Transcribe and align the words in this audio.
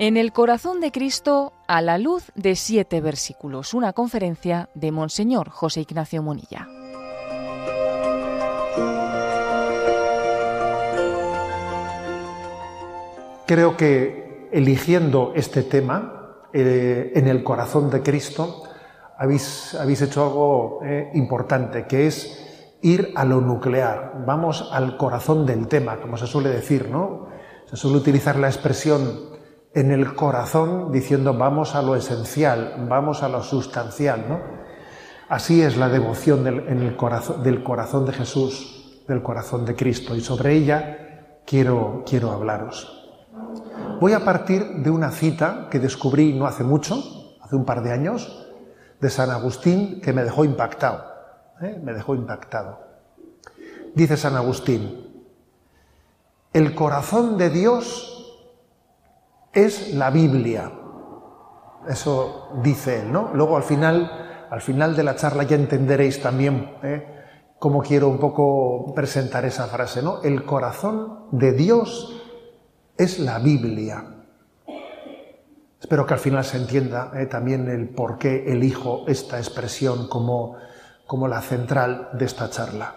En 0.00 0.16
el 0.16 0.32
corazón 0.32 0.80
de 0.80 0.92
Cristo 0.92 1.54
a 1.66 1.82
la 1.82 1.98
luz 1.98 2.30
de 2.36 2.54
siete 2.54 3.00
versículos, 3.00 3.74
una 3.74 3.92
conferencia 3.92 4.68
de 4.74 4.92
Monseñor 4.92 5.50
José 5.50 5.80
Ignacio 5.80 6.22
Monilla. 6.22 6.68
Creo 13.44 13.76
que 13.76 14.48
eligiendo 14.52 15.32
este 15.34 15.64
tema 15.64 16.46
eh, 16.52 17.10
en 17.16 17.26
el 17.26 17.42
corazón 17.42 17.90
de 17.90 18.00
Cristo, 18.00 18.62
habéis, 19.16 19.74
habéis 19.74 20.02
hecho 20.02 20.22
algo 20.22 20.78
eh, 20.84 21.10
importante, 21.14 21.88
que 21.88 22.06
es 22.06 22.76
ir 22.82 23.10
a 23.16 23.24
lo 23.24 23.40
nuclear. 23.40 24.22
Vamos 24.24 24.70
al 24.70 24.96
corazón 24.96 25.44
del 25.44 25.66
tema, 25.66 25.96
como 25.96 26.16
se 26.16 26.28
suele 26.28 26.50
decir, 26.50 26.88
¿no? 26.88 27.26
Se 27.66 27.76
suele 27.76 27.96
utilizar 27.96 28.36
la 28.36 28.46
expresión 28.46 29.36
en 29.78 29.92
el 29.92 30.14
corazón 30.14 30.90
diciendo 30.90 31.34
vamos 31.34 31.76
a 31.76 31.82
lo 31.82 31.94
esencial, 31.94 32.86
vamos 32.88 33.22
a 33.22 33.28
lo 33.28 33.42
sustancial, 33.42 34.24
¿no? 34.28 34.40
Así 35.28 35.62
es 35.62 35.76
la 35.76 35.88
devoción 35.88 36.42
del, 36.42 36.66
en 36.68 36.82
el 36.82 36.96
corazón, 36.96 37.42
del 37.42 37.62
corazón 37.62 38.04
de 38.04 38.12
Jesús, 38.12 39.02
del 39.06 39.22
corazón 39.22 39.64
de 39.64 39.76
Cristo, 39.76 40.16
y 40.16 40.20
sobre 40.20 40.54
ella 40.54 41.40
quiero, 41.46 42.02
quiero 42.04 42.32
hablaros. 42.32 43.08
Voy 44.00 44.14
a 44.14 44.24
partir 44.24 44.64
de 44.82 44.90
una 44.90 45.10
cita 45.10 45.68
que 45.70 45.78
descubrí 45.78 46.32
no 46.32 46.46
hace 46.46 46.64
mucho, 46.64 47.36
hace 47.40 47.54
un 47.54 47.64
par 47.64 47.82
de 47.82 47.92
años, 47.92 48.48
de 49.00 49.10
San 49.10 49.30
Agustín, 49.30 50.00
que 50.00 50.12
me 50.12 50.24
dejó 50.24 50.44
impactado. 50.44 51.04
¿eh? 51.60 51.80
Me 51.84 51.92
dejó 51.92 52.14
impactado. 52.14 52.80
Dice 53.94 54.16
San 54.16 54.34
Agustín, 54.34 55.24
el 56.52 56.74
corazón 56.74 57.38
de 57.38 57.50
Dios 57.50 58.17
es 59.52 59.94
la 59.94 60.10
Biblia. 60.10 60.70
Eso 61.88 62.50
dice 62.62 63.00
él, 63.00 63.12
¿no? 63.12 63.30
Luego 63.34 63.56
al 63.56 63.62
final, 63.62 64.46
al 64.50 64.60
final 64.60 64.94
de 64.94 65.04
la 65.04 65.16
charla 65.16 65.44
ya 65.44 65.56
entenderéis 65.56 66.20
también 66.20 66.74
¿eh? 66.82 67.06
cómo 67.58 67.82
quiero 67.82 68.08
un 68.08 68.18
poco 68.18 68.92
presentar 68.94 69.44
esa 69.44 69.66
frase, 69.66 70.02
¿no? 70.02 70.22
El 70.22 70.44
corazón 70.44 71.26
de 71.32 71.52
Dios 71.52 72.22
es 72.96 73.18
la 73.18 73.38
Biblia. 73.38 74.04
Espero 75.80 76.04
que 76.04 76.14
al 76.14 76.20
final 76.20 76.44
se 76.44 76.56
entienda 76.56 77.12
¿eh? 77.14 77.26
también 77.26 77.68
el 77.68 77.88
por 77.88 78.18
qué 78.18 78.52
elijo 78.52 79.04
esta 79.06 79.38
expresión 79.38 80.08
como, 80.08 80.56
como 81.06 81.28
la 81.28 81.40
central 81.40 82.10
de 82.12 82.24
esta 82.24 82.50
charla. 82.50 82.94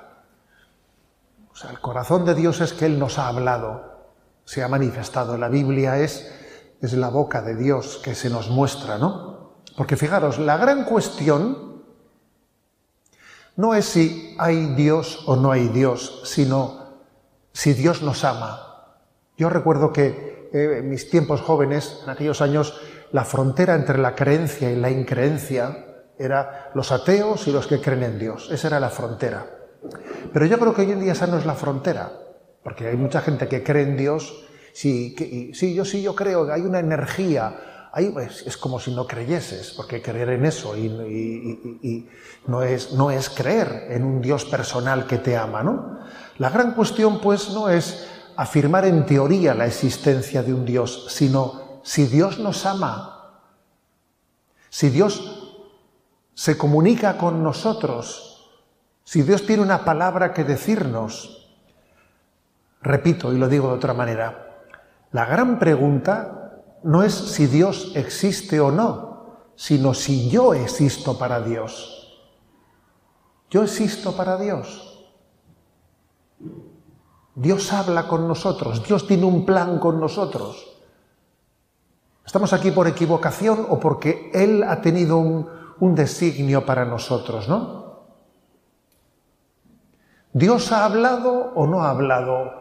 O 1.51 1.55
sea, 1.55 1.69
el 1.69 1.79
corazón 1.79 2.25
de 2.25 2.33
Dios 2.33 2.59
es 2.61 2.73
que 2.73 2.85
Él 2.85 2.97
nos 2.97 3.19
ha 3.19 3.27
hablado, 3.27 4.01
se 4.45 4.63
ha 4.63 4.67
manifestado. 4.67 5.37
La 5.37 5.49
Biblia 5.49 5.99
es 5.99 6.40
es 6.81 6.93
la 6.93 7.09
boca 7.09 7.41
de 7.41 7.55
Dios 7.55 7.99
que 8.03 8.15
se 8.15 8.29
nos 8.29 8.49
muestra, 8.49 8.97
¿no? 8.97 9.53
Porque 9.77 9.95
fijaros, 9.95 10.39
la 10.39 10.57
gran 10.57 10.83
cuestión 10.83 11.83
no 13.55 13.75
es 13.75 13.85
si 13.85 14.35
hay 14.39 14.73
Dios 14.75 15.23
o 15.27 15.35
no 15.35 15.51
hay 15.51 15.67
Dios, 15.67 16.21
sino 16.25 16.81
si 17.53 17.73
Dios 17.73 18.01
nos 18.01 18.23
ama. 18.23 18.87
Yo 19.37 19.49
recuerdo 19.49 19.93
que 19.93 20.49
eh, 20.53 20.79
en 20.79 20.89
mis 20.89 21.09
tiempos 21.09 21.41
jóvenes, 21.41 22.01
en 22.03 22.09
aquellos 22.09 22.41
años, 22.41 22.79
la 23.11 23.25
frontera 23.25 23.75
entre 23.75 23.97
la 23.97 24.15
creencia 24.15 24.71
y 24.71 24.75
la 24.75 24.89
increencia 24.89 25.85
era 26.17 26.71
los 26.73 26.91
ateos 26.91 27.47
y 27.47 27.51
los 27.51 27.67
que 27.67 27.81
creen 27.81 28.03
en 28.03 28.19
Dios. 28.19 28.49
Esa 28.51 28.67
era 28.67 28.79
la 28.79 28.89
frontera. 28.89 29.45
Pero 30.33 30.45
yo 30.45 30.57
creo 30.59 30.73
que 30.73 30.81
hoy 30.81 30.91
en 30.91 31.01
día 31.01 31.13
esa 31.13 31.27
no 31.27 31.37
es 31.37 31.45
la 31.45 31.55
frontera, 31.55 32.11
porque 32.63 32.87
hay 32.87 32.97
mucha 32.97 33.21
gente 33.21 33.47
que 33.47 33.63
cree 33.63 33.83
en 33.83 33.97
Dios 33.97 34.45
Sí, 34.73 35.51
sí, 35.53 35.73
yo 35.73 35.85
sí, 35.85 36.01
yo 36.01 36.15
creo 36.15 36.45
que 36.45 36.53
hay 36.53 36.61
una 36.61 36.79
energía. 36.79 37.89
Ahí, 37.93 38.13
es 38.45 38.55
como 38.55 38.79
si 38.79 38.95
no 38.95 39.05
creyeses, 39.05 39.73
porque 39.75 40.01
creer 40.01 40.29
en 40.29 40.45
eso 40.45 40.77
y, 40.77 42.07
no, 42.47 42.63
es, 42.63 42.93
no 42.93 43.11
es 43.11 43.29
creer 43.29 43.87
en 43.89 44.03
un 44.05 44.21
Dios 44.21 44.45
personal 44.45 45.05
que 45.05 45.17
te 45.17 45.35
ama, 45.35 45.61
¿no? 45.61 45.99
La 46.37 46.49
gran 46.49 46.73
cuestión, 46.73 47.19
pues, 47.19 47.49
no 47.49 47.69
es 47.69 48.07
afirmar 48.37 48.85
en 48.85 49.05
teoría 49.05 49.53
la 49.53 49.65
existencia 49.65 50.41
de 50.41 50.53
un 50.53 50.65
Dios, 50.65 51.07
sino 51.09 51.81
si 51.83 52.05
Dios 52.05 52.39
nos 52.39 52.65
ama, 52.65 53.41
si 54.69 54.89
Dios 54.89 55.41
se 56.33 56.57
comunica 56.57 57.17
con 57.17 57.43
nosotros, 57.43 58.49
si 59.03 59.21
Dios 59.23 59.45
tiene 59.45 59.63
una 59.63 59.83
palabra 59.83 60.33
que 60.33 60.43
decirnos. 60.43 61.49
Repito 62.81 63.31
y 63.33 63.37
lo 63.37 63.47
digo 63.47 63.67
de 63.67 63.75
otra 63.75 63.93
manera, 63.93 64.50
la 65.11 65.25
gran 65.25 65.59
pregunta 65.59 66.63
no 66.83 67.03
es 67.03 67.13
si 67.13 67.47
Dios 67.47 67.91
existe 67.95 68.59
o 68.59 68.71
no, 68.71 69.11
sino 69.55 69.93
si 69.93 70.29
yo 70.29 70.53
existo 70.53 71.17
para 71.17 71.41
Dios. 71.41 72.23
Yo 73.49 73.63
existo 73.63 74.15
para 74.15 74.37
Dios. 74.37 74.87
Dios 77.35 77.71
habla 77.71 78.07
con 78.07 78.27
nosotros, 78.27 78.85
Dios 78.85 79.07
tiene 79.07 79.25
un 79.25 79.45
plan 79.45 79.79
con 79.79 79.99
nosotros. 79.99 80.71
¿Estamos 82.25 82.53
aquí 82.53 82.71
por 82.71 82.87
equivocación 82.87 83.65
o 83.69 83.79
porque 83.79 84.31
Él 84.33 84.63
ha 84.63 84.81
tenido 84.81 85.17
un, 85.17 85.95
designio 85.95 86.65
para 86.65 86.85
nosotros, 86.85 87.49
no? 87.49 88.03
¿Dios 90.31 90.71
ha 90.71 90.85
hablado 90.85 91.51
o 91.55 91.65
no 91.65 91.83
ha 91.83 91.89
hablado? 91.89 92.60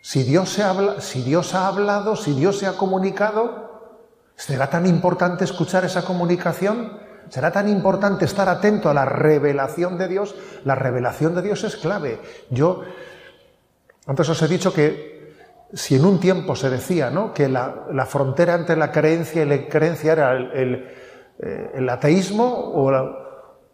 Si 0.00 0.22
Dios, 0.22 0.50
se 0.50 0.62
habla, 0.62 1.00
si 1.00 1.22
Dios 1.22 1.54
ha 1.54 1.66
hablado, 1.66 2.16
si 2.16 2.32
Dios 2.32 2.58
se 2.58 2.66
ha 2.66 2.72
comunicado, 2.72 3.98
¿será 4.34 4.70
tan 4.70 4.86
importante 4.86 5.44
escuchar 5.44 5.84
esa 5.84 6.02
comunicación? 6.02 6.98
¿Será 7.28 7.52
tan 7.52 7.68
importante 7.68 8.24
estar 8.24 8.48
atento 8.48 8.88
a 8.88 8.94
la 8.94 9.04
revelación 9.04 9.98
de 9.98 10.08
Dios? 10.08 10.34
La 10.64 10.74
revelación 10.74 11.34
de 11.34 11.42
Dios 11.42 11.62
es 11.64 11.76
clave. 11.76 12.18
Yo, 12.50 12.82
antes 14.06 14.28
os 14.28 14.42
he 14.42 14.48
dicho 14.48 14.72
que 14.72 15.34
si 15.72 15.96
en 15.96 16.04
un 16.04 16.18
tiempo 16.18 16.56
se 16.56 16.70
decía 16.70 17.10
¿no? 17.10 17.32
que 17.32 17.48
la, 17.48 18.06
frontera 18.08 18.54
entre 18.54 18.76
la 18.76 18.90
creencia 18.90 19.42
y 19.42 19.46
la 19.46 19.68
creencia 19.68 20.12
era 20.12 20.32
el, 20.32 20.88
eh, 21.38 21.86
ateísmo 21.88 22.46
o 22.46 22.90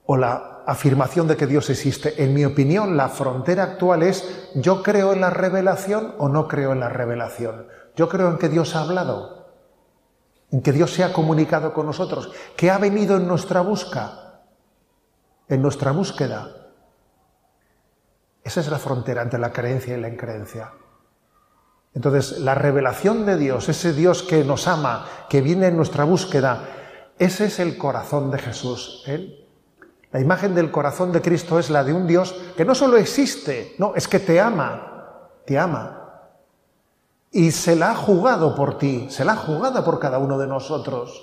o 0.06 0.16
la 0.16 0.55
afirmación 0.66 1.28
de 1.28 1.36
que 1.36 1.46
Dios 1.46 1.70
existe. 1.70 2.22
En 2.22 2.34
mi 2.34 2.44
opinión, 2.44 2.96
la 2.96 3.08
frontera 3.08 3.62
actual 3.62 4.02
es 4.02 4.50
yo 4.54 4.82
creo 4.82 5.12
en 5.12 5.20
la 5.20 5.30
revelación 5.30 6.14
o 6.18 6.28
no 6.28 6.48
creo 6.48 6.72
en 6.72 6.80
la 6.80 6.88
revelación. 6.88 7.68
Yo 7.94 8.08
creo 8.08 8.28
en 8.28 8.38
que 8.38 8.48
Dios 8.48 8.74
ha 8.74 8.80
hablado, 8.80 9.46
en 10.50 10.60
que 10.60 10.72
Dios 10.72 10.92
se 10.92 11.04
ha 11.04 11.12
comunicado 11.12 11.72
con 11.72 11.86
nosotros, 11.86 12.32
que 12.56 12.70
ha 12.70 12.78
venido 12.78 13.16
en 13.16 13.28
nuestra 13.28 13.60
busca, 13.60 14.42
en 15.48 15.62
nuestra 15.62 15.92
búsqueda. 15.92 16.50
Esa 18.42 18.60
es 18.60 18.68
la 18.68 18.78
frontera 18.78 19.22
entre 19.22 19.38
la 19.38 19.52
creencia 19.52 19.96
y 19.96 20.00
la 20.00 20.08
increencia. 20.08 20.72
Entonces, 21.94 22.40
la 22.40 22.54
revelación 22.54 23.24
de 23.24 23.38
Dios, 23.38 23.68
ese 23.70 23.94
Dios 23.94 24.22
que 24.22 24.44
nos 24.44 24.68
ama, 24.68 25.06
que 25.30 25.40
viene 25.40 25.68
en 25.68 25.76
nuestra 25.76 26.04
búsqueda, 26.04 26.68
ese 27.18 27.46
es 27.46 27.58
el 27.58 27.78
corazón 27.78 28.30
de 28.30 28.38
Jesús. 28.38 29.02
Él 29.06 29.45
la 30.16 30.22
imagen 30.22 30.54
del 30.54 30.70
corazón 30.70 31.12
de 31.12 31.20
Cristo 31.20 31.58
es 31.58 31.68
la 31.68 31.84
de 31.84 31.92
un 31.92 32.06
Dios 32.06 32.34
que 32.56 32.64
no 32.64 32.74
solo 32.74 32.96
existe, 32.96 33.74
no, 33.76 33.94
es 33.94 34.08
que 34.08 34.18
te 34.18 34.40
ama, 34.40 35.28
te 35.44 35.58
ama. 35.58 36.22
Y 37.30 37.50
se 37.50 37.76
la 37.76 37.90
ha 37.90 37.94
jugado 37.94 38.54
por 38.54 38.78
ti, 38.78 39.08
se 39.10 39.26
la 39.26 39.32
ha 39.32 39.36
jugado 39.36 39.84
por 39.84 40.00
cada 40.00 40.16
uno 40.16 40.38
de 40.38 40.46
nosotros. 40.46 41.22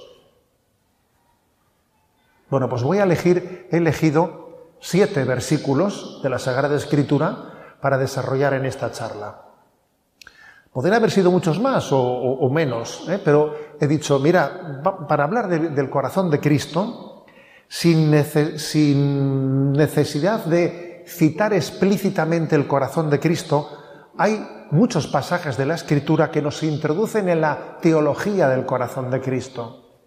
Bueno, 2.51 2.69
pues 2.69 2.83
voy 2.83 2.99
a 2.99 3.05
elegir, 3.05 3.67
he 3.71 3.77
elegido 3.77 4.75
siete 4.79 5.23
versículos 5.23 6.19
de 6.21 6.29
la 6.29 6.37
Sagrada 6.37 6.75
Escritura 6.75 7.77
para 7.81 7.97
desarrollar 7.97 8.53
en 8.53 8.67
esta 8.67 8.91
charla. 8.91 9.41
Podrían 10.71 10.97
haber 10.97 11.09
sido 11.09 11.31
muchos 11.31 11.59
más 11.59 11.87
o, 11.89 12.47
menos, 12.51 13.09
¿eh? 13.09 13.19
pero 13.25 13.55
he 13.79 13.87
dicho, 13.87 14.19
mira, 14.19 14.83
para 15.09 15.23
hablar 15.23 15.47
del 15.47 15.89
corazón 15.89 16.29
de 16.29 16.39
Cristo, 16.39 17.12
sin, 17.73 18.11
necesidad 19.71 20.45
de 20.45 21.03
citar 21.07 21.53
explícitamente 21.53 22.55
el 22.55 22.67
corazón 22.67 23.09
de 23.09 23.19
Cristo, 23.19 23.67
hay 24.15 24.67
muchos 24.69 25.07
pasajes 25.07 25.57
de 25.57 25.65
la 25.65 25.73
Escritura 25.73 26.29
que 26.29 26.43
nos 26.43 26.61
introducen 26.61 27.29
en 27.29 27.41
la 27.41 27.79
teología 27.81 28.47
del 28.47 28.67
corazón 28.67 29.09
de 29.09 29.21
Cristo. 29.21 30.03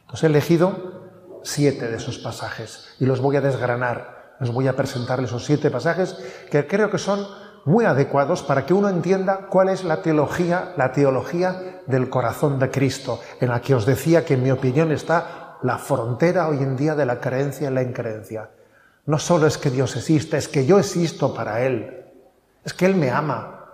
Entonces 0.00 0.24
he 0.24 0.28
elegido 0.28 1.40
siete 1.42 1.88
de 1.88 1.98
esos 1.98 2.16
pasajes 2.18 2.94
y 2.98 3.04
los 3.04 3.20
voy 3.20 3.36
a 3.36 3.42
desgranar. 3.42 4.36
Les 4.40 4.50
voy 4.50 4.68
a 4.68 4.74
presentar 4.74 5.20
esos 5.20 5.44
siete 5.44 5.70
pasajes 5.70 6.16
que 6.50 6.66
creo 6.66 6.90
que 6.90 6.96
son 6.96 7.26
muy 7.66 7.84
adecuados 7.84 8.42
para 8.42 8.64
que 8.64 8.72
uno 8.72 8.88
entienda 8.88 9.48
cuál 9.50 9.68
es 9.68 9.84
la 9.84 10.00
teología, 10.00 10.72
la 10.78 10.92
teología 10.92 11.82
del 11.86 12.08
corazón 12.08 12.58
de 12.58 12.70
Cristo, 12.70 13.20
en 13.38 13.50
la 13.50 13.60
que 13.60 13.74
os 13.74 13.84
decía 13.84 14.24
que 14.24 14.34
en 14.34 14.42
mi 14.42 14.50
opinión 14.50 14.90
está 14.92 15.41
la 15.62 15.78
frontera 15.78 16.48
hoy 16.48 16.58
en 16.58 16.76
día 16.76 16.94
de 16.94 17.06
la 17.06 17.20
creencia 17.20 17.70
y 17.70 17.74
la 17.74 17.82
increencia. 17.82 18.50
No 19.06 19.18
solo 19.18 19.46
es 19.46 19.58
que 19.58 19.70
Dios 19.70 19.96
existe, 19.96 20.36
es 20.36 20.48
que 20.48 20.66
yo 20.66 20.78
existo 20.78 21.34
para 21.34 21.64
Él. 21.64 22.04
Es 22.64 22.74
que 22.74 22.86
Él 22.86 22.94
me 22.94 23.10
ama. 23.10 23.66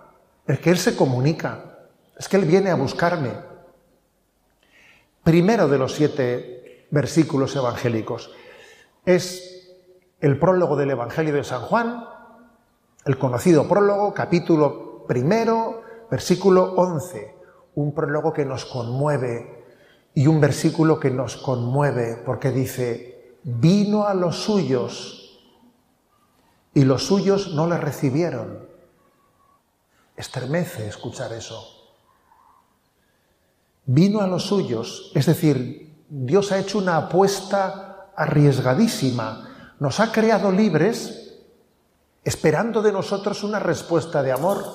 Es 0.47 0.59
que 0.59 0.71
Él 0.71 0.77
se 0.77 0.95
comunica. 0.95 1.77
Es 2.17 2.27
que 2.27 2.37
Él 2.37 2.45
viene 2.45 2.69
a 2.71 2.75
buscarme. 2.75 3.31
Primero 5.23 5.67
de 5.67 5.77
los 5.77 5.93
siete 5.93 6.87
versículos 6.91 7.55
evangélicos 7.55 8.31
es 9.05 9.69
el 10.21 10.39
prólogo 10.39 10.75
del 10.75 10.91
Evangelio 10.91 11.33
de 11.33 11.43
San 11.43 11.61
Juan, 11.61 12.05
el 13.05 13.17
conocido 13.17 13.67
prólogo, 13.67 14.13
capítulo 14.13 15.05
primero, 15.07 15.81
versículo 16.09 16.73
11, 16.75 17.35
un 17.75 17.93
prólogo 17.93 18.33
que 18.33 18.45
nos 18.45 18.65
conmueve 18.65 19.58
y 20.19 20.27
un 20.27 20.41
versículo 20.41 20.99
que 20.99 21.11
nos 21.11 21.37
conmueve 21.37 22.21
porque 22.25 22.51
dice, 22.51 23.37
vino 23.41 24.05
a 24.05 24.13
los 24.13 24.35
suyos 24.43 25.39
y 26.73 26.83
los 26.83 27.05
suyos 27.05 27.53
no 27.53 27.67
le 27.67 27.77
recibieron. 27.77 28.67
Estremece 30.17 30.89
escuchar 30.89 31.31
eso. 31.31 31.65
Vino 33.85 34.19
a 34.19 34.27
los 34.27 34.43
suyos, 34.43 35.13
es 35.15 35.25
decir, 35.25 36.03
Dios 36.09 36.51
ha 36.51 36.59
hecho 36.59 36.79
una 36.79 36.97
apuesta 36.97 38.11
arriesgadísima, 38.13 39.75
nos 39.79 40.01
ha 40.01 40.11
creado 40.11 40.51
libres 40.51 41.39
esperando 42.25 42.81
de 42.81 42.91
nosotros 42.91 43.41
una 43.45 43.59
respuesta 43.59 44.21
de 44.21 44.33
amor. 44.33 44.65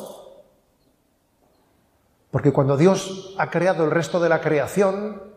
Porque 2.30 2.50
cuando 2.50 2.78
Dios 2.78 3.34
ha 3.36 3.50
creado 3.50 3.84
el 3.84 3.90
resto 3.90 4.20
de 4.20 4.30
la 4.30 4.40
creación, 4.40 5.33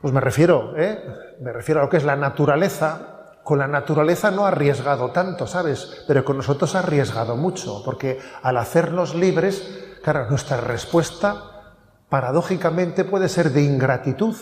pues 0.00 0.12
me 0.14 0.20
refiero, 0.20 0.74
¿eh? 0.76 1.36
me 1.40 1.52
refiero 1.52 1.80
a 1.80 1.84
lo 1.84 1.90
que 1.90 1.96
es 1.96 2.04
la 2.04 2.16
naturaleza, 2.16 3.18
con 3.42 3.58
la 3.58 3.66
naturaleza 3.66 4.30
no 4.30 4.44
ha 4.44 4.48
arriesgado 4.48 5.10
tanto, 5.10 5.46
¿sabes? 5.46 6.04
Pero 6.06 6.24
con 6.24 6.36
nosotros 6.36 6.74
ha 6.74 6.80
arriesgado 6.80 7.36
mucho, 7.36 7.82
porque 7.84 8.20
al 8.42 8.58
hacernos 8.58 9.14
libres, 9.14 9.98
claro, 10.02 10.28
nuestra 10.28 10.58
respuesta 10.58 11.74
paradójicamente 12.08 13.04
puede 13.04 13.28
ser 13.28 13.50
de 13.50 13.62
ingratitud. 13.62 14.36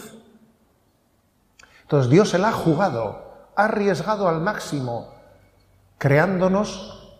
Entonces 1.82 2.10
Dios 2.10 2.30
se 2.30 2.38
la 2.38 2.48
ha 2.48 2.52
jugado, 2.52 3.50
ha 3.54 3.64
arriesgado 3.64 4.28
al 4.28 4.40
máximo, 4.40 5.14
creándonos, 5.98 7.16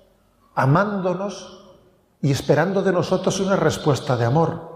amándonos 0.55 1.77
y 2.21 2.33
esperando 2.33 2.83
de 2.83 2.93
nosotros 2.93 3.39
una 3.41 3.57
respuesta 3.57 4.17
de 4.17 4.25
amor. 4.25 4.76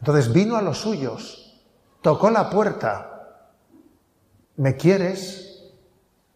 Entonces 0.00 0.32
vino 0.32 0.56
a 0.56 0.62
los 0.62 0.78
suyos, 0.78 1.60
tocó 2.02 2.30
la 2.30 2.50
puerta, 2.50 3.46
¿me 4.56 4.76
quieres? 4.76 5.72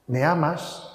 ¿Me 0.07 0.25
amas? 0.25 0.89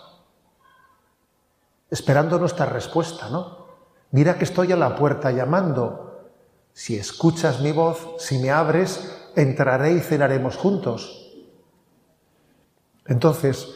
Esperando 1.90 2.38
nuestra 2.38 2.66
respuesta, 2.66 3.30
¿no? 3.30 3.68
Mira 4.12 4.38
que 4.38 4.44
estoy 4.44 4.72
a 4.72 4.78
la 4.78 4.96
puerta 4.96 5.32
llamando. 5.32 6.30
Si 6.74 6.96
escuchas 6.96 7.62
mi 7.62 7.72
voz, 7.72 8.16
si 8.20 8.38
me 8.38 8.52
abres, 8.52 9.32
entraré 9.36 9.94
y 9.94 10.00
cenaremos 10.00 10.58
juntos. 10.58 11.34
Entonces, 13.06 13.68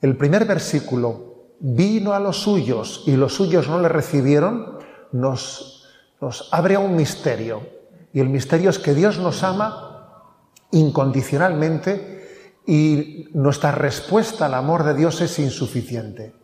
el 0.00 0.16
primer 0.16 0.44
versículo, 0.44 1.34
vino 1.60 2.12
a 2.12 2.20
los 2.20 2.42
suyos 2.42 3.04
y 3.06 3.16
los 3.16 3.34
suyos 3.34 3.68
no 3.68 3.80
le 3.80 3.88
recibieron, 3.88 4.78
nos, 5.12 5.88
nos 6.20 6.52
abre 6.52 6.74
a 6.74 6.80
un 6.80 6.96
misterio. 6.96 7.73
Y 8.14 8.20
el 8.20 8.30
misterio 8.30 8.70
es 8.70 8.78
que 8.78 8.94
Dios 8.94 9.18
nos 9.18 9.42
ama 9.42 10.30
incondicionalmente 10.70 12.62
y 12.64 13.28
nuestra 13.34 13.72
respuesta 13.72 14.46
al 14.46 14.54
amor 14.54 14.84
de 14.84 14.94
Dios 14.94 15.20
es 15.20 15.38
insuficiente. 15.40 16.34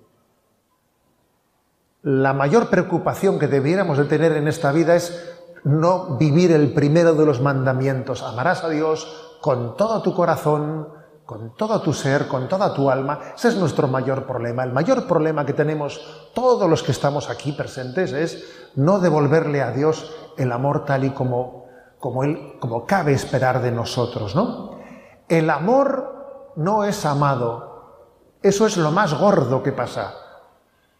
La 2.02 2.32
mayor 2.32 2.70
preocupación 2.70 3.38
que 3.38 3.46
debiéramos 3.46 3.98
de 3.98 4.04
tener 4.06 4.32
en 4.32 4.48
esta 4.48 4.72
vida 4.72 4.96
es 4.96 5.32
no 5.62 6.16
vivir 6.16 6.50
el 6.50 6.72
primero 6.72 7.14
de 7.14 7.24
los 7.24 7.40
mandamientos. 7.40 8.22
Amarás 8.22 8.64
a 8.64 8.68
Dios 8.68 9.36
con 9.40 9.76
todo 9.76 10.02
tu 10.02 10.12
corazón, 10.12 10.88
con 11.24 11.54
todo 11.54 11.80
tu 11.82 11.92
ser, 11.92 12.26
con 12.26 12.48
toda 12.48 12.74
tu 12.74 12.90
alma. 12.90 13.20
Ese 13.36 13.48
es 13.48 13.56
nuestro 13.56 13.86
mayor 13.86 14.26
problema. 14.26 14.64
El 14.64 14.72
mayor 14.72 15.06
problema 15.06 15.46
que 15.46 15.52
tenemos 15.52 16.30
todos 16.34 16.68
los 16.68 16.82
que 16.82 16.90
estamos 16.90 17.30
aquí 17.30 17.52
presentes 17.52 18.12
es 18.12 18.44
no 18.74 18.98
devolverle 18.98 19.62
a 19.62 19.70
Dios 19.70 20.12
el 20.36 20.52
amor 20.52 20.84
tal 20.84 21.04
y 21.04 21.10
como, 21.10 21.59
como, 22.00 22.24
él, 22.24 22.54
como 22.58 22.86
cabe 22.86 23.12
esperar 23.12 23.60
de 23.62 23.70
nosotros, 23.70 24.34
¿no? 24.34 24.80
El 25.28 25.48
amor 25.50 26.52
no 26.56 26.84
es 26.84 27.06
amado. 27.06 28.34
Eso 28.42 28.66
es 28.66 28.76
lo 28.76 28.90
más 28.90 29.14
gordo 29.14 29.62
que 29.62 29.70
pasa 29.70 30.14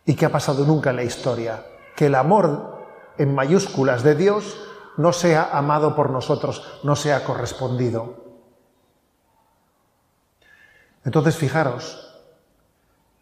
y 0.05 0.15
que 0.15 0.27
ha 0.27 0.31
pasado 0.31 0.65
nunca 0.65 0.91
en 0.91 0.97
la 0.97 1.03
historia. 1.03 1.65
Que 1.97 2.07
el 2.07 2.15
amor 2.15 2.79
en 3.19 3.35
mayúsculas 3.35 4.03
de 4.03 4.15
Dios 4.15 4.57
no 4.97 5.13
sea 5.13 5.51
amado 5.53 5.97
por 5.97 6.11
nosotros, 6.11 6.81
no 6.85 6.95
sea 6.95 7.25
correspondido. 7.25 8.17
Entonces, 11.05 11.37
fijaros, 11.37 12.11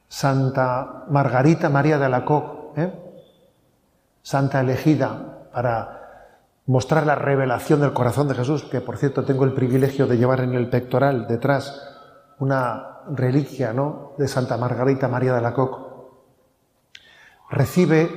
Santa 0.09 1.05
Margarita 1.09 1.69
María 1.69 1.99
de 1.99 2.07
Alacoque, 2.07 2.83
¿eh? 2.83 3.09
santa 4.23 4.61
elegida 4.61 5.49
para 5.53 5.98
mostrar 6.69 7.07
la 7.07 7.15
revelación 7.15 7.81
del 7.81 7.95
corazón 7.95 8.29
de 8.29 8.35
Jesús, 8.35 8.63
que 8.65 8.83
por 8.83 8.99
cierto 8.99 9.25
tengo 9.25 9.45
el 9.45 9.55
privilegio 9.55 10.07
de 10.07 10.19
llevar 10.19 10.41
en 10.41 10.53
el 10.55 10.69
pectoral 10.69 11.27
detrás 11.27 11.83
una 12.39 13.01
reliquia 13.11 13.73
¿no? 13.73 14.13
de 14.19 14.29
Santa 14.29 14.59
Margarita 14.59 15.09
María 15.09 15.33
de 15.33 15.39
Alacoque, 15.39 15.89
recibe, 17.49 18.15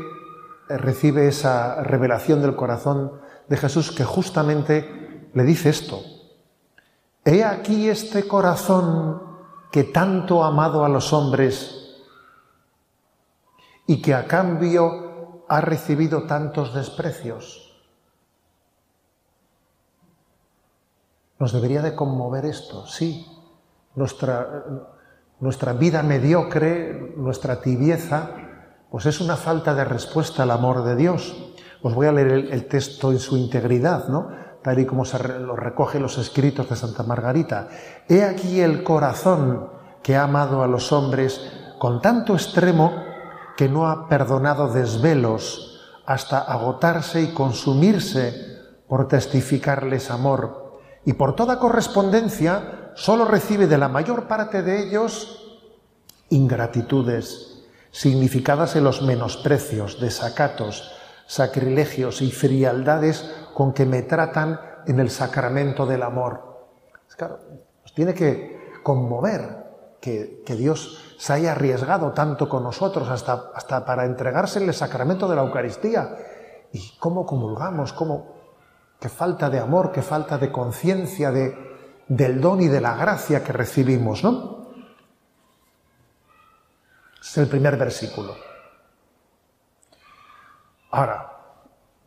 recibe 0.68 1.30
esa 1.30 1.82
revelación 1.82 2.42
del 2.42 2.58
corazón 2.58 3.22
de 3.48 3.56
Jesús 3.56 3.94
que 3.94 4.04
justamente 4.04 5.30
le 5.34 5.44
dice 5.44 5.70
esto. 5.70 6.02
He 7.24 7.46
aquí 7.46 7.88
este 7.88 8.28
corazón 8.28 9.22
que 9.72 9.86
tanto 9.86 10.44
ha 10.44 10.48
amado 10.48 10.84
a 10.84 10.90
los 10.90 11.14
hombres 11.14 12.02
y 13.88 14.02
que 14.02 14.14
a 14.14 14.28
cambio 14.28 15.46
ha 15.48 15.62
recibido 15.62 16.24
tantos 16.24 16.74
desprecios. 16.74 17.71
Nos 21.42 21.54
debería 21.54 21.82
de 21.82 21.96
conmover 21.96 22.46
esto, 22.46 22.86
sí. 22.86 23.26
Nuestra, 23.96 25.74
vida 25.74 26.04
mediocre, 26.04 27.16
nuestra 27.18 27.60
tibieza, 27.60 28.30
pues 28.92 29.08
es 29.08 29.20
una 29.20 29.36
falta 29.36 29.74
de 29.74 29.84
respuesta 29.84 30.44
al 30.44 30.52
amor 30.52 30.84
de 30.84 30.96
Dios. 30.96 31.36
Os 31.82 31.96
voy 31.96 32.06
a 32.06 32.12
leer 32.12 32.28
el, 32.28 32.52
el 32.52 32.68
texto 32.68 33.12
en 33.12 33.18
su 33.18 33.38
integridad, 33.38 34.08
¿no? 34.08 34.30
tal 34.62 34.78
y 34.78 34.86
como 34.86 35.04
se 35.04 35.18
lo 35.40 35.56
recoge 35.56 36.00
los 36.00 36.20
escritos 36.20 36.70
de 36.70 36.76
Santa 36.76 37.02
Margarita. 37.02 37.70
He 38.08 38.24
aquí 38.24 38.62
el 38.62 38.84
corazón 38.84 39.68
que 40.04 40.16
ha 40.16 40.26
amado 40.26 40.62
a 40.62 40.68
los 40.68 40.92
hombres 40.92 41.42
con 41.80 42.04
tanto 42.04 42.36
extremo 42.36 42.94
que 43.58 43.68
no 43.68 43.90
ha 43.90 44.08
perdonado 44.08 44.68
desvelos 44.68 45.82
hasta 46.06 46.38
agotarse 46.38 47.20
y 47.20 47.34
consumirse 47.34 48.60
por 48.88 49.08
testificarles 49.08 50.12
amor. 50.12 50.61
Y 51.06 51.14
por 51.14 51.36
toda 51.36 51.60
correspondencia 51.60 52.92
solo 52.96 53.26
recibe 53.26 53.68
de 53.68 53.78
la 53.78 53.88
mayor 53.88 54.28
parte 54.28 54.62
de 54.62 54.88
ellos 54.88 55.38
ingratitudes, 56.30 57.64
significadas 57.92 58.76
en 58.76 58.86
los 58.86 59.02
menosprecios, 59.02 60.00
desacatos, 60.00 60.92
sacrilegios 61.28 62.22
y 62.22 62.32
frialdades 62.32 63.30
con 63.54 63.74
que 63.74 63.86
me 63.86 64.02
tratan 64.02 64.60
en 64.88 65.00
el 65.00 65.10
sacramento 65.10 65.86
del 65.86 66.04
amor. 66.04 66.68
claro, 67.18 67.40
nos 67.84 67.94
tiene 67.94 68.14
que 68.14 68.80
conmover 68.84 69.62
que, 70.00 70.44
Dios 70.48 71.16
se 71.18 71.34
haya 71.34 71.52
arriesgado 71.52 72.12
tanto 72.12 72.50
con 72.50 72.64
nosotros 72.64 73.10
hasta, 73.10 73.52
hasta 73.54 73.86
para 73.86 74.06
entregarse 74.06 74.62
en 74.62 74.68
el 74.68 74.74
sacramento 74.74 75.28
de 75.28 75.36
la 75.36 75.44
Eucaristía. 75.44 76.18
¿Y 76.74 76.98
cómo 76.98 77.26
comulgamos? 77.26 77.94
¿Cómo? 77.94 78.41
Qué 79.02 79.10
falta 79.10 79.50
de 79.50 79.58
amor, 79.58 79.92
qué 79.92 80.04
falta 80.04 80.38
de 80.38 80.52
conciencia 80.52 81.32
de, 81.32 81.58
del 82.08 82.40
don 82.40 82.62
y 82.62 82.68
de 82.68 82.80
la 82.80 82.96
gracia 82.96 83.44
que 83.44 83.52
recibimos, 83.52 84.24
¿no? 84.24 84.68
Es 87.20 87.36
el 87.40 87.48
primer 87.48 87.78
versículo. 87.78 88.36
Ahora, 90.92 91.32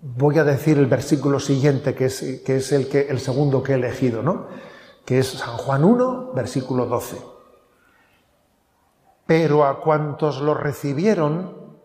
voy 0.02 0.38
a 0.38 0.44
decir 0.44 0.78
el 0.78 0.86
versículo 0.86 1.40
siguiente, 1.40 1.96
que 1.96 2.04
es, 2.04 2.42
que 2.46 2.58
es 2.58 2.70
el, 2.70 2.88
que, 2.88 3.08
el 3.08 3.18
segundo 3.18 3.60
que 3.60 3.72
he 3.72 3.74
elegido, 3.74 4.22
¿no? 4.22 4.46
que 5.04 5.18
es 5.18 5.30
San 5.30 5.56
Juan 5.56 5.82
1, 5.82 6.32
versículo 6.32 6.86
12. 6.86 7.20
Pero 9.26 9.64
a 9.64 9.80
cuantos 9.80 10.40
lo 10.40 10.54
recibieron, 10.54 11.76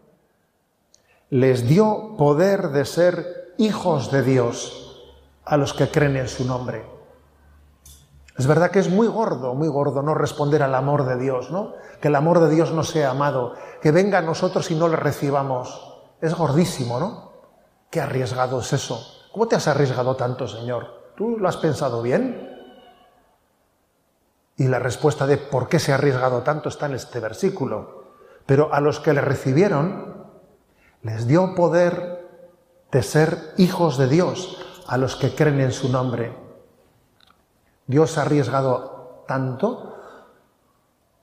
les 1.32 1.68
dio 1.68 2.16
poder 2.16 2.70
de 2.70 2.86
ser 2.86 3.56
hijos 3.58 4.12
de 4.12 4.22
Dios 4.22 4.86
a 5.50 5.58
los 5.58 5.74
que 5.74 5.89
creen 5.89 6.15
en 6.15 6.27
su 6.27 6.46
nombre. 6.46 6.86
Es 8.38 8.46
verdad 8.46 8.70
que 8.70 8.79
es 8.79 8.89
muy 8.89 9.08
gordo, 9.08 9.56
muy 9.56 9.68
gordo 9.68 10.03
no 10.03 10.13
responder 10.13 10.62
al 10.62 10.75
amor 10.75 11.06
de 11.06 11.18
Dios, 11.18 11.50
¿no? 11.50 11.74
Que 12.00 12.08
el 12.08 12.15
amor 12.15 12.39
de 12.39 12.50
Dios 12.50 12.72
no 12.72 12.84
sea 12.84 13.10
amado, 13.10 13.56
que 13.82 13.91
venga 13.91 14.20
a 14.20 14.22
nosotros 14.22 14.70
y 14.70 14.75
no 14.75 14.88
le 14.88 14.96
recibamos. 14.96 15.98
Es 16.22 16.36
gordísimo, 16.36 17.00
¿no? 17.00 17.32
Qué 17.89 18.00
arriesgado 18.00 18.60
es 18.60 18.72
eso. 18.74 19.03
¿Cómo 19.34 19.48
te 19.48 19.56
has 19.56 19.68
arriesgado 19.68 20.15
tanto, 20.15 20.48
Señor? 20.48 21.13
¿Tú 21.18 21.38
lo 21.38 21.50
has 21.50 21.58
pensado 21.58 22.03
bien? 22.03 22.48
Y 24.56 24.68
la 24.68 24.77
respuesta 24.77 25.25
de 25.25 25.38
por 25.38 25.68
qué 25.68 25.79
se 25.79 25.91
ha 25.91 25.96
arriesgado 25.96 26.44
tanto 26.44 26.70
está 26.70 26.86
en 26.86 26.94
este 26.94 27.20
versículo. 27.20 28.03
Pero 28.46 28.72
a 28.72 28.82
los 28.82 29.00
que 29.00 29.13
le 29.13 29.22
recibieron, 29.22 30.27
les 31.01 31.25
dio 31.25 31.56
poder 31.56 32.29
de 32.91 33.03
ser 33.03 33.53
hijos 33.58 33.98
de 33.98 34.08
Dios, 34.08 34.69
a 34.89 34.98
los 34.98 35.15
que 35.15 35.34
creen 35.36 35.62
en 35.62 35.72
su 35.72 35.89
nombre. 35.89 36.36
Dios 37.88 38.17
ha 38.17 38.24
arriesgado 38.24 39.24
tanto 39.27 39.96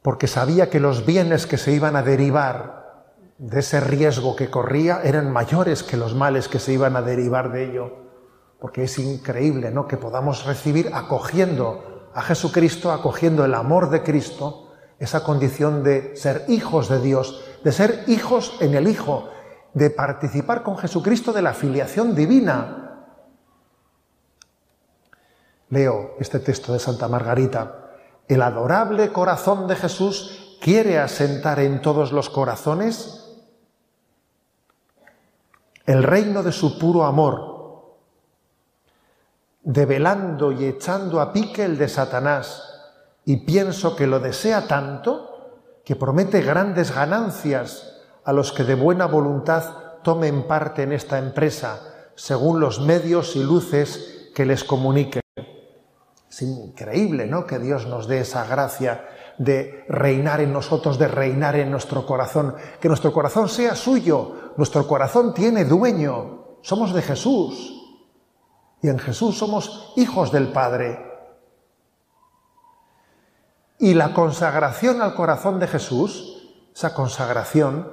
porque 0.02 0.28
sabía 0.28 0.70
que 0.70 0.78
los 0.78 1.04
bienes 1.04 1.46
que 1.46 1.58
se 1.58 1.72
iban 1.72 1.96
a 1.96 2.02
derivar 2.02 3.04
de 3.38 3.58
ese 3.58 3.80
riesgo 3.80 4.36
que 4.36 4.50
corría 4.50 5.00
eran 5.02 5.32
mayores 5.32 5.82
que 5.82 5.96
los 5.96 6.14
males 6.14 6.48
que 6.48 6.60
se 6.60 6.72
iban 6.72 6.94
a 6.96 7.02
derivar 7.02 7.50
de 7.50 7.70
ello. 7.70 7.92
Porque 8.60 8.84
es 8.84 8.98
increíble, 8.98 9.70
¿no? 9.70 9.86
Que 9.88 9.96
podamos 9.96 10.46
recibir 10.46 10.90
acogiendo 10.94 12.08
a 12.14 12.22
Jesucristo, 12.22 12.92
acogiendo 12.92 13.44
el 13.44 13.54
amor 13.54 13.90
de 13.90 14.02
Cristo, 14.02 14.72
esa 14.98 15.24
condición 15.24 15.82
de 15.82 16.16
ser 16.16 16.44
hijos 16.48 16.88
de 16.88 17.00
Dios, 17.00 17.44
de 17.64 17.72
ser 17.72 18.04
hijos 18.06 18.56
en 18.60 18.74
el 18.74 18.88
Hijo, 18.88 19.28
de 19.74 19.90
participar 19.90 20.62
con 20.62 20.78
Jesucristo 20.78 21.32
de 21.32 21.42
la 21.42 21.52
filiación 21.52 22.14
divina. 22.14 22.85
Leo 25.70 26.14
este 26.18 26.38
texto 26.38 26.72
de 26.72 26.78
Santa 26.78 27.08
Margarita 27.08 27.86
el 28.28 28.42
adorable 28.42 29.12
corazón 29.12 29.68
de 29.68 29.76
Jesús 29.76 30.56
quiere 30.60 30.98
asentar 30.98 31.60
en 31.60 31.80
todos 31.80 32.12
los 32.12 32.28
corazones 32.28 33.22
el 35.84 36.02
reino 36.02 36.42
de 36.42 36.50
su 36.50 36.80
puro 36.80 37.04
amor, 37.04 37.94
develando 39.62 40.50
y 40.50 40.64
echando 40.64 41.20
a 41.20 41.32
pique 41.32 41.64
el 41.64 41.78
de 41.78 41.88
Satanás, 41.88 42.64
y 43.24 43.36
pienso 43.38 43.94
que 43.94 44.08
lo 44.08 44.18
desea 44.18 44.66
tanto 44.66 45.60
que 45.84 45.94
promete 45.94 46.42
grandes 46.42 46.92
ganancias 46.92 48.02
a 48.24 48.32
los 48.32 48.50
que 48.50 48.64
de 48.64 48.74
buena 48.74 49.06
voluntad 49.06 50.02
tomen 50.02 50.48
parte 50.48 50.82
en 50.82 50.92
esta 50.92 51.18
empresa, 51.18 51.80
según 52.16 52.58
los 52.58 52.80
medios 52.80 53.36
y 53.36 53.44
luces 53.44 54.30
que 54.34 54.44
les 54.44 54.64
comunique. 54.64 55.25
Es 56.36 56.42
increíble, 56.42 57.26
¿no? 57.26 57.46
Que 57.46 57.58
Dios 57.58 57.86
nos 57.86 58.06
dé 58.06 58.20
esa 58.20 58.44
gracia 58.44 59.08
de 59.38 59.86
reinar 59.88 60.42
en 60.42 60.52
nosotros, 60.52 60.98
de 60.98 61.08
reinar 61.08 61.56
en 61.56 61.70
nuestro 61.70 62.04
corazón, 62.04 62.54
que 62.78 62.88
nuestro 62.88 63.10
corazón 63.10 63.48
sea 63.48 63.74
suyo, 63.74 64.52
nuestro 64.58 64.86
corazón 64.86 65.32
tiene 65.32 65.64
dueño, 65.64 66.58
somos 66.60 66.92
de 66.92 67.00
Jesús 67.00 67.82
y 68.82 68.88
en 68.88 68.98
Jesús 68.98 69.38
somos 69.38 69.94
hijos 69.96 70.30
del 70.30 70.48
Padre. 70.48 71.02
Y 73.78 73.94
la 73.94 74.12
consagración 74.12 75.00
al 75.00 75.14
corazón 75.14 75.58
de 75.58 75.68
Jesús, 75.68 76.52
esa 76.74 76.92
consagración, 76.92 77.90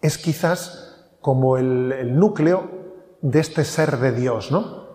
es 0.00 0.16
quizás 0.16 1.10
como 1.20 1.58
el, 1.58 1.92
el 1.92 2.18
núcleo 2.18 2.70
de 3.20 3.40
este 3.40 3.66
ser 3.66 3.98
de 3.98 4.12
Dios, 4.12 4.50
¿no? 4.50 4.88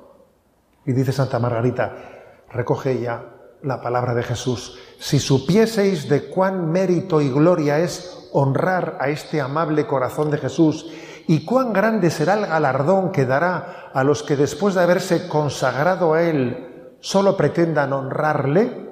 Y 0.87 0.93
dice 0.93 1.11
Santa 1.11 1.37
Margarita, 1.37 2.12
recoge 2.53 2.91
ella 2.91 3.25
la 3.61 3.81
palabra 3.81 4.13
de 4.13 4.23
Jesús. 4.23 4.77
Si 4.99 5.19
supieseis 5.19 6.09
de 6.09 6.25
cuán 6.25 6.71
mérito 6.71 7.21
y 7.21 7.29
gloria 7.29 7.79
es 7.79 8.29
honrar 8.33 8.97
a 8.99 9.09
este 9.09 9.41
amable 9.41 9.85
corazón 9.85 10.31
de 10.31 10.37
Jesús 10.37 10.91
y 11.27 11.45
cuán 11.45 11.71
grande 11.71 12.09
será 12.09 12.33
el 12.33 12.45
galardón 12.45 13.11
que 13.11 13.25
dará 13.25 13.91
a 13.93 14.03
los 14.03 14.23
que 14.23 14.35
después 14.35 14.75
de 14.75 14.81
haberse 14.81 15.27
consagrado 15.27 16.13
a 16.13 16.23
Él 16.23 16.95
solo 16.99 17.35
pretendan 17.35 17.93
honrarle, 17.93 18.89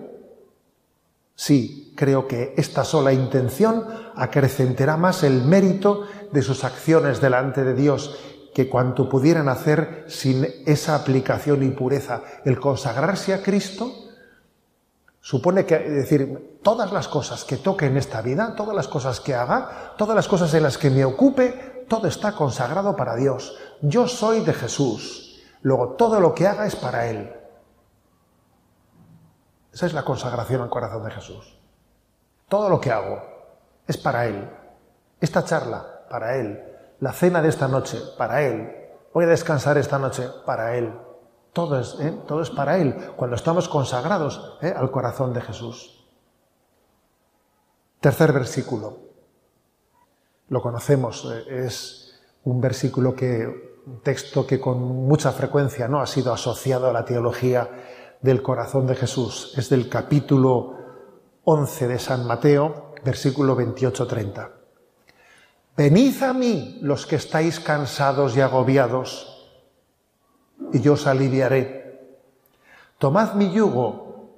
sí, 1.35 1.93
creo 1.95 2.27
que 2.27 2.53
esta 2.57 2.83
sola 2.83 3.13
intención 3.13 3.85
acrecentará 4.15 4.97
más 4.97 5.23
el 5.23 5.43
mérito 5.43 6.05
de 6.31 6.41
sus 6.41 6.63
acciones 6.63 7.21
delante 7.21 7.63
de 7.63 7.73
Dios 7.73 8.17
que 8.53 8.70
cuanto 8.70 9.08
pudieran 9.08 9.48
hacer 9.48 10.05
sin 10.08 10.46
esa 10.65 10.96
aplicación 10.96 11.63
y 11.63 11.70
pureza. 11.70 12.22
El 12.43 12.60
consagrarse 12.60 13.34
a 13.34 13.41
Cristo 13.41 13.93
supone 15.22 15.65
que, 15.65 15.75
es 15.75 15.93
decir, 15.93 16.60
todas 16.62 16.91
las 16.91 17.08
cosas 17.08 17.46
que 17.46 17.58
toque 17.58 17.86
en 17.86 17.98
esta 17.98 18.22
vida, 18.22 18.55
todas 18.55 18.75
las 18.75 18.88
cosas 18.88 19.20
que 19.20 19.36
haga, 19.36 19.93
todas 19.98 20.15
las 20.15 20.27
cosas 20.27 20.53
en 20.53 20.63
las 20.63 20.77
que 20.77 20.89
me 20.89 21.05
ocupe, 21.05 21.86
todo 21.88 22.08
está 22.08 22.34
consagrado 22.34 22.96
para 22.96 23.15
Dios. 23.15 23.58
Yo 23.81 24.08
soy 24.08 24.41
de 24.41 24.53
Jesús. 24.53 25.41
Luego 25.62 25.89
todo 25.89 26.20
lo 26.20 26.34
que 26.34 26.48
haga 26.48 26.65
es 26.65 26.75
para 26.75 27.08
Él. 27.08 27.34
Esa 29.72 29.86
es 29.86 29.93
la 29.93 30.03
consagración 30.03 30.62
al 30.62 30.70
corazón 30.70 31.03
de 31.05 31.12
Jesús. 31.12 31.58
Todo 32.50 32.67
lo 32.67 32.81
que 32.81 32.91
hago 32.91 33.22
es 33.88 33.98
para 33.98 34.25
Él. 34.25 34.50
Esta 35.22 35.46
charla, 35.46 36.05
para 36.10 36.36
Él 36.36 36.70
la 37.01 37.12
cena 37.12 37.41
de 37.41 37.50
esta 37.50 37.67
noche 37.67 38.00
para 38.17 38.43
Él, 38.43 38.72
voy 39.13 39.25
a 39.25 39.27
descansar 39.27 39.77
esta 39.77 40.00
noche 40.00 40.24
para 40.46 40.77
Él. 40.77 40.93
Todo 41.51 41.79
es, 41.79 41.98
¿eh? 42.00 42.15
Todo 42.27 42.41
es 42.41 42.50
para 42.50 42.77
Él, 42.77 42.96
cuando 43.17 43.36
estamos 43.36 43.67
consagrados 43.67 44.58
¿eh? 44.62 44.74
al 44.75 44.89
corazón 44.89 45.34
de 45.34 45.41
Jesús. 45.41 46.05
Tercer 48.00 48.31
versículo. 48.31 49.00
Lo 50.48 50.62
conocemos, 50.62 51.27
eh, 51.29 51.65
es 51.65 52.22
un 52.43 52.62
versículo 52.62 53.15
que, 53.15 53.81
un 53.86 54.01
texto 54.01 54.46
que 54.46 54.60
con 54.60 54.79
mucha 54.79 55.31
frecuencia 55.31 55.88
¿no? 55.88 56.01
ha 56.01 56.08
sido 56.08 56.31
asociado 56.31 56.88
a 56.88 56.93
la 56.93 57.03
teología 57.03 57.67
del 58.22 58.43
corazón 58.43 58.86
de 58.86 58.96
Jesús. 58.96 59.53
Es 59.58 59.70
del 59.70 59.89
capítulo 59.89 60.75
11 61.46 61.88
de 61.88 62.00
San 62.00 62.27
Mateo, 62.27 62.93
versículo 63.03 63.58
28-30. 63.58 64.60
Venid 65.81 66.21
a 66.21 66.31
mí 66.31 66.77
los 66.83 67.07
que 67.07 67.15
estáis 67.15 67.59
cansados 67.59 68.38
y 68.38 68.41
agobiados, 68.41 69.50
y 70.71 70.79
yo 70.79 70.93
os 70.93 71.07
aliviaré. 71.07 72.19
Tomad 73.00 73.33
mi 73.33 73.51
yugo 73.51 74.29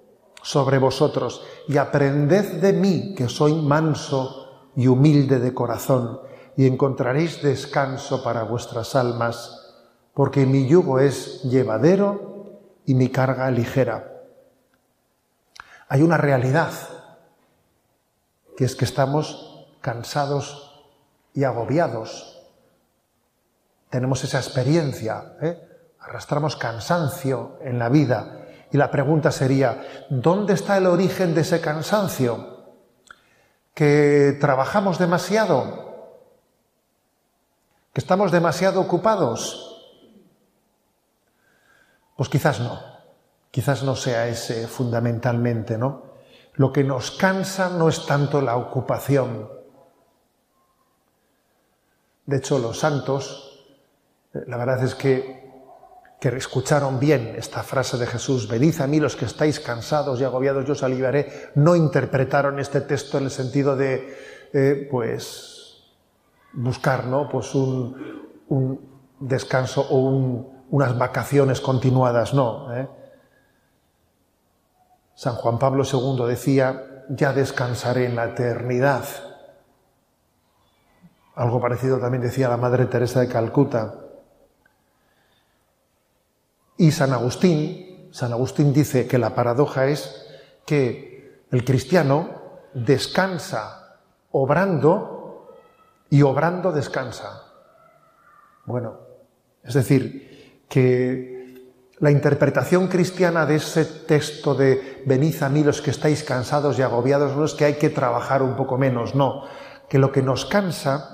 sobre 0.41 0.77
vosotros 0.77 1.43
y 1.67 1.75
aprended 1.75 2.61
de 2.61 2.71
mí, 2.71 3.13
que 3.13 3.27
soy 3.27 3.55
manso 3.55 4.69
y 4.77 4.87
humilde 4.87 5.39
de 5.39 5.53
corazón, 5.53 6.21
y 6.55 6.65
encontraréis 6.65 7.41
descanso 7.41 8.23
para 8.23 8.43
vuestras 8.43 8.95
almas, 8.95 9.75
porque 10.13 10.45
mi 10.45 10.65
yugo 10.65 10.99
es 10.99 11.43
llevadero 11.43 12.61
y 12.85 12.93
mi 12.93 13.09
carga 13.09 13.51
ligera. 13.51 14.13
Hay 15.89 16.03
una 16.03 16.15
realidad, 16.15 16.71
que 18.55 18.63
es 18.63 18.77
que 18.77 18.85
estamos 18.85 19.67
cansados 19.81 20.72
y 21.33 21.43
agobiados. 21.43 22.41
Tenemos 23.89 24.23
esa 24.23 24.39
experiencia, 24.39 25.35
¿eh? 25.41 25.67
arrastramos 25.99 26.55
cansancio 26.55 27.57
en 27.61 27.79
la 27.79 27.89
vida. 27.89 28.39
Y 28.71 28.77
la 28.77 28.89
pregunta 28.89 29.31
sería, 29.31 30.05
¿dónde 30.09 30.53
está 30.53 30.77
el 30.77 30.87
origen 30.87 31.35
de 31.35 31.41
ese 31.41 31.61
cansancio? 31.61 32.63
¿Que 33.73 34.37
trabajamos 34.39 34.97
demasiado? 34.97 35.83
¿Que 37.93 38.01
estamos 38.01 38.31
demasiado 38.31 38.81
ocupados? 38.81 39.69
Pues 42.15 42.29
quizás 42.29 42.59
no, 42.59 42.79
quizás 43.51 43.83
no 43.83 43.95
sea 43.95 44.27
ese 44.27 44.67
fundamentalmente, 44.67 45.77
¿no? 45.77 46.13
Lo 46.53 46.71
que 46.71 46.83
nos 46.83 47.11
cansa 47.11 47.69
no 47.69 47.89
es 47.89 48.05
tanto 48.05 48.41
la 48.41 48.57
ocupación, 48.57 49.49
de 52.25 52.37
hecho, 52.37 52.59
los 52.59 52.79
santos, 52.79 53.65
eh, 54.33 54.43
la 54.47 54.57
verdad 54.57 54.83
es 54.83 54.95
que, 54.95 55.51
que 56.19 56.29
escucharon 56.29 56.99
bien 56.99 57.35
esta 57.37 57.63
frase 57.63 57.97
de 57.97 58.07
Jesús, 58.07 58.47
venid 58.47 58.79
a 58.79 58.87
mí 58.87 58.99
los 58.99 59.15
que 59.15 59.25
estáis 59.25 59.59
cansados 59.59 60.21
y 60.21 60.23
agobiados, 60.23 60.65
yo 60.65 60.73
os 60.73 60.83
aliviaré, 60.83 61.51
no 61.55 61.75
interpretaron 61.75 62.59
este 62.59 62.81
texto 62.81 63.17
en 63.17 63.25
el 63.25 63.31
sentido 63.31 63.75
de, 63.75 64.17
eh, 64.53 64.87
pues, 64.89 65.83
buscar, 66.53 67.05
¿no? 67.05 67.27
Pues 67.27 67.53
un, 67.55 68.93
descanso 69.19 69.81
o 69.89 69.97
unas 70.69 70.97
vacaciones 70.97 71.59
continuadas, 71.59 72.33
no. 72.33 72.75
¿eh? 72.75 72.87
San 75.15 75.35
Juan 75.35 75.57
Pablo 75.57 75.83
II 75.91 76.27
decía, 76.27 77.03
ya 77.09 77.33
descansaré 77.33 78.05
en 78.05 78.15
la 78.15 78.25
eternidad. 78.25 79.05
Algo 81.35 81.59
parecido 81.59 81.99
también 81.99 82.21
decía 82.21 82.49
la 82.49 82.57
Madre 82.57 82.85
Teresa 82.85 83.19
de 83.19 83.27
Calcuta. 83.27 83.95
Y 86.77 86.91
San 86.91 87.13
Agustín, 87.13 88.09
San 88.11 88.31
Agustín 88.31 88.73
dice 88.73 89.07
que 89.07 89.17
la 89.17 89.33
paradoja 89.33 89.87
es 89.87 90.27
que 90.65 91.43
el 91.51 91.63
cristiano 91.63 92.29
descansa 92.73 93.99
obrando 94.31 95.55
y 96.09 96.21
obrando 96.21 96.71
descansa. 96.71 97.43
Bueno, 98.65 98.99
es 99.63 99.73
decir, 99.73 100.65
que 100.69 101.71
la 101.99 102.11
interpretación 102.11 102.87
cristiana 102.87 103.45
de 103.45 103.55
ese 103.55 103.85
texto 103.85 104.55
de 104.55 105.03
venid 105.05 105.41
a 105.41 105.49
mí 105.49 105.63
los 105.63 105.81
que 105.81 105.91
estáis 105.91 106.23
cansados 106.23 106.77
y 106.77 106.81
agobiados 106.81 107.35
no 107.35 107.45
es 107.45 107.53
que 107.53 107.65
hay 107.65 107.75
que 107.75 107.89
trabajar 107.89 108.41
un 108.41 108.55
poco 108.55 108.77
menos, 108.77 109.15
no, 109.15 109.45
que 109.87 109.99
lo 109.99 110.11
que 110.11 110.21
nos 110.21 110.45
cansa, 110.45 111.12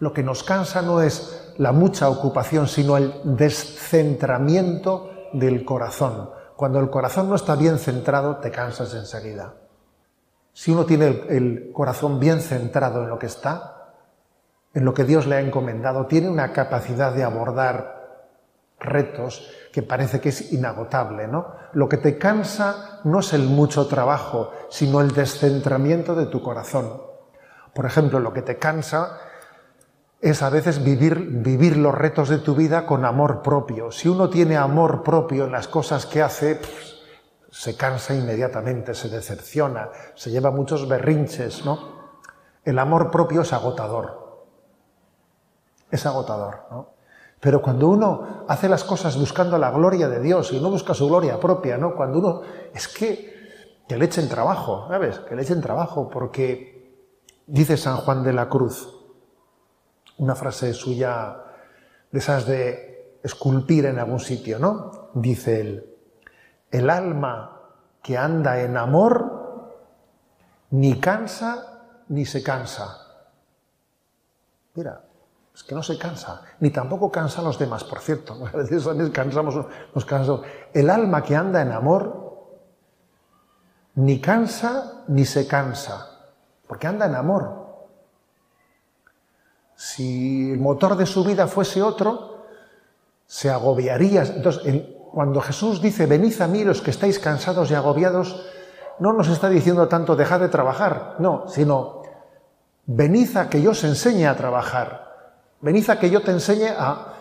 lo 0.00 0.12
que 0.12 0.22
nos 0.22 0.42
cansa 0.42 0.82
no 0.82 1.02
es 1.02 1.52
la 1.58 1.72
mucha 1.72 2.08
ocupación, 2.08 2.68
sino 2.68 2.96
el 2.96 3.14
descentramiento 3.24 5.10
del 5.32 5.64
corazón. 5.64 6.30
Cuando 6.56 6.80
el 6.80 6.90
corazón 6.90 7.28
no 7.28 7.34
está 7.34 7.56
bien 7.56 7.78
centrado, 7.78 8.36
te 8.36 8.50
cansas 8.50 8.94
enseguida. 8.94 9.54
Si 10.52 10.72
uno 10.72 10.84
tiene 10.84 11.24
el, 11.28 11.70
corazón 11.72 12.18
bien 12.18 12.40
centrado 12.40 13.02
en 13.02 13.08
lo 13.08 13.18
que 13.18 13.26
está, 13.26 13.94
en 14.74 14.84
lo 14.84 14.94
que 14.94 15.04
Dios 15.04 15.26
le 15.26 15.36
ha 15.36 15.40
encomendado, 15.40 16.06
tiene 16.06 16.28
una 16.28 16.52
capacidad 16.52 17.12
de 17.12 17.24
abordar 17.24 17.98
retos 18.80 19.50
que 19.72 19.82
parece 19.82 20.20
que 20.20 20.30
es 20.30 20.52
inagotable, 20.52 21.26
¿no? 21.26 21.54
Lo 21.72 21.88
que 21.88 21.96
te 21.96 22.18
cansa 22.18 23.00
no 23.04 23.20
es 23.20 23.32
el 23.32 23.42
mucho 23.44 23.86
trabajo, 23.86 24.52
sino 24.68 25.00
el 25.00 25.12
descentramiento 25.12 26.14
de 26.14 26.26
tu 26.26 26.42
corazón. 26.42 27.02
Por 27.74 27.86
ejemplo, 27.86 28.18
lo 28.20 28.32
que 28.32 28.42
te 28.42 28.58
cansa 28.58 29.18
es 30.20 30.42
a 30.42 30.50
veces 30.50 30.82
vivir, 30.82 31.16
vivir 31.16 31.76
los 31.76 31.94
retos 31.94 32.28
de 32.28 32.38
tu 32.38 32.54
vida 32.54 32.86
con 32.86 33.04
amor 33.04 33.42
propio. 33.42 33.92
Si 33.92 34.08
uno 34.08 34.28
tiene 34.28 34.56
amor 34.56 35.02
propio 35.02 35.44
en 35.44 35.52
las 35.52 35.68
cosas 35.68 36.06
que 36.06 36.22
hace, 36.22 36.60
se 37.50 37.76
cansa 37.76 38.14
inmediatamente, 38.14 38.94
se 38.94 39.08
decepciona, 39.08 39.90
se 40.14 40.30
lleva 40.30 40.50
muchos 40.50 40.88
berrinches, 40.88 41.64
¿no? 41.64 41.98
El 42.64 42.78
amor 42.78 43.10
propio 43.10 43.42
es 43.42 43.52
agotador. 43.52 44.46
Es 45.90 46.04
agotador, 46.04 46.66
¿no? 46.70 46.90
Pero 47.40 47.62
cuando 47.62 47.88
uno 47.88 48.44
hace 48.48 48.68
las 48.68 48.82
cosas 48.82 49.16
buscando 49.16 49.58
la 49.58 49.70
gloria 49.70 50.08
de 50.08 50.20
Dios 50.20 50.52
y 50.52 50.60
no 50.60 50.70
busca 50.70 50.92
su 50.92 51.06
gloria 51.06 51.38
propia, 51.38 51.78
¿no? 51.78 51.94
Cuando 51.94 52.18
uno 52.18 52.42
es 52.74 52.88
que 52.88 53.38
que 53.88 53.96
le 53.96 54.04
echen 54.04 54.28
trabajo, 54.28 54.86
¿sabes? 54.88 55.18
Que 55.20 55.34
le 55.34 55.42
echen 55.42 55.62
trabajo 55.62 56.10
porque 56.10 57.02
dice 57.46 57.76
San 57.78 57.96
Juan 57.96 58.22
de 58.22 58.34
la 58.34 58.48
Cruz, 58.48 58.97
una 60.18 60.34
frase 60.34 60.74
suya 60.74 61.36
de 62.10 62.18
esas 62.18 62.46
de 62.46 63.18
esculpir 63.22 63.86
en 63.86 63.98
algún 63.98 64.20
sitio, 64.20 64.58
¿no? 64.58 65.10
Dice 65.14 65.60
él, 65.60 65.96
el 66.70 66.90
alma 66.90 67.60
que 68.02 68.16
anda 68.16 68.60
en 68.60 68.76
amor 68.76 69.38
ni 70.70 71.00
cansa 71.00 71.84
ni 72.08 72.24
se 72.24 72.42
cansa. 72.42 73.06
Mira, 74.74 75.04
es 75.54 75.64
que 75.64 75.74
no 75.74 75.82
se 75.82 75.98
cansa, 75.98 76.42
ni 76.60 76.70
tampoco 76.70 77.10
cansa 77.10 77.40
a 77.40 77.44
los 77.44 77.58
demás, 77.58 77.84
por 77.84 78.00
cierto. 78.00 78.34
A 78.52 78.56
veces 78.56 78.86
cansamos, 79.12 79.56
nos 79.94 80.04
cansamos. 80.04 80.42
El 80.72 80.88
alma 80.90 81.22
que 81.22 81.34
anda 81.34 81.60
en 81.62 81.72
amor 81.72 82.28
ni 83.96 84.20
cansa 84.20 85.04
ni 85.08 85.24
se 85.24 85.48
cansa, 85.48 86.30
porque 86.66 86.86
anda 86.86 87.06
en 87.06 87.16
amor. 87.16 87.57
Si 89.78 90.50
el 90.50 90.58
motor 90.58 90.96
de 90.96 91.06
su 91.06 91.22
vida 91.22 91.46
fuese 91.46 91.80
otro, 91.80 92.42
se 93.28 93.48
agobiaría. 93.48 94.22
Entonces, 94.22 94.82
cuando 95.12 95.40
Jesús 95.40 95.80
dice, 95.80 96.06
venid 96.06 96.42
a 96.42 96.48
mí 96.48 96.64
los 96.64 96.82
que 96.82 96.90
estáis 96.90 97.20
cansados 97.20 97.70
y 97.70 97.74
agobiados, 97.74 98.44
no 98.98 99.12
nos 99.12 99.28
está 99.28 99.48
diciendo 99.48 99.86
tanto 99.86 100.16
dejad 100.16 100.40
de 100.40 100.48
trabajar, 100.48 101.14
no, 101.20 101.44
sino 101.46 102.02
venid 102.86 103.36
a 103.36 103.48
que 103.48 103.62
yo 103.62 103.70
os 103.70 103.84
enseñe 103.84 104.26
a 104.26 104.36
trabajar, 104.36 105.36
venid 105.60 105.88
a 105.90 106.00
que 106.00 106.10
yo 106.10 106.22
te 106.22 106.32
enseñe 106.32 106.74
a 106.76 107.14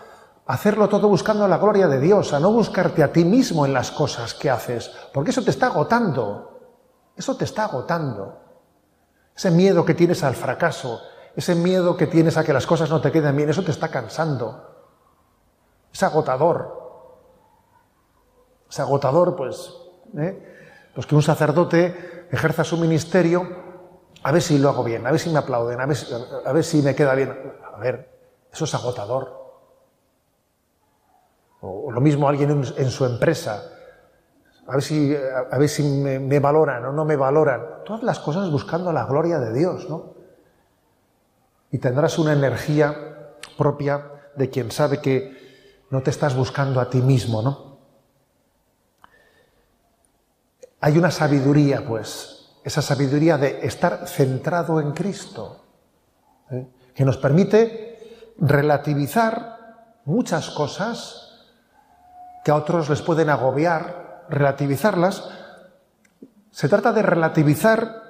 hacerlo 0.48 0.90
todo 0.90 1.10
buscando 1.10 1.48
la 1.48 1.60
gloria 1.60 1.88
de 1.88 2.00
Dios, 2.00 2.34
a 2.34 2.40
no 2.40 2.52
buscarte 2.52 3.04
a 3.04 3.14
ti 3.14 3.24
mismo 3.24 3.68
en 3.68 3.74
las 3.74 3.92
cosas 3.92 4.34
que 4.34 4.50
haces, 4.50 4.92
porque 5.14 5.30
eso 5.30 5.44
te 5.44 5.52
está 5.52 5.68
agotando, 5.68 6.60
eso 7.16 7.38
te 7.38 7.46
está 7.46 7.66
agotando. 7.66 8.42
Ese 9.36 9.52
miedo 9.52 9.86
que 9.86 9.94
tienes 9.94 10.24
al 10.24 10.34
fracaso, 10.34 11.00
ese 11.38 11.54
miedo 11.54 11.96
que 11.96 12.08
tienes 12.08 12.36
a 12.36 12.44
que 12.44 12.52
las 12.52 12.66
cosas 12.66 12.90
no 12.90 13.00
te 13.00 13.12
queden 13.12 13.38
bien, 13.38 13.48
eso 13.48 13.64
te 13.64 13.70
está 13.70 13.90
cansando. 13.90 14.76
Es 15.94 16.02
agotador. 16.02 16.76
Es 18.68 18.80
agotador, 18.80 19.36
pues, 19.36 19.72
¿eh? 20.18 20.90
pues 20.96 21.06
que 21.06 21.14
un 21.14 21.22
sacerdote 21.22 22.28
ejerza 22.32 22.64
su 22.64 22.78
ministerio, 22.78 23.48
a 24.24 24.32
ver 24.32 24.42
si 24.42 24.58
lo 24.58 24.70
hago 24.70 24.84
bien, 24.84 25.06
a 25.06 25.12
ver 25.12 25.20
si 25.20 25.30
me 25.30 25.38
aplauden, 25.38 25.80
a 25.80 25.86
ver, 25.86 25.98
a 26.44 26.64
si 26.64 26.82
me 26.82 26.96
queda 26.96 27.14
bien. 27.14 27.54
A 27.72 27.78
ver, 27.78 28.10
eso 28.52 28.66
es 28.66 28.74
agotador. 28.74 29.62
O, 31.62 31.92
lo 31.92 32.02
mismo 32.02 32.28
alguien 32.28 32.64
en, 32.78 32.90
su 32.90 33.06
empresa, 33.06 33.64
a 34.66 34.72
ver 34.72 34.82
si, 34.82 35.16
a, 35.16 35.56
ver 35.56 35.70
si 35.70 35.84
me, 35.84 36.18
me, 36.18 36.40
valoran 36.40 36.84
o 36.86 36.92
no 36.92 37.06
me 37.06 37.16
valoran. 37.16 37.84
Todas 37.86 38.02
las 38.02 38.20
cosas 38.20 38.50
buscando 38.50 38.92
la 38.92 39.06
gloria 39.06 39.38
de 39.38 39.54
Dios, 39.54 39.88
¿no? 39.88 40.17
Y 41.72 41.80
tendrás 41.80 42.18
una 42.18 42.34
energía 42.34 43.34
propia 43.58 44.12
de 44.36 44.50
quien 44.50 44.72
sabe 44.72 45.02
que 45.02 45.36
no 45.90 46.02
te 46.02 46.12
estás 46.12 46.36
buscando 46.36 46.80
a 46.80 46.90
ti 46.90 47.02
mismo, 47.02 47.42
¿no? 47.42 47.78
Hay 50.80 50.98
una 50.98 51.12
sabiduría, 51.12 51.86
pues, 51.86 52.38
esa 52.64 52.82
sabiduría 52.82 53.38
de 53.38 53.66
estar 53.66 54.08
centrado 54.08 54.80
en 54.80 54.92
Cristo, 54.92 55.64
¿eh? 56.52 56.68
que 56.94 57.06
nos 57.06 57.18
permite 57.18 58.34
relativizar 58.38 59.96
muchas 60.06 60.50
cosas 60.52 61.46
que 62.44 62.52
a 62.52 62.56
otros 62.56 62.90
les 62.90 63.02
pueden 63.02 63.30
agobiar, 63.30 64.26
relativizarlas. 64.30 65.30
Se 66.52 66.70
trata 66.70 66.94
de 66.94 67.02
relativizar 67.02 68.07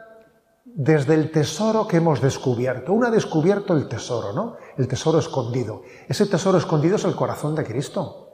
desde 0.76 1.16
el 1.16 1.32
tesoro 1.32 1.88
que 1.88 1.98
hemos 1.98 2.22
descubierto. 2.22 2.94
Uno 2.94 3.08
ha 3.08 3.12
descubierto 3.12 3.74
el 3.74 3.88
tesoro, 3.88 4.34
¿no? 4.34 4.58
El 4.78 4.88
tesoro 4.88 5.20
escondido. 5.20 5.82
Ese 6.08 6.26
tesoro 6.26 6.58
escondido 6.58 6.98
es 6.98 7.06
el 7.06 7.16
corazón 7.16 7.56
de 7.56 7.64
Cristo. 7.64 8.30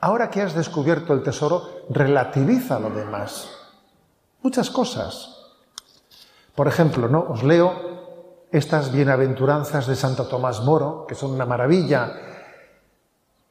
Ahora 0.00 0.28
que 0.28 0.42
has 0.42 0.54
descubierto 0.54 1.14
el 1.14 1.22
tesoro, 1.22 1.86
relativiza 1.88 2.78
lo 2.78 2.90
demás. 2.90 3.48
Muchas 4.42 4.68
cosas. 4.70 5.52
Por 6.54 6.68
ejemplo, 6.68 7.08
¿no? 7.08 7.20
Os 7.20 7.42
leo 7.42 8.46
estas 8.52 8.92
bienaventuranzas 8.92 9.86
de 9.86 9.96
Santo 9.96 10.26
Tomás 10.26 10.60
Moro, 10.60 11.06
que 11.08 11.14
son 11.14 11.30
una 11.32 11.46
maravilla, 11.46 12.12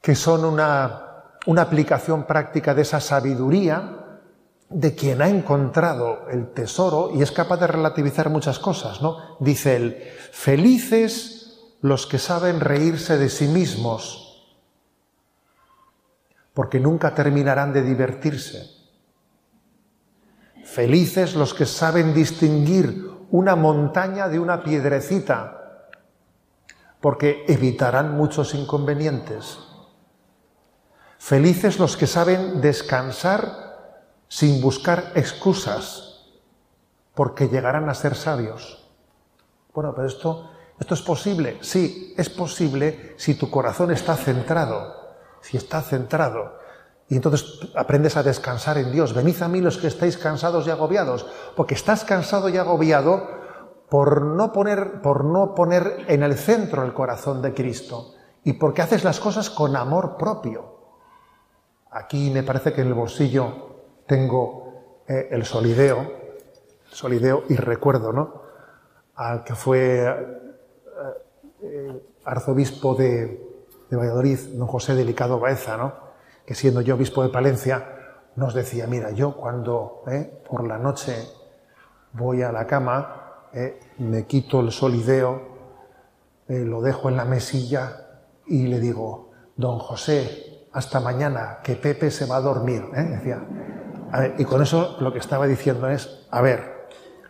que 0.00 0.14
son 0.14 0.44
una, 0.44 1.32
una 1.46 1.62
aplicación 1.62 2.24
práctica 2.24 2.72
de 2.72 2.82
esa 2.82 3.00
sabiduría 3.00 4.03
de 4.68 4.94
quien 4.94 5.22
ha 5.22 5.28
encontrado 5.28 6.28
el 6.30 6.52
tesoro 6.52 7.10
y 7.14 7.22
es 7.22 7.30
capaz 7.32 7.58
de 7.58 7.66
relativizar 7.66 8.30
muchas 8.30 8.58
cosas, 8.58 9.02
¿no? 9.02 9.36
Dice 9.40 9.76
él, 9.76 10.02
felices 10.32 11.60
los 11.80 12.06
que 12.06 12.18
saben 12.18 12.60
reírse 12.60 13.18
de 13.18 13.28
sí 13.28 13.46
mismos 13.46 14.24
porque 16.54 16.78
nunca 16.78 17.14
terminarán 17.14 17.72
de 17.72 17.82
divertirse. 17.82 18.70
Felices 20.64 21.34
los 21.34 21.52
que 21.52 21.66
saben 21.66 22.14
distinguir 22.14 23.10
una 23.30 23.56
montaña 23.56 24.28
de 24.28 24.38
una 24.38 24.62
piedrecita, 24.62 25.88
porque 27.00 27.44
evitarán 27.48 28.16
muchos 28.16 28.54
inconvenientes. 28.54 29.58
Felices 31.18 31.78
los 31.78 31.96
que 31.96 32.06
saben 32.06 32.60
descansar 32.60 33.63
sin 34.34 34.60
buscar 34.60 35.12
excusas, 35.14 36.24
porque 37.14 37.48
llegarán 37.48 37.88
a 37.88 37.94
ser 37.94 38.16
sabios. 38.16 38.88
Bueno, 39.72 39.92
pero 39.94 40.08
esto, 40.08 40.50
esto 40.80 40.94
es 40.94 41.02
posible. 41.02 41.58
Sí, 41.60 42.12
es 42.16 42.28
posible 42.30 43.14
si 43.16 43.34
tu 43.36 43.48
corazón 43.50 43.92
está 43.92 44.16
centrado 44.16 45.04
si 45.44 45.58
está 45.58 45.82
centrado. 45.82 46.56
Y 47.08 47.16
entonces 47.16 47.60
aprendes 47.76 48.16
a 48.16 48.22
descansar 48.22 48.78
en 48.78 48.90
Dios. 48.90 49.12
Venid 49.12 49.42
a 49.42 49.48
mí 49.48 49.60
los 49.60 49.76
que 49.76 49.88
estáis 49.88 50.16
cansados 50.16 50.66
y 50.66 50.70
agobiados, 50.70 51.26
porque 51.54 51.74
estás 51.74 52.02
cansado 52.02 52.48
y 52.48 52.56
agobiado 52.56 53.28
por 53.90 54.22
no 54.22 54.54
poner, 54.54 55.02
por 55.02 55.24
no 55.24 55.54
poner 55.54 56.06
en 56.08 56.22
el 56.22 56.38
centro 56.38 56.82
el 56.82 56.94
corazón 56.94 57.42
de 57.42 57.52
Cristo 57.52 58.14
y 58.42 58.54
porque 58.54 58.80
haces 58.80 59.04
las 59.04 59.20
cosas 59.20 59.50
con 59.50 59.76
amor 59.76 60.16
propio. 60.16 60.78
Aquí 61.90 62.30
me 62.30 62.42
parece 62.42 62.72
que 62.72 62.80
en 62.80 62.88
el 62.88 62.94
bolsillo 62.94 63.73
tengo 64.06 65.02
eh, 65.08 65.28
el 65.30 65.44
solideo, 65.44 66.12
solideo 66.86 67.44
y 67.48 67.56
recuerdo, 67.56 68.12
¿no? 68.12 68.42
Al 69.16 69.44
que 69.44 69.54
fue 69.54 70.04
eh, 70.04 70.14
eh, 71.62 72.02
arzobispo 72.24 72.94
de, 72.94 73.52
Valladolid, 73.90 74.38
don 74.54 74.66
José 74.66 74.96
Delicado 74.96 75.38
Baeza, 75.38 75.76
¿no? 75.76 75.92
que 76.44 76.56
siendo 76.56 76.80
yo 76.80 76.96
obispo 76.96 77.22
de 77.22 77.28
Palencia, 77.28 77.86
nos 78.34 78.52
decía, 78.52 78.88
mira, 78.88 79.12
yo 79.12 79.36
cuando 79.36 80.02
por 80.48 80.66
la 80.66 80.78
noche 80.78 81.14
voy 82.12 82.42
a 82.42 82.50
la 82.50 82.66
cama, 82.66 83.46
me 83.98 84.26
quito 84.26 84.58
el 84.58 84.72
solideo 84.72 85.54
lo 86.48 86.82
dejo 86.82 87.08
en 87.08 87.16
la 87.16 87.24
mesilla 87.24 88.04
y 88.46 88.66
le 88.66 88.80
digo, 88.80 89.30
don 89.56 89.78
José, 89.78 90.54
hasta 90.74 90.98
mañana, 91.00 91.60
que 91.62 91.76
Pepe 91.76 92.10
se 92.10 92.26
va 92.26 92.36
a 92.36 92.40
dormir. 92.40 92.84
¿eh? 92.94 93.02
Decía, 93.02 93.40
y 94.38 94.44
con 94.44 94.62
eso 94.62 94.96
lo 95.00 95.12
que 95.12 95.18
estaba 95.18 95.46
diciendo 95.46 95.88
es, 95.88 96.26
a 96.30 96.40
ver, 96.40 96.88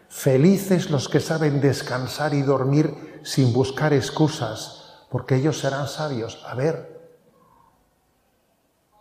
felices 0.08 0.90
los 0.90 1.08
que 1.08 1.20
saben 1.20 1.60
descansar 1.60 2.34
y 2.34 2.42
dormir 2.42 3.20
sin 3.24 3.52
buscar 3.52 3.92
excusas, 3.92 5.06
porque 5.10 5.36
ellos 5.36 5.58
serán 5.58 5.88
sabios. 5.88 6.44
A 6.46 6.54
ver, 6.54 6.94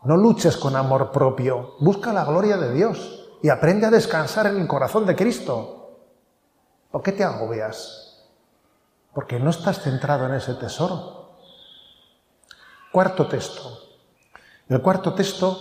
no 0.04 0.17
luches 0.17 0.58
con 0.58 0.76
amor 0.76 1.12
propio, 1.12 1.76
busca 1.80 2.13
la 2.13 2.24
gloria 2.26 2.58
de 2.58 2.74
Dios 2.74 3.30
y 3.41 3.50
aprende 3.50 3.88
a 3.88 3.91
descansar 3.91 4.48
en 4.48 4.62
el 4.62 4.67
corazón 4.67 5.06
de 5.06 5.15
Cristo. 5.15 6.00
¿Por 6.89 7.02
qué 7.02 7.12
te 7.12 7.24
agobias? 7.24 8.24
Porque 9.13 9.39
no 9.39 9.50
estás 9.50 9.82
centrado 9.82 10.26
en 10.26 10.36
ese 10.36 10.54
tesoro. 10.54 11.34
Cuarto 12.91 13.28
texto. 13.28 13.80
El 14.69 14.82
cuarto 14.82 15.13
texto 15.13 15.60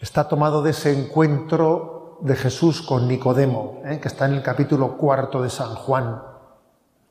está 0.00 0.28
tomado 0.28 0.62
de 0.62 0.70
ese 0.70 0.98
encuentro 0.98 2.18
de 2.22 2.34
Jesús 2.34 2.82
con 2.82 3.06
Nicodemo, 3.06 3.82
¿eh? 3.84 4.00
que 4.00 4.08
está 4.08 4.26
en 4.26 4.34
el 4.34 4.42
capítulo 4.42 4.96
cuarto 4.96 5.42
de 5.42 5.50
San 5.50 5.74
Juan. 5.74 6.22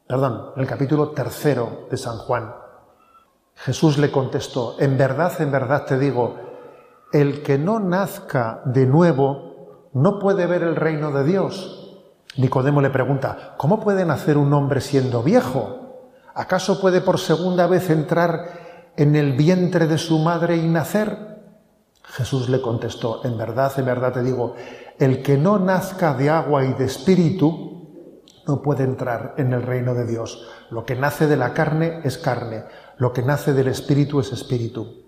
Perdón, 0.08 0.52
en 0.56 0.62
el 0.62 0.68
capítulo 0.68 1.10
tercero 1.10 1.88
de 1.90 1.98
San 1.98 2.18
Juan. 2.18 2.54
Jesús 3.56 3.98
le 3.98 4.12
contestó, 4.12 4.76
en 4.80 4.98
verdad, 4.98 5.40
en 5.40 5.52
verdad 5.52 5.86
te 5.86 6.00
digo, 6.00 6.38
el 7.12 7.44
que 7.44 7.58
no 7.58 7.80
nazca 7.80 8.62
de 8.66 8.86
nuevo 8.86 9.90
no 9.94 10.20
puede 10.20 10.48
ver 10.48 10.64
el 10.64 10.76
reino 10.76 11.12
de 11.12 11.24
Dios. 11.24 11.98
Nicodemo 12.38 12.82
le 12.82 12.90
pregunta, 12.90 13.56
¿cómo 13.58 13.80
puede 13.80 14.06
nacer 14.06 14.38
un 14.38 14.54
hombre 14.54 14.82
siendo 14.82 15.22
viejo? 15.22 16.08
¿Acaso 16.34 16.80
puede 16.80 17.02
por 17.02 17.20
segunda 17.20 17.68
vez 17.68 17.90
entrar 17.90 18.94
en 18.96 19.16
el 19.16 19.34
vientre 19.34 19.88
de 19.88 19.98
su 19.98 20.20
madre 20.20 20.58
y 20.58 20.68
nacer? 20.68 21.29
Jesús 22.12 22.50
le 22.50 22.62
contestó, 22.62 23.22
en 23.24 23.38
verdad, 23.38 23.72
en 23.78 23.86
verdad 23.86 24.14
te 24.14 24.24
digo, 24.24 24.56
el 24.98 25.22
que 25.22 25.38
no 25.38 25.60
nazca 25.60 26.14
de 26.14 26.30
agua 26.30 26.66
y 26.66 26.74
de 26.74 26.86
espíritu 26.86 28.24
no 28.48 28.62
puede 28.62 28.84
entrar 28.84 29.36
en 29.38 29.54
el 29.54 29.62
reino 29.62 29.94
de 29.94 30.08
Dios. 30.08 30.48
Lo 30.72 30.86
que 30.86 30.96
nace 30.96 31.28
de 31.28 31.38
la 31.38 31.54
carne 31.54 32.02
es 32.04 32.18
carne, 32.18 32.66
lo 32.98 33.14
que 33.14 33.22
nace 33.22 33.54
del 33.54 33.68
espíritu 33.68 34.20
es 34.20 34.32
espíritu. 34.32 35.06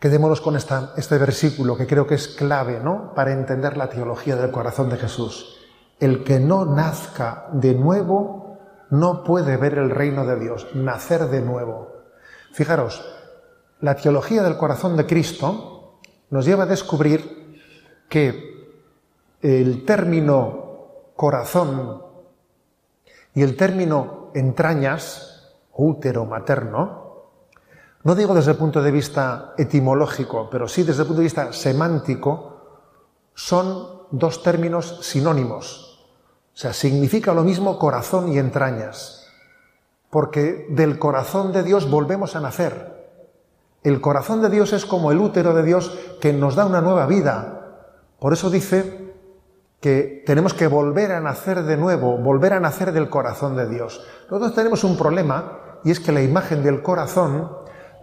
Quedémonos 0.00 0.40
con 0.40 0.56
este 0.56 1.18
versículo 1.18 1.76
que 1.76 1.86
creo 1.86 2.06
que 2.06 2.16
es 2.16 2.28
clave 2.28 2.80
¿no? 2.80 3.14
para 3.14 3.32
entender 3.32 3.76
la 3.76 3.88
teología 3.88 4.36
del 4.36 4.50
corazón 4.50 4.90
de 4.90 4.96
Jesús. 4.96 5.56
El 6.00 6.24
que 6.24 6.38
no 6.38 6.64
nazca 6.64 7.48
de 7.52 7.74
nuevo 7.74 8.58
no 8.90 9.22
puede 9.24 9.56
ver 9.56 9.74
el 9.74 9.90
reino 9.90 10.24
de 10.26 10.38
Dios, 10.38 10.66
nacer 10.74 11.26
de 11.26 11.40
nuevo. 11.42 11.88
Fijaros, 12.52 13.04
la 13.80 13.94
teología 13.94 14.42
del 14.42 14.56
corazón 14.56 14.96
de 14.96 15.06
Cristo 15.06 15.77
nos 16.30 16.44
lleva 16.44 16.64
a 16.64 16.66
descubrir 16.66 17.58
que 18.08 18.58
el 19.40 19.84
término 19.84 20.68
corazón 21.14 22.02
y 23.34 23.42
el 23.42 23.56
término 23.56 24.30
entrañas, 24.34 25.56
útero 25.74 26.24
materno, 26.24 27.08
no 28.04 28.14
digo 28.14 28.34
desde 28.34 28.52
el 28.52 28.56
punto 28.56 28.82
de 28.82 28.90
vista 28.90 29.54
etimológico, 29.58 30.48
pero 30.50 30.68
sí 30.68 30.82
desde 30.82 31.02
el 31.02 31.08
punto 31.08 31.20
de 31.20 31.24
vista 31.26 31.52
semántico, 31.52 32.58
son 33.34 34.06
dos 34.10 34.42
términos 34.42 34.98
sinónimos. 35.02 36.06
O 36.54 36.56
sea, 36.56 36.72
significa 36.72 37.34
lo 37.34 37.44
mismo 37.44 37.78
corazón 37.78 38.32
y 38.32 38.38
entrañas, 38.38 39.28
porque 40.10 40.66
del 40.70 40.98
corazón 40.98 41.52
de 41.52 41.62
Dios 41.62 41.88
volvemos 41.88 42.34
a 42.34 42.40
nacer. 42.40 42.97
El 43.82 44.00
corazón 44.00 44.42
de 44.42 44.50
Dios 44.50 44.72
es 44.72 44.84
como 44.84 45.12
el 45.12 45.18
útero 45.18 45.54
de 45.54 45.62
Dios 45.62 45.96
que 46.20 46.32
nos 46.32 46.56
da 46.56 46.66
una 46.66 46.80
nueva 46.80 47.06
vida. 47.06 47.78
Por 48.18 48.32
eso 48.32 48.50
dice 48.50 49.14
que 49.80 50.24
tenemos 50.26 50.54
que 50.54 50.66
volver 50.66 51.12
a 51.12 51.20
nacer 51.20 51.62
de 51.62 51.76
nuevo, 51.76 52.18
volver 52.18 52.52
a 52.52 52.60
nacer 52.60 52.92
del 52.92 53.08
corazón 53.08 53.56
de 53.56 53.68
Dios. 53.68 54.04
Nosotros 54.30 54.54
tenemos 54.54 54.82
un 54.82 54.96
problema 54.96 55.80
y 55.84 55.92
es 55.92 56.00
que 56.00 56.10
la 56.10 56.22
imagen 56.22 56.62
del 56.64 56.82
corazón 56.82 57.52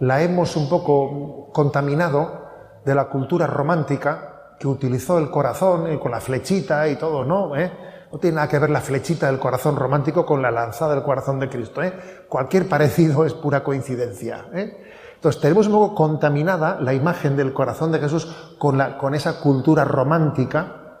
la 0.00 0.22
hemos 0.22 0.56
un 0.56 0.68
poco 0.68 1.50
contaminado 1.52 2.46
de 2.84 2.94
la 2.94 3.08
cultura 3.08 3.46
romántica 3.46 4.54
que 4.58 4.68
utilizó 4.68 5.18
el 5.18 5.30
corazón 5.30 5.98
con 5.98 6.10
la 6.10 6.20
flechita 6.20 6.88
y 6.88 6.96
todo, 6.96 7.24
¿no? 7.24 7.54
¿Eh? 7.56 7.70
No 8.10 8.18
tiene 8.18 8.36
nada 8.36 8.48
que 8.48 8.58
ver 8.58 8.70
la 8.70 8.80
flechita 8.80 9.26
del 9.26 9.38
corazón 9.38 9.76
romántico 9.76 10.24
con 10.24 10.40
la 10.40 10.50
lanzada 10.50 10.94
del 10.94 11.02
corazón 11.02 11.38
de 11.38 11.48
Cristo. 11.48 11.82
¿eh? 11.82 11.92
Cualquier 12.28 12.68
parecido 12.68 13.26
es 13.26 13.34
pura 13.34 13.62
coincidencia. 13.62 14.46
¿eh? 14.54 14.82
Entonces 15.16 15.40
tenemos 15.40 15.66
un 15.66 15.72
poco 15.72 15.94
contaminada 15.94 16.78
la 16.80 16.94
imagen 16.94 17.36
del 17.36 17.52
corazón 17.52 17.90
de 17.90 17.98
Jesús 17.98 18.28
con, 18.58 19.14
esa 19.14 19.40
cultura 19.40 19.84
romántica, 19.84 21.00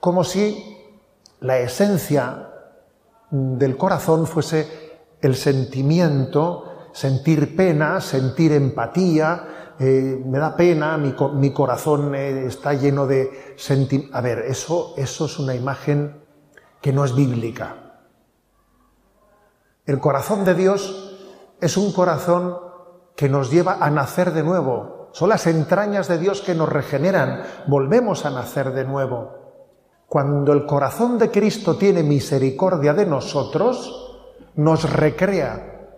como 0.00 0.24
si 0.24 0.76
la 1.40 1.58
esencia 1.58 2.48
del 3.30 3.76
corazón 3.76 4.26
fuese 4.26 4.98
el 5.20 5.36
sentimiento, 5.36 6.88
sentir 6.92 7.54
pena, 7.54 8.00
sentir 8.00 8.52
empatía, 8.52 9.74
eh, 9.78 10.22
me 10.26 10.38
da 10.38 10.56
pena, 10.56 10.96
mi, 10.98 11.52
corazón 11.52 12.14
eh, 12.14 12.46
está 12.46 12.72
lleno 12.72 13.06
de 13.06 13.54
sentimientos. 13.56 14.16
A 14.16 14.22
ver, 14.22 14.38
eso, 14.40 14.94
eso 14.96 15.26
es 15.26 15.38
una 15.38 15.54
imagen 15.54 16.24
que 16.80 16.92
no 16.92 17.04
es 17.04 17.14
bíblica. 17.14 17.76
El 19.84 20.00
corazón 20.00 20.44
de 20.44 20.54
Dios 20.54 21.18
es 21.60 21.76
un 21.76 21.92
corazón 21.92 22.69
que 23.20 23.28
nos 23.28 23.50
lleva 23.50 23.76
a 23.82 23.90
nacer 23.90 24.32
de 24.32 24.42
nuevo. 24.42 25.10
Son 25.12 25.28
las 25.28 25.46
entrañas 25.46 26.08
de 26.08 26.16
Dios 26.16 26.40
que 26.40 26.54
nos 26.54 26.70
regeneran. 26.70 27.42
Volvemos 27.66 28.24
a 28.24 28.30
nacer 28.30 28.72
de 28.72 28.86
nuevo. 28.86 29.34
Cuando 30.06 30.54
el 30.54 30.64
corazón 30.64 31.18
de 31.18 31.30
Cristo 31.30 31.76
tiene 31.76 32.02
misericordia 32.02 32.94
de 32.94 33.04
nosotros, 33.04 34.24
nos 34.54 34.90
recrea. 34.90 35.90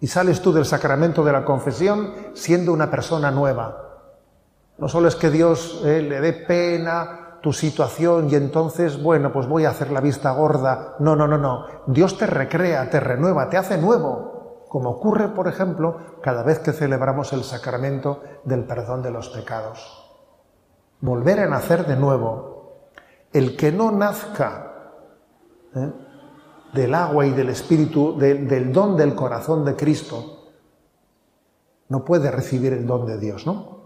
Y 0.00 0.08
sales 0.08 0.42
tú 0.42 0.52
del 0.52 0.64
sacramento 0.64 1.22
de 1.22 1.30
la 1.30 1.44
confesión 1.44 2.12
siendo 2.34 2.72
una 2.72 2.90
persona 2.90 3.30
nueva. 3.30 4.00
No 4.76 4.88
solo 4.88 5.06
es 5.06 5.14
que 5.14 5.30
Dios 5.30 5.82
eh, 5.84 6.02
le 6.02 6.20
dé 6.20 6.32
pena 6.32 7.38
tu 7.40 7.52
situación 7.52 8.28
y 8.28 8.34
entonces, 8.34 9.00
bueno, 9.00 9.32
pues 9.32 9.46
voy 9.46 9.66
a 9.66 9.70
hacer 9.70 9.92
la 9.92 10.00
vista 10.00 10.32
gorda. 10.32 10.96
No, 10.98 11.14
no, 11.14 11.28
no, 11.28 11.38
no. 11.38 11.64
Dios 11.86 12.18
te 12.18 12.26
recrea, 12.26 12.90
te 12.90 12.98
renueva, 12.98 13.48
te 13.48 13.56
hace 13.56 13.78
nuevo 13.78 14.37
como 14.68 14.90
ocurre, 14.90 15.28
por 15.28 15.48
ejemplo, 15.48 15.98
cada 16.22 16.42
vez 16.42 16.58
que 16.58 16.72
celebramos 16.72 17.32
el 17.32 17.44
sacramento 17.44 18.22
del 18.44 18.64
perdón 18.64 19.02
de 19.02 19.10
los 19.10 19.28
pecados. 19.30 20.04
Volver 21.00 21.40
a 21.40 21.48
nacer 21.48 21.86
de 21.86 21.96
nuevo. 21.96 22.88
El 23.32 23.56
que 23.56 23.72
no 23.72 23.90
nazca 23.90 24.92
¿eh? 25.74 25.92
del 26.72 26.94
agua 26.94 27.26
y 27.26 27.30
del 27.30 27.50
espíritu, 27.50 28.18
del 28.18 28.72
don 28.72 28.96
del 28.96 29.14
corazón 29.14 29.64
de 29.64 29.76
Cristo, 29.76 30.50
no 31.88 32.04
puede 32.04 32.30
recibir 32.30 32.72
el 32.72 32.86
don 32.86 33.06
de 33.06 33.18
Dios, 33.18 33.46
¿no? 33.46 33.78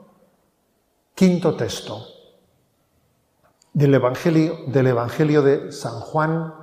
Quinto 1.14 1.56
texto 1.56 1.98
del 3.72 3.94
Evangelio, 3.94 4.58
del 4.66 4.88
Evangelio 4.88 5.42
de 5.42 5.72
San 5.72 6.00
Juan, 6.00 6.54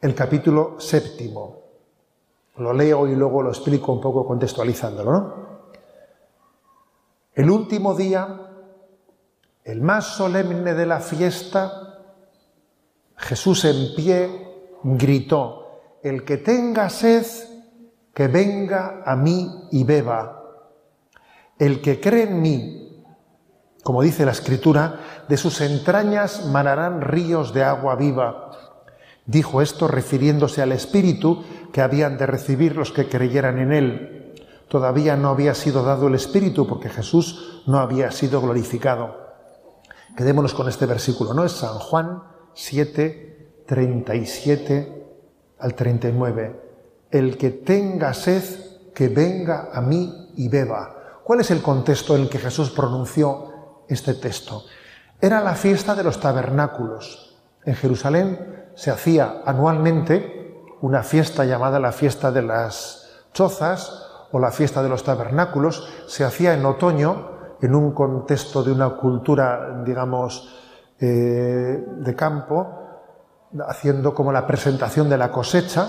el 0.00 0.14
capítulo 0.14 0.76
séptimo. 0.78 1.65
Lo 2.58 2.72
leo 2.72 3.06
y 3.06 3.14
luego 3.14 3.42
lo 3.42 3.50
explico 3.50 3.92
un 3.92 4.00
poco 4.00 4.26
contextualizándolo, 4.26 5.12
¿no? 5.12 5.46
El 7.34 7.50
último 7.50 7.94
día, 7.94 8.40
el 9.62 9.82
más 9.82 10.16
solemne 10.16 10.72
de 10.72 10.86
la 10.86 11.00
fiesta, 11.00 12.00
Jesús 13.16 13.66
en 13.66 13.94
pie 13.94 14.78
gritó, 14.82 15.98
el 16.02 16.24
que 16.24 16.38
tenga 16.38 16.88
sed, 16.88 17.26
que 18.14 18.28
venga 18.28 19.02
a 19.04 19.16
mí 19.16 19.68
y 19.70 19.84
beba. 19.84 20.42
El 21.58 21.82
que 21.82 22.00
cree 22.00 22.22
en 22.22 22.40
mí, 22.40 23.04
como 23.82 24.00
dice 24.00 24.24
la 24.24 24.32
escritura, 24.32 25.00
de 25.28 25.36
sus 25.36 25.60
entrañas 25.60 26.46
manarán 26.46 27.02
ríos 27.02 27.52
de 27.52 27.64
agua 27.64 27.96
viva. 27.96 28.50
Dijo 29.26 29.60
esto 29.60 29.88
refiriéndose 29.88 30.62
al 30.62 30.72
Espíritu 30.72 31.44
que 31.76 31.82
habían 31.82 32.16
de 32.16 32.24
recibir 32.24 32.74
los 32.74 32.90
que 32.90 33.06
creyeran 33.06 33.58
en 33.58 33.70
Él. 33.70 34.34
Todavía 34.66 35.14
no 35.14 35.28
había 35.28 35.52
sido 35.54 35.82
dado 35.82 36.08
el 36.08 36.14
Espíritu 36.14 36.66
porque 36.66 36.88
Jesús 36.88 37.64
no 37.66 37.80
había 37.80 38.10
sido 38.12 38.40
glorificado. 38.40 39.14
Quedémonos 40.16 40.54
con 40.54 40.70
este 40.70 40.86
versículo, 40.86 41.34
¿no? 41.34 41.44
Es 41.44 41.52
San 41.52 41.78
Juan 41.78 42.22
7, 42.54 43.64
37 43.66 45.06
al 45.58 45.74
39. 45.74 46.62
El 47.10 47.36
que 47.36 47.50
tenga 47.50 48.14
sed, 48.14 48.42
que 48.94 49.08
venga 49.08 49.68
a 49.70 49.82
mí 49.82 50.32
y 50.34 50.48
beba. 50.48 51.20
¿Cuál 51.24 51.40
es 51.40 51.50
el 51.50 51.60
contexto 51.60 52.16
en 52.16 52.22
el 52.22 52.30
que 52.30 52.38
Jesús 52.38 52.70
pronunció 52.70 53.82
este 53.86 54.14
texto? 54.14 54.64
Era 55.20 55.42
la 55.42 55.54
fiesta 55.54 55.94
de 55.94 56.04
los 56.04 56.20
tabernáculos. 56.20 57.36
En 57.66 57.74
Jerusalén 57.74 58.70
se 58.74 58.90
hacía 58.90 59.42
anualmente 59.44 60.35
una 60.80 61.02
fiesta 61.02 61.44
llamada 61.44 61.80
la 61.80 61.92
fiesta 61.92 62.30
de 62.30 62.42
las 62.42 63.08
chozas 63.32 64.06
o 64.32 64.38
la 64.38 64.50
fiesta 64.50 64.82
de 64.82 64.88
los 64.88 65.04
tabernáculos, 65.04 65.88
se 66.06 66.24
hacía 66.24 66.54
en 66.54 66.64
otoño 66.64 67.36
en 67.60 67.74
un 67.74 67.92
contexto 67.92 68.62
de 68.62 68.72
una 68.72 68.90
cultura, 68.90 69.82
digamos, 69.84 70.54
eh, 71.00 71.84
de 71.86 72.14
campo, 72.14 72.86
haciendo 73.66 74.14
como 74.14 74.32
la 74.32 74.46
presentación 74.46 75.08
de 75.08 75.16
la 75.18 75.30
cosecha, 75.30 75.86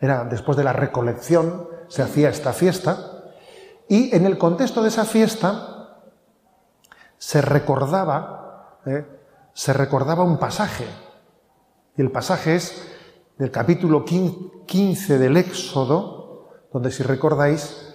era 0.00 0.24
después 0.24 0.56
de 0.56 0.64
la 0.64 0.72
recolección, 0.72 1.68
se 1.88 2.02
hacía 2.02 2.28
esta 2.28 2.52
fiesta, 2.52 2.96
y 3.88 4.14
en 4.14 4.26
el 4.26 4.38
contexto 4.38 4.82
de 4.82 4.88
esa 4.88 5.04
fiesta 5.04 5.98
se 7.18 7.40
recordaba, 7.40 8.78
eh, 8.84 9.06
se 9.52 9.72
recordaba 9.72 10.24
un 10.24 10.38
pasaje, 10.38 10.86
y 11.96 12.02
el 12.02 12.10
pasaje 12.10 12.56
es 12.56 12.91
del 13.38 13.50
capítulo 13.50 14.04
15 14.04 15.18
del 15.18 15.36
Éxodo, 15.36 16.48
donde 16.72 16.90
si 16.90 17.02
recordáis, 17.02 17.92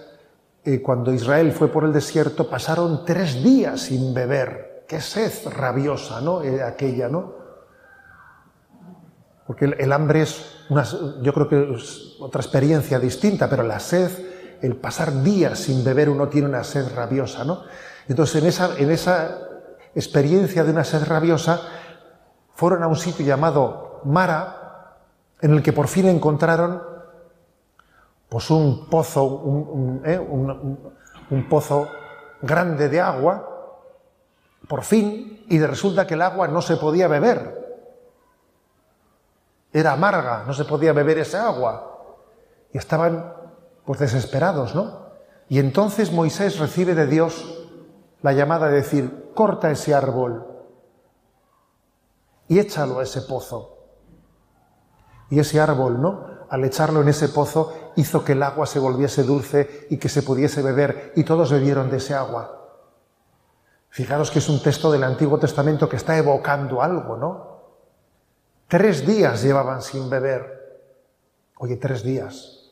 eh, 0.64 0.82
cuando 0.82 1.12
Israel 1.12 1.52
fue 1.52 1.68
por 1.68 1.84
el 1.84 1.92
desierto, 1.92 2.48
pasaron 2.48 3.04
tres 3.04 3.42
días 3.42 3.80
sin 3.80 4.12
beber. 4.12 4.84
Qué 4.88 5.00
sed 5.00 5.32
rabiosa, 5.50 6.20
¿no? 6.20 6.42
Eh, 6.42 6.62
aquella, 6.62 7.08
¿no? 7.08 7.34
Porque 9.46 9.64
el, 9.64 9.92
hambre 9.92 10.22
es 10.22 10.66
una, 10.68 10.84
yo 11.22 11.32
creo 11.32 11.48
que 11.48 11.74
es 11.74 12.16
otra 12.20 12.42
experiencia 12.42 12.98
distinta, 12.98 13.48
pero 13.48 13.62
la 13.62 13.80
sed, 13.80 14.10
el 14.60 14.76
pasar 14.76 15.22
días 15.22 15.58
sin 15.58 15.82
beber, 15.82 16.10
uno 16.10 16.28
tiene 16.28 16.48
una 16.48 16.64
sed 16.64 16.86
rabiosa, 16.94 17.44
¿no? 17.44 17.62
Entonces, 18.08 18.42
en 18.42 18.48
esa, 18.48 18.76
en 18.76 18.90
esa 18.90 19.38
experiencia 19.94 20.64
de 20.64 20.72
una 20.72 20.84
sed 20.84 21.04
rabiosa, 21.04 21.62
fueron 22.54 22.82
a 22.82 22.88
un 22.88 22.96
sitio 22.96 23.24
llamado 23.24 24.00
Mara, 24.04 24.57
en 25.40 25.52
el 25.52 25.62
que 25.62 25.72
por 25.72 25.88
fin 25.88 26.08
encontraron 26.08 26.82
pues 28.28 28.50
un 28.50 28.88
pozo, 28.88 29.24
un, 29.24 30.02
¿eh? 30.04 30.20
pozo 31.48 31.88
grande 32.42 32.88
de 32.88 33.00
agua, 33.00 33.48
por 34.68 34.82
fin, 34.82 35.44
y 35.48 35.58
resulta 35.60 36.06
que 36.06 36.14
el 36.14 36.22
agua 36.22 36.48
no 36.48 36.60
se 36.60 36.76
podía 36.76 37.08
beber. 37.08 37.56
Era 39.72 39.92
amarga, 39.92 40.44
no 40.46 40.52
se 40.52 40.64
podía 40.64 40.92
beber 40.92 41.18
esa 41.18 41.46
agua. 41.46 41.98
Y 42.72 42.78
estaban 42.78 43.32
pues 43.84 44.00
desesperados, 44.00 44.74
¿no? 44.74 45.08
Y 45.48 45.58
entonces 45.58 46.12
Moisés 46.12 46.58
recibe 46.58 46.94
de 46.94 47.06
Dios 47.06 47.66
la 48.20 48.32
llamada 48.32 48.68
de 48.68 48.76
decir, 48.76 49.32
corta 49.34 49.70
ese 49.70 49.94
árbol 49.94 50.46
y 52.48 52.58
échalo 52.58 52.98
a 52.98 53.04
ese 53.04 53.22
pozo. 53.22 53.77
Y 55.30 55.38
ese 55.40 55.60
árbol, 55.60 56.00
¿no? 56.00 56.26
Al 56.48 56.64
echarlo 56.64 57.02
en 57.02 57.08
ese 57.08 57.28
pozo, 57.28 57.92
hizo 57.96 58.24
que 58.24 58.32
el 58.32 58.42
agua 58.42 58.66
se 58.66 58.78
volviese 58.78 59.22
dulce 59.22 59.86
y 59.90 59.98
que 59.98 60.08
se 60.08 60.22
pudiese 60.22 60.62
beber, 60.62 61.12
y 61.16 61.24
todos 61.24 61.52
bebieron 61.52 61.90
de 61.90 61.98
ese 61.98 62.14
agua. 62.14 62.54
Fijaros 63.90 64.30
que 64.30 64.38
es 64.38 64.48
un 64.48 64.62
texto 64.62 64.90
del 64.90 65.04
Antiguo 65.04 65.38
Testamento 65.38 65.88
que 65.88 65.96
está 65.96 66.16
evocando 66.16 66.82
algo, 66.82 67.16
¿no? 67.16 67.58
Tres 68.68 69.06
días 69.06 69.42
llevaban 69.42 69.82
sin 69.82 70.08
beber. 70.08 70.58
Oye, 71.58 71.76
tres 71.76 72.02
días. 72.02 72.70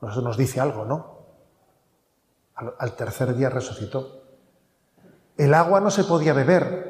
Eso 0.00 0.22
nos 0.22 0.36
dice 0.36 0.60
algo, 0.60 0.84
¿no? 0.84 1.18
Al, 2.54 2.74
al 2.78 2.92
tercer 2.94 3.34
día 3.34 3.50
resucitó. 3.50 4.22
El 5.36 5.54
agua 5.54 5.80
no 5.80 5.90
se 5.90 6.04
podía 6.04 6.32
beber, 6.32 6.88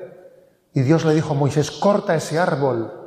y 0.75 0.83
Dios 0.83 1.05
le 1.05 1.15
dijo 1.15 1.33
a 1.33 1.37
Moisés, 1.37 1.71
corta 1.71 2.15
ese 2.15 2.39
árbol. 2.39 2.98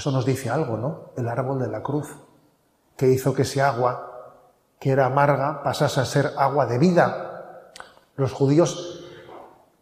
Eso 0.00 0.10
nos 0.10 0.24
dice 0.24 0.48
algo, 0.48 0.78
¿no? 0.78 1.10
El 1.14 1.28
árbol 1.28 1.58
de 1.58 1.68
la 1.68 1.82
cruz, 1.82 2.08
que 2.96 3.08
hizo 3.08 3.34
que 3.34 3.42
ese 3.42 3.60
agua, 3.60 4.38
que 4.78 4.88
era 4.88 5.04
amarga, 5.04 5.62
pasase 5.62 6.00
a 6.00 6.06
ser 6.06 6.32
agua 6.38 6.64
de 6.64 6.78
vida. 6.78 7.72
Los 8.16 8.32
judíos 8.32 9.04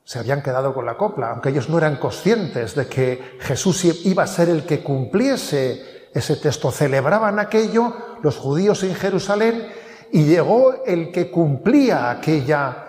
se 0.02 0.18
habían 0.18 0.42
quedado 0.42 0.74
con 0.74 0.87
la 0.87 0.96
copla, 0.96 1.31
aunque 1.31 1.50
ellos 1.50 1.68
no 1.68 1.78
eran 1.78 1.98
conscientes 1.98 2.74
de 2.74 2.88
que 2.88 3.38
Jesús 3.38 3.85
iba 3.85 4.24
a 4.24 4.26
ser 4.26 4.48
el 4.48 4.66
que 4.66 4.83
cumpliese 4.83 6.09
ese 6.12 6.35
texto. 6.35 6.72
Celebraban 6.72 7.38
aquello 7.38 7.94
los 8.20 8.38
judíos 8.38 8.83
en 8.83 8.96
Jerusalén 8.96 9.68
y 10.11 10.24
llegó 10.24 10.83
el 10.85 11.12
que 11.12 11.31
cumplía 11.31 12.11
aquella 12.11 12.88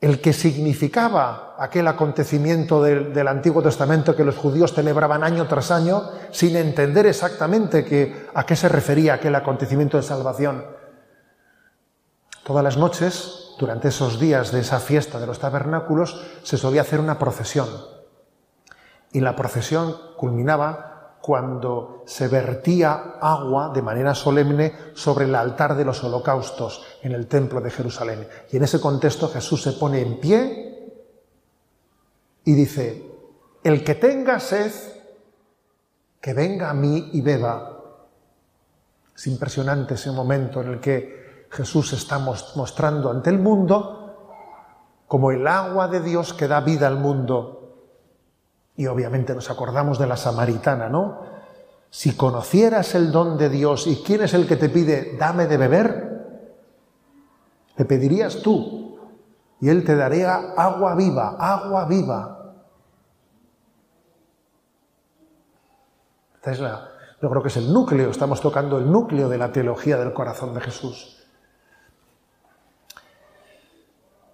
el 0.00 0.20
que 0.20 0.32
significaba 0.32 1.54
aquel 1.58 1.86
acontecimiento 1.86 2.82
del, 2.82 3.28
Antiguo 3.28 3.62
Testamento 3.62 4.16
que 4.16 4.24
los 4.24 4.36
judíos 4.36 4.72
celebraban 4.72 5.22
año 5.22 5.46
tras 5.46 5.70
año 5.70 6.02
sin 6.30 6.56
entender 6.56 7.06
exactamente 7.06 8.28
a 8.34 8.46
qué 8.46 8.56
se 8.56 8.68
refería 8.68 9.14
aquel 9.14 9.34
acontecimiento 9.34 9.98
de 9.98 10.02
salvación. 10.02 10.64
Todas 12.44 12.64
las 12.64 12.78
noches, 12.78 13.54
durante 13.58 13.88
esos 13.88 14.18
días 14.18 14.52
de 14.52 14.60
esa 14.60 14.80
fiesta 14.80 15.20
de 15.20 15.26
los 15.26 15.38
tabernáculos, 15.38 16.24
se 16.42 16.56
solía 16.56 16.80
hacer 16.80 16.98
una 16.98 17.18
procesión. 17.18 17.68
Y 19.12 19.20
la 19.20 19.36
procesión 19.36 19.96
culminaba 20.16 20.89
cuando 21.20 22.02
se 22.06 22.28
vertía 22.28 23.16
agua 23.20 23.70
de 23.74 23.82
manera 23.82 24.14
solemne 24.14 24.72
sobre 24.94 25.26
el 25.26 25.34
altar 25.34 25.76
de 25.76 25.84
los 25.84 26.02
holocaustos 26.02 26.82
en 27.02 27.12
el 27.12 27.26
templo 27.26 27.60
de 27.60 27.70
Jerusalén. 27.70 28.26
Y 28.50 28.56
en 28.56 28.64
ese 28.64 28.80
contexto 28.80 29.28
Jesús 29.28 29.62
se 29.62 29.72
pone 29.72 30.00
en 30.00 30.18
pie 30.18 30.70
y 32.44 32.54
dice, 32.54 33.06
el 33.62 33.84
que 33.84 33.94
tenga 33.94 34.40
sed, 34.40 34.72
que 36.20 36.32
venga 36.32 36.70
a 36.70 36.74
mí 36.74 37.10
y 37.12 37.20
beba. 37.20 37.76
Es 39.14 39.26
impresionante 39.26 39.94
ese 39.94 40.10
momento 40.10 40.62
en 40.62 40.68
el 40.68 40.80
que 40.80 41.46
Jesús 41.50 41.92
está 41.92 42.18
mostrando 42.18 43.10
ante 43.10 43.28
el 43.28 43.38
mundo 43.38 44.00
como 45.06 45.32
el 45.32 45.46
agua 45.46 45.88
de 45.88 46.00
Dios 46.00 46.32
que 46.32 46.48
da 46.48 46.60
vida 46.60 46.86
al 46.86 46.96
mundo 46.96 47.59
y 48.76 48.86
obviamente 48.86 49.34
nos 49.34 49.50
acordamos 49.50 49.98
de 49.98 50.06
la 50.06 50.16
samaritana, 50.16 50.88
¿no? 50.88 51.22
Si 51.90 52.16
conocieras 52.16 52.94
el 52.94 53.10
don 53.10 53.36
de 53.36 53.48
Dios 53.48 53.86
y 53.86 54.02
quién 54.02 54.22
es 54.22 54.34
el 54.34 54.46
que 54.46 54.56
te 54.56 54.68
pide, 54.68 55.16
dame 55.18 55.46
de 55.46 55.56
beber, 55.56 56.10
le 57.76 57.84
pedirías 57.84 58.42
tú 58.42 58.98
y 59.60 59.68
Él 59.68 59.84
te 59.84 59.96
daría 59.96 60.52
agua 60.56 60.94
viva, 60.94 61.36
agua 61.38 61.84
viva. 61.86 62.54
Esta 66.36 66.52
es 66.52 66.60
la, 66.60 66.88
yo 67.20 67.28
creo 67.28 67.42
que 67.42 67.48
es 67.48 67.56
el 67.58 67.72
núcleo, 67.72 68.10
estamos 68.10 68.40
tocando 68.40 68.78
el 68.78 68.90
núcleo 68.90 69.28
de 69.28 69.36
la 69.36 69.52
teología 69.52 69.98
del 69.98 70.14
corazón 70.14 70.54
de 70.54 70.60
Jesús. 70.60 71.19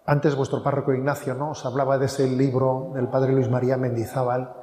Antes 0.07 0.37
vuestro 0.37 0.62
párroco 0.62 0.95
Ignacio 0.95 1.35
¿no? 1.35 1.51
os 1.51 1.66
hablaba 1.66 1.99
de 1.99 2.07
ese 2.07 2.29
libro 2.29 2.92
del 2.95 3.09
padre 3.09 3.33
Luis 3.33 3.51
María 3.51 3.77
Mendizábal 3.77 4.55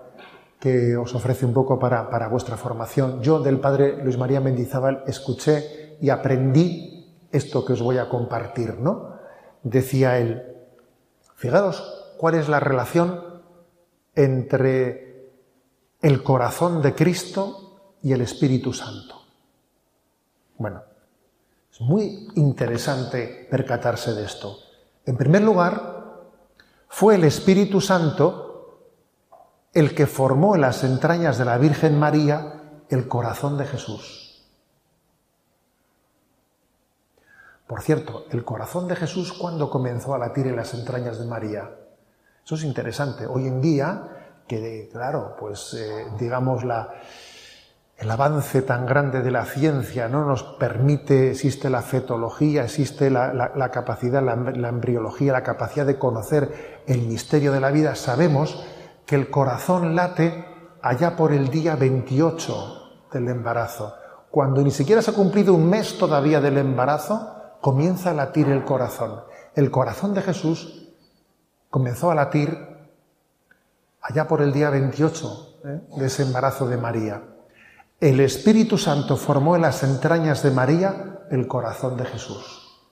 que 0.58 0.96
os 0.96 1.14
ofrece 1.14 1.46
un 1.46 1.54
poco 1.54 1.78
para, 1.78 2.10
para 2.10 2.30
vuestra 2.30 2.56
formación. 2.56 3.22
Yo 3.22 3.42
del 3.42 3.60
padre 3.60 4.02
Luis 4.02 4.18
María 4.18 4.40
Mendizábal 4.40 5.04
escuché 5.06 5.98
y 6.00 6.10
aprendí 6.10 7.14
esto 7.34 7.66
que 7.66 7.74
os 7.74 7.82
voy 7.82 7.98
a 7.98 8.08
compartir, 8.08 8.80
¿no? 8.80 9.16
Decía 9.64 10.18
él, 10.20 10.42
fijaros 11.36 12.16
cuál 12.18 12.36
es 12.36 12.48
la 12.48 12.62
relación 12.62 13.42
entre 14.16 15.34
el 16.02 16.24
corazón 16.24 16.82
de 16.82 16.96
Cristo 16.96 17.98
y 18.02 18.14
el 18.14 18.22
Espíritu 18.22 18.72
Santo. 18.72 19.16
Bueno, 20.58 20.84
es 21.70 21.82
muy 21.82 22.30
interesante 22.36 23.48
percatarse 23.50 24.14
de 24.14 24.24
esto. 24.24 24.58
En 25.06 25.18
primer 25.18 25.42
lugar, 25.42 25.94
fue 26.88 27.16
el 27.16 27.24
Espíritu 27.24 27.82
Santo 27.82 28.80
el 29.74 29.96
que 29.96 30.08
formó 30.08 30.56
en 30.56 30.62
las 30.62 30.84
entrañas 30.84 31.38
de 31.38 31.46
la 31.46 31.58
Virgen 31.58 31.98
María 31.98 32.62
el 32.89 33.08
corazón 33.08 33.58
de 33.58 33.66
Jesús. 33.66 34.46
Por 37.68 37.82
cierto, 37.82 38.26
el 38.30 38.46
corazón 38.46 38.88
de 38.88 38.96
Jesús 38.96 39.34
cuando 39.34 39.70
comenzó 39.70 40.13
a 40.13 40.20
latir 40.20 40.48
en 40.48 40.56
las 40.56 40.74
entrañas 40.76 41.18
de 41.18 41.26
María. 41.26 41.72
Eso 42.46 42.56
es 42.56 42.63
interesante. 42.63 43.26
Hoy 43.26 43.48
en 43.48 43.62
día, 43.62 44.44
que 44.48 44.89
claro, 44.92 45.36
pues 45.39 45.74
eh, 45.74 46.06
digamos 46.20 46.63
la, 46.63 46.94
el 48.04 48.12
avance 48.12 48.62
tan 48.62 48.86
grande 48.86 49.22
de 49.22 49.32
la 49.32 49.46
ciencia 49.46 50.10
no 50.10 50.26
nos 50.26 50.44
permite, 50.44 51.32
existe 51.32 51.70
la 51.70 51.82
fetología, 51.82 52.66
existe 52.66 53.10
la, 53.10 53.70
capacidad, 53.72 54.22
la, 54.22 54.34
embriología, 54.68 55.32
la 55.32 55.44
capacidad 55.44 55.86
de 55.86 55.98
conocer 55.98 56.82
el 56.86 57.04
misterio 57.08 57.54
de 57.54 57.62
la 57.62 57.72
vida, 57.72 57.96
sabemos 57.96 58.66
que 59.06 59.16
el 59.16 59.30
corazón 59.30 59.96
late 59.96 60.46
allá 60.82 61.16
por 61.16 61.32
el 61.32 61.50
día 61.50 61.78
28 61.78 63.08
del 63.13 63.30
embarazo. 63.30 63.96
Cuando 64.30 64.62
ni 64.62 64.72
siquiera 64.72 65.02
se 65.02 65.12
ha 65.12 65.16
cumplido 65.16 65.54
un 65.54 65.70
mes 65.70 65.98
todavía 65.98 66.42
del 66.42 66.58
embarazo, 66.58 67.38
comienza 67.62 68.10
a 68.10 68.13
latir 68.13 68.50
el 68.50 68.66
corazón. 68.66 69.22
El 69.56 69.72
corazón 69.72 70.13
de 70.13 70.24
Jesús 70.24 70.89
comenzó 71.70 72.12
a 72.12 72.16
latir 72.16 72.58
allá 74.02 74.28
por 74.28 74.42
el 74.42 74.52
día 74.52 74.70
28 74.70 75.60
¿eh? 75.63 75.82
de 75.96 76.06
ese 76.06 76.24
embarazo 76.24 76.68
de 76.68 76.76
María. 76.76 77.33
El 78.04 78.20
Espíritu 78.20 78.78
Santo 78.78 79.16
formó 79.16 79.56
en 79.56 79.62
las 79.62 79.82
entrañas 79.82 80.44
de 80.44 80.52
María 80.52 81.22
el 81.32 81.48
corazón 81.48 81.96
de 81.96 82.04
Jesús. 82.04 82.84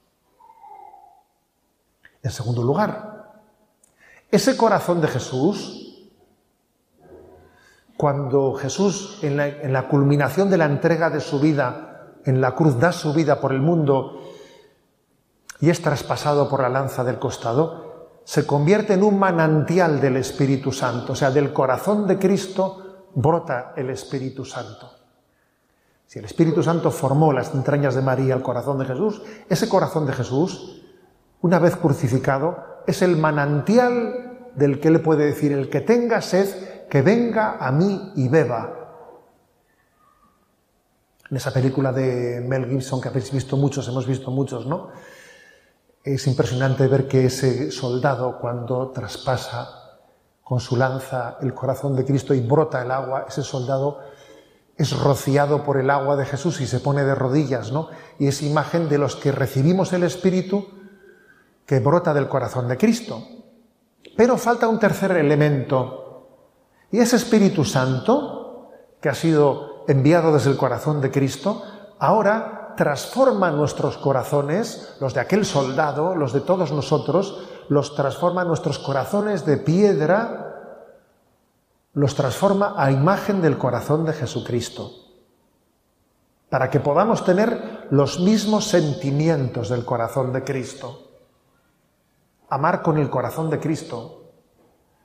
En 2.23 2.31
segundo 2.31 2.63
lugar, 2.63 3.41
ese 4.31 4.55
corazón 4.55 5.01
de 5.01 5.09
Jesús, 5.09 6.07
cuando 7.97 8.53
Jesús 8.53 9.19
en 9.21 9.35
la, 9.73 9.89
culminación 9.89 10.49
de 10.49 10.57
la 10.57 10.63
entrega 10.63 11.09
de 11.09 11.19
su 11.19 11.41
vida 11.41 12.13
en 12.23 12.39
la 12.39 12.55
cruz 12.55 12.79
da 12.79 12.93
su 12.93 13.11
vida 13.13 13.41
por 13.41 13.51
el 13.51 13.59
mundo 13.59 14.21
y 15.59 15.69
es 15.69 15.81
traspasado 15.81 16.47
por 16.47 16.61
la 16.61 16.69
lanza 16.69 17.03
del 17.03 17.19
costado, 17.19 18.21
se 18.23 18.47
convierte 18.47 18.93
en 18.93 19.03
un 19.03 19.19
manantial 19.19 19.99
del 19.99 20.15
Espíritu 20.15 20.71
Santo, 20.71 21.11
o 21.11 21.15
sea, 21.17 21.31
del 21.31 21.51
corazón 21.51 22.07
de 22.07 22.17
Cristo 22.17 23.09
brota 23.13 23.73
el 23.75 23.89
Espíritu 23.89 24.45
Santo. 24.45 25.00
Si 26.11 26.19
el 26.19 26.25
Espíritu 26.25 26.61
Santo 26.61 26.91
formó 26.91 27.31
las 27.31 27.53
entrañas 27.53 27.95
de 27.95 28.01
María, 28.01 28.33
el 28.33 28.41
corazón 28.41 28.77
de 28.77 28.83
Jesús, 28.83 29.21
ese 29.47 29.69
corazón 29.69 30.05
de 30.05 30.11
Jesús, 30.11 30.83
una 31.39 31.57
vez 31.57 31.77
crucificado, 31.77 32.83
es 32.85 33.01
el 33.01 33.15
manantial 33.15 34.49
del 34.53 34.81
que 34.81 34.91
le 34.91 34.99
puede 34.99 35.27
decir, 35.27 35.53
el 35.53 35.69
que 35.69 35.79
tenga 35.79 36.19
sed, 36.19 36.89
que 36.89 37.01
venga 37.01 37.55
a 37.65 37.71
mí 37.71 38.11
y 38.17 38.27
beba. 38.27 39.07
En 41.29 41.37
esa 41.37 41.53
película 41.53 41.93
de 41.93 42.43
Mel 42.45 42.65
Gibson 42.65 42.99
que 42.99 43.07
habéis 43.07 43.31
visto 43.31 43.55
muchos, 43.55 43.87
hemos 43.87 44.05
visto 44.05 44.31
muchos, 44.31 44.65
¿no? 44.65 44.89
Es 46.03 46.27
impresionante 46.27 46.87
ver 46.87 47.07
que 47.07 47.27
ese 47.27 47.71
soldado 47.71 48.37
cuando 48.37 48.89
traspasa 48.89 50.01
con 50.43 50.59
su 50.59 50.75
lanza 50.75 51.37
el 51.39 51.53
corazón 51.53 51.95
de 51.95 52.03
Cristo 52.03 52.33
y 52.33 52.41
brota 52.41 52.81
el 52.81 52.91
agua, 52.91 53.27
ese 53.29 53.43
soldado 53.43 54.10
es 54.81 54.97
rociado 54.97 55.63
por 55.63 55.77
el 55.77 55.89
agua 55.89 56.15
de 56.15 56.25
Jesús 56.25 56.59
y 56.61 56.67
se 56.67 56.79
pone 56.79 57.03
de 57.03 57.15
rodillas, 57.15 57.71
¿no? 57.71 57.89
Y 58.19 58.27
es 58.27 58.41
imagen 58.41 58.89
de 58.89 58.97
los 58.97 59.15
que 59.15 59.31
recibimos 59.31 59.93
el 59.93 60.03
Espíritu 60.03 60.67
que 61.65 61.79
brota 61.79 62.13
del 62.13 62.27
corazón 62.27 62.67
de 62.67 62.77
Cristo. 62.77 63.23
Pero 64.17 64.37
falta 64.37 64.67
un 64.67 64.79
tercer 64.79 65.11
elemento, 65.11 66.01
y 66.91 66.99
ese 66.99 67.15
Espíritu 67.15 67.63
Santo, 67.63 68.71
que 68.99 69.09
ha 69.09 69.15
sido 69.15 69.85
enviado 69.87 70.33
desde 70.33 70.51
el 70.51 70.57
corazón 70.57 70.99
de 70.99 71.09
Cristo, 71.09 71.63
ahora 71.99 72.73
transforma 72.75 73.51
nuestros 73.51 73.97
corazones, 73.97 74.97
los 74.99 75.13
de 75.13 75.21
aquel 75.21 75.45
soldado, 75.45 76.15
los 76.15 76.33
de 76.33 76.41
todos 76.41 76.71
nosotros, 76.71 77.47
los 77.69 77.95
transforma 77.95 78.43
nuestros 78.43 78.79
corazones 78.79 79.45
de 79.45 79.57
piedra 79.57 80.50
los 81.93 82.15
transforma 82.15 82.75
a 82.77 82.91
imagen 82.91 83.41
del 83.41 83.57
corazón 83.57 84.05
de 84.05 84.13
Jesucristo, 84.13 84.91
para 86.49 86.69
que 86.69 86.79
podamos 86.79 87.23
tener 87.25 87.87
los 87.91 88.19
mismos 88.19 88.65
sentimientos 88.65 89.69
del 89.69 89.85
corazón 89.85 90.31
de 90.33 90.43
Cristo. 90.43 91.07
Amar 92.49 92.81
con 92.81 92.97
el 92.97 93.09
corazón 93.09 93.49
de 93.49 93.59
Cristo, 93.59 94.23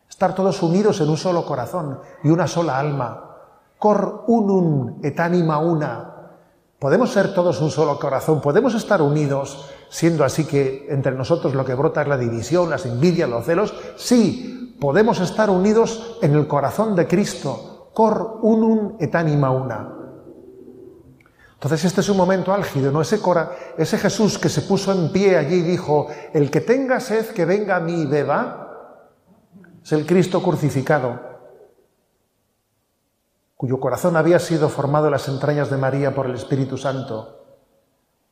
estar 0.09 0.35
todos 0.35 0.62
unidos 0.62 1.01
en 1.01 1.09
un 1.09 1.16
solo 1.16 1.44
corazón 1.44 2.01
y 2.25 2.29
una 2.29 2.46
sola 2.46 2.79
alma. 2.79 3.22
Cor 3.79 4.25
unum 4.27 5.01
et 5.03 5.20
anima 5.20 5.59
una. 5.59 6.12
Podemos 6.79 7.11
ser 7.11 7.35
todos 7.35 7.61
un 7.61 7.70
solo 7.70 7.99
corazón, 7.99 8.40
podemos 8.40 8.75
estar 8.75 9.03
unidos, 9.03 9.70
siendo 9.88 10.25
así 10.25 10.44
que 10.44 10.87
entre 10.88 11.12
nosotros 11.12 11.55
lo 11.55 11.64
que 11.64 11.75
brota 11.75 12.03
es 12.03 12.09
la 12.09 12.18
división, 12.18 12.70
las 12.70 12.87
envidias, 12.87 13.29
los 13.29 13.44
celos. 13.44 13.75
Sí, 13.96 14.65
podemos 14.81 15.21
estar 15.21 15.51
unidos 15.51 16.19
en 16.23 16.35
el 16.35 16.47
corazón 16.47 16.95
de 16.95 17.07
Cristo, 17.07 17.91
cor 17.95 18.41
unum 18.43 18.97
et 19.01 19.15
anima 19.15 19.51
una. 19.51 19.93
Entonces 21.55 21.85
este 21.85 22.03
es 22.03 22.09
un 22.11 22.19
momento 22.19 22.53
álgido, 22.53 22.93
¿no? 22.93 23.01
Ese, 23.01 23.21
cora, 23.21 23.53
ese 23.79 23.97
Jesús 23.97 24.39
que 24.39 24.51
se 24.51 24.62
puso 24.62 24.93
en 24.93 25.11
pie 25.11 25.39
allí 25.39 25.57
y 25.57 25.62
dijo, 25.62 26.09
el 26.35 26.51
que 26.51 26.61
tenga 26.61 27.01
sed, 27.01 27.29
que 27.29 27.47
venga 27.47 27.77
a 27.77 27.81
mí 27.81 28.03
y 28.03 28.07
beba, 28.07 28.67
es 29.83 29.93
el 29.93 30.05
Cristo 30.05 30.43
crucificado, 30.43 31.19
cuyo 33.57 33.81
corazón 33.81 34.17
había 34.17 34.39
sido 34.39 34.69
formado 34.69 35.07
en 35.07 35.12
las 35.12 35.29
entrañas 35.29 35.71
de 35.71 35.79
María 35.79 36.15
por 36.15 36.27
el 36.27 36.35
Espíritu 36.35 36.77
Santo, 36.77 37.45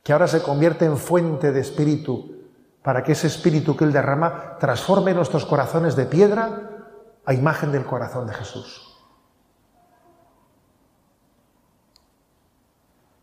que 0.03 0.13
ahora 0.13 0.27
se 0.27 0.43
convierte 0.43 0.85
en 0.85 0.97
fuente 0.97 1.51
de 1.51 1.61
espíritu 1.61 2.34
para 2.85 3.03
que 3.03 3.13
ese 3.13 3.25
espíritu 3.25 3.75
que 3.75 3.83
Él 3.83 3.91
derrama 3.91 4.59
transforme 4.59 5.11
nuestros 5.11 5.43
corazones 5.43 5.95
de 5.95 6.05
piedra 6.05 6.85
a 7.25 7.33
imagen 7.33 7.71
del 7.71 7.83
corazón 7.83 8.27
de 8.27 8.33
Jesús. 8.35 8.95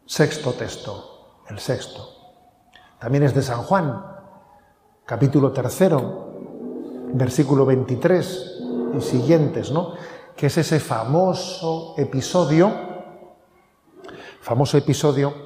Sexto 0.05 0.55
texto, 0.55 1.45
el 1.49 1.61
sexto. 1.61 2.09
También 2.99 3.23
es 3.23 3.37
de 3.37 3.43
San 3.43 3.63
Juan, 3.63 4.05
capítulo 5.07 5.53
tercero, 5.53 6.33
versículo 7.15 7.65
23 7.65 8.63
y 8.99 9.01
siguientes, 9.01 9.71
¿no? 9.71 9.95
Que 10.35 10.47
es 10.47 10.59
ese 10.59 10.81
famoso 10.81 11.95
episodio, 11.99 12.73
famoso 14.41 14.77
episodio 14.77 15.42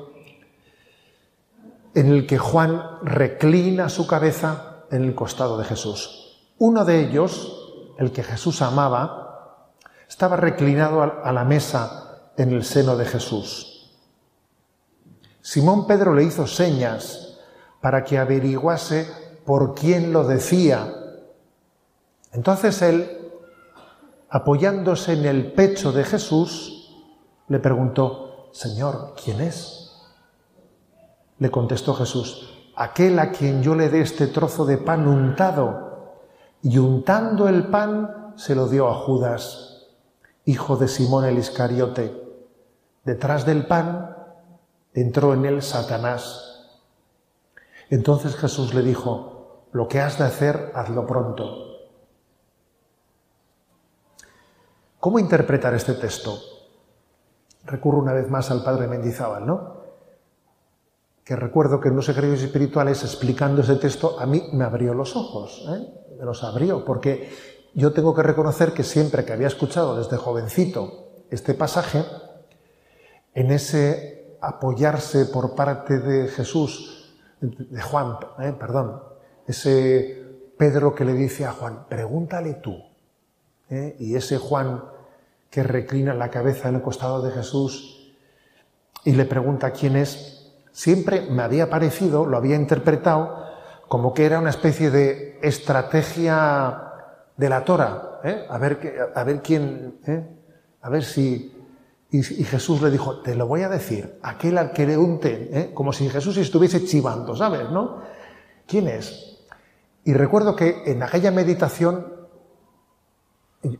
en 1.96 2.12
el 2.12 2.26
que 2.26 2.36
Juan 2.36 2.98
reclina 3.00 3.88
su 3.88 4.06
cabeza 4.06 4.84
en 4.90 5.02
el 5.02 5.14
costado 5.14 5.56
de 5.56 5.64
Jesús. 5.64 6.52
Uno 6.58 6.84
de 6.84 7.00
ellos, 7.00 7.94
el 7.96 8.12
que 8.12 8.22
Jesús 8.22 8.60
amaba, 8.60 9.72
estaba 10.06 10.36
reclinado 10.36 11.02
a 11.02 11.32
la 11.32 11.44
mesa 11.44 12.32
en 12.36 12.52
el 12.52 12.64
seno 12.64 12.98
de 12.98 13.06
Jesús. 13.06 13.96
Simón 15.40 15.86
Pedro 15.86 16.12
le 16.12 16.24
hizo 16.24 16.46
señas 16.46 17.38
para 17.80 18.04
que 18.04 18.18
averiguase 18.18 19.10
por 19.46 19.74
quién 19.74 20.12
lo 20.12 20.24
decía. 20.24 20.92
Entonces 22.30 22.82
él, 22.82 23.32
apoyándose 24.28 25.14
en 25.14 25.24
el 25.24 25.52
pecho 25.52 25.92
de 25.92 26.04
Jesús, 26.04 26.94
le 27.48 27.58
preguntó, 27.58 28.50
Señor, 28.52 29.14
¿quién 29.24 29.40
es? 29.40 29.85
Le 31.38 31.50
contestó 31.50 31.94
Jesús, 31.94 32.70
aquel 32.76 33.18
a 33.18 33.30
quien 33.30 33.62
yo 33.62 33.74
le 33.74 33.88
dé 33.88 34.00
este 34.00 34.26
trozo 34.26 34.64
de 34.64 34.78
pan 34.78 35.06
untado. 35.06 36.14
Y 36.62 36.78
untando 36.78 37.48
el 37.48 37.66
pan 37.68 38.32
se 38.36 38.54
lo 38.54 38.68
dio 38.68 38.88
a 38.88 38.94
Judas, 38.94 39.86
hijo 40.44 40.76
de 40.76 40.88
Simón 40.88 41.24
el 41.24 41.38
Iscariote. 41.38 42.12
Detrás 43.04 43.44
del 43.46 43.66
pan 43.66 44.16
entró 44.94 45.34
en 45.34 45.44
él 45.44 45.62
Satanás. 45.62 46.80
Entonces 47.90 48.34
Jesús 48.36 48.74
le 48.74 48.82
dijo, 48.82 49.66
lo 49.72 49.88
que 49.88 50.00
has 50.00 50.18
de 50.18 50.24
hacer, 50.24 50.72
hazlo 50.74 51.06
pronto. 51.06 51.66
¿Cómo 54.98 55.18
interpretar 55.18 55.74
este 55.74 55.94
texto? 55.94 56.36
Recurro 57.64 57.98
una 57.98 58.12
vez 58.12 58.28
más 58.30 58.50
al 58.50 58.64
padre 58.64 58.88
Mendizábal, 58.88 59.46
¿no? 59.46 59.85
Que 61.26 61.34
recuerdo 61.34 61.80
que 61.80 61.88
en 61.88 61.96
los 61.96 62.08
ejercicios 62.08 62.44
espirituales, 62.44 63.02
explicando 63.02 63.60
ese 63.60 63.74
texto, 63.74 64.20
a 64.20 64.26
mí 64.26 64.44
me 64.52 64.62
abrió 64.62 64.94
los 64.94 65.16
ojos, 65.16 65.66
¿eh? 65.68 66.14
me 66.16 66.24
los 66.24 66.44
abrió, 66.44 66.84
porque 66.84 67.28
yo 67.74 67.92
tengo 67.92 68.14
que 68.14 68.22
reconocer 68.22 68.72
que 68.72 68.84
siempre 68.84 69.24
que 69.24 69.32
había 69.32 69.48
escuchado 69.48 69.96
desde 69.96 70.18
jovencito 70.18 71.24
este 71.28 71.54
pasaje, 71.54 72.04
en 73.34 73.50
ese 73.50 74.36
apoyarse 74.40 75.24
por 75.24 75.56
parte 75.56 75.98
de 75.98 76.28
Jesús, 76.28 77.12
de 77.40 77.82
Juan, 77.82 78.18
¿eh? 78.38 78.54
perdón, 78.56 79.02
ese 79.48 80.24
Pedro 80.56 80.94
que 80.94 81.04
le 81.04 81.14
dice 81.14 81.44
a 81.44 81.50
Juan, 81.50 81.86
pregúntale 81.88 82.54
tú, 82.54 82.80
¿eh? 83.68 83.96
y 83.98 84.14
ese 84.14 84.38
Juan 84.38 84.80
que 85.50 85.64
reclina 85.64 86.14
la 86.14 86.30
cabeza 86.30 86.68
en 86.68 86.76
el 86.76 86.82
costado 86.82 87.20
de 87.20 87.32
Jesús 87.32 88.14
y 89.02 89.10
le 89.10 89.24
pregunta 89.24 89.72
quién 89.72 89.96
es, 89.96 90.35
siempre 90.76 91.22
me 91.30 91.42
había 91.42 91.70
parecido, 91.70 92.26
lo 92.26 92.36
había 92.36 92.54
interpretado, 92.54 93.46
como 93.88 94.12
que 94.12 94.26
era 94.26 94.38
una 94.38 94.50
especie 94.50 94.90
de 94.90 95.38
estrategia 95.42 96.82
de 97.34 97.48
la 97.48 97.64
Tora, 97.64 98.20
¿eh? 98.22 98.44
a, 98.46 98.58
ver, 98.58 99.10
a 99.14 99.24
ver 99.24 99.40
quién, 99.40 99.98
¿eh? 100.06 100.22
a 100.82 100.90
ver 100.90 101.02
si... 101.02 101.54
Y, 102.10 102.22
Jesús 102.22 102.82
le 102.82 102.90
dijo, 102.90 103.20
te 103.20 103.34
lo 103.34 103.46
voy 103.46 103.62
a 103.62 103.70
decir, 103.70 104.18
aquel 104.22 104.58
al 104.58 104.72
que 104.72 104.86
le 104.86 104.98
unte, 104.98 105.48
¿eh? 105.50 105.70
como 105.72 105.94
si 105.94 106.10
Jesús 106.10 106.36
estuviese 106.36 106.84
chivando, 106.84 107.34
¿sabes? 107.34 107.70
¿No? 107.70 108.02
¿Quién 108.66 108.86
es? 108.88 109.46
Y 110.04 110.12
recuerdo 110.12 110.54
que 110.56 110.82
en 110.86 111.02
aquella 111.02 111.30
meditación 111.30 112.06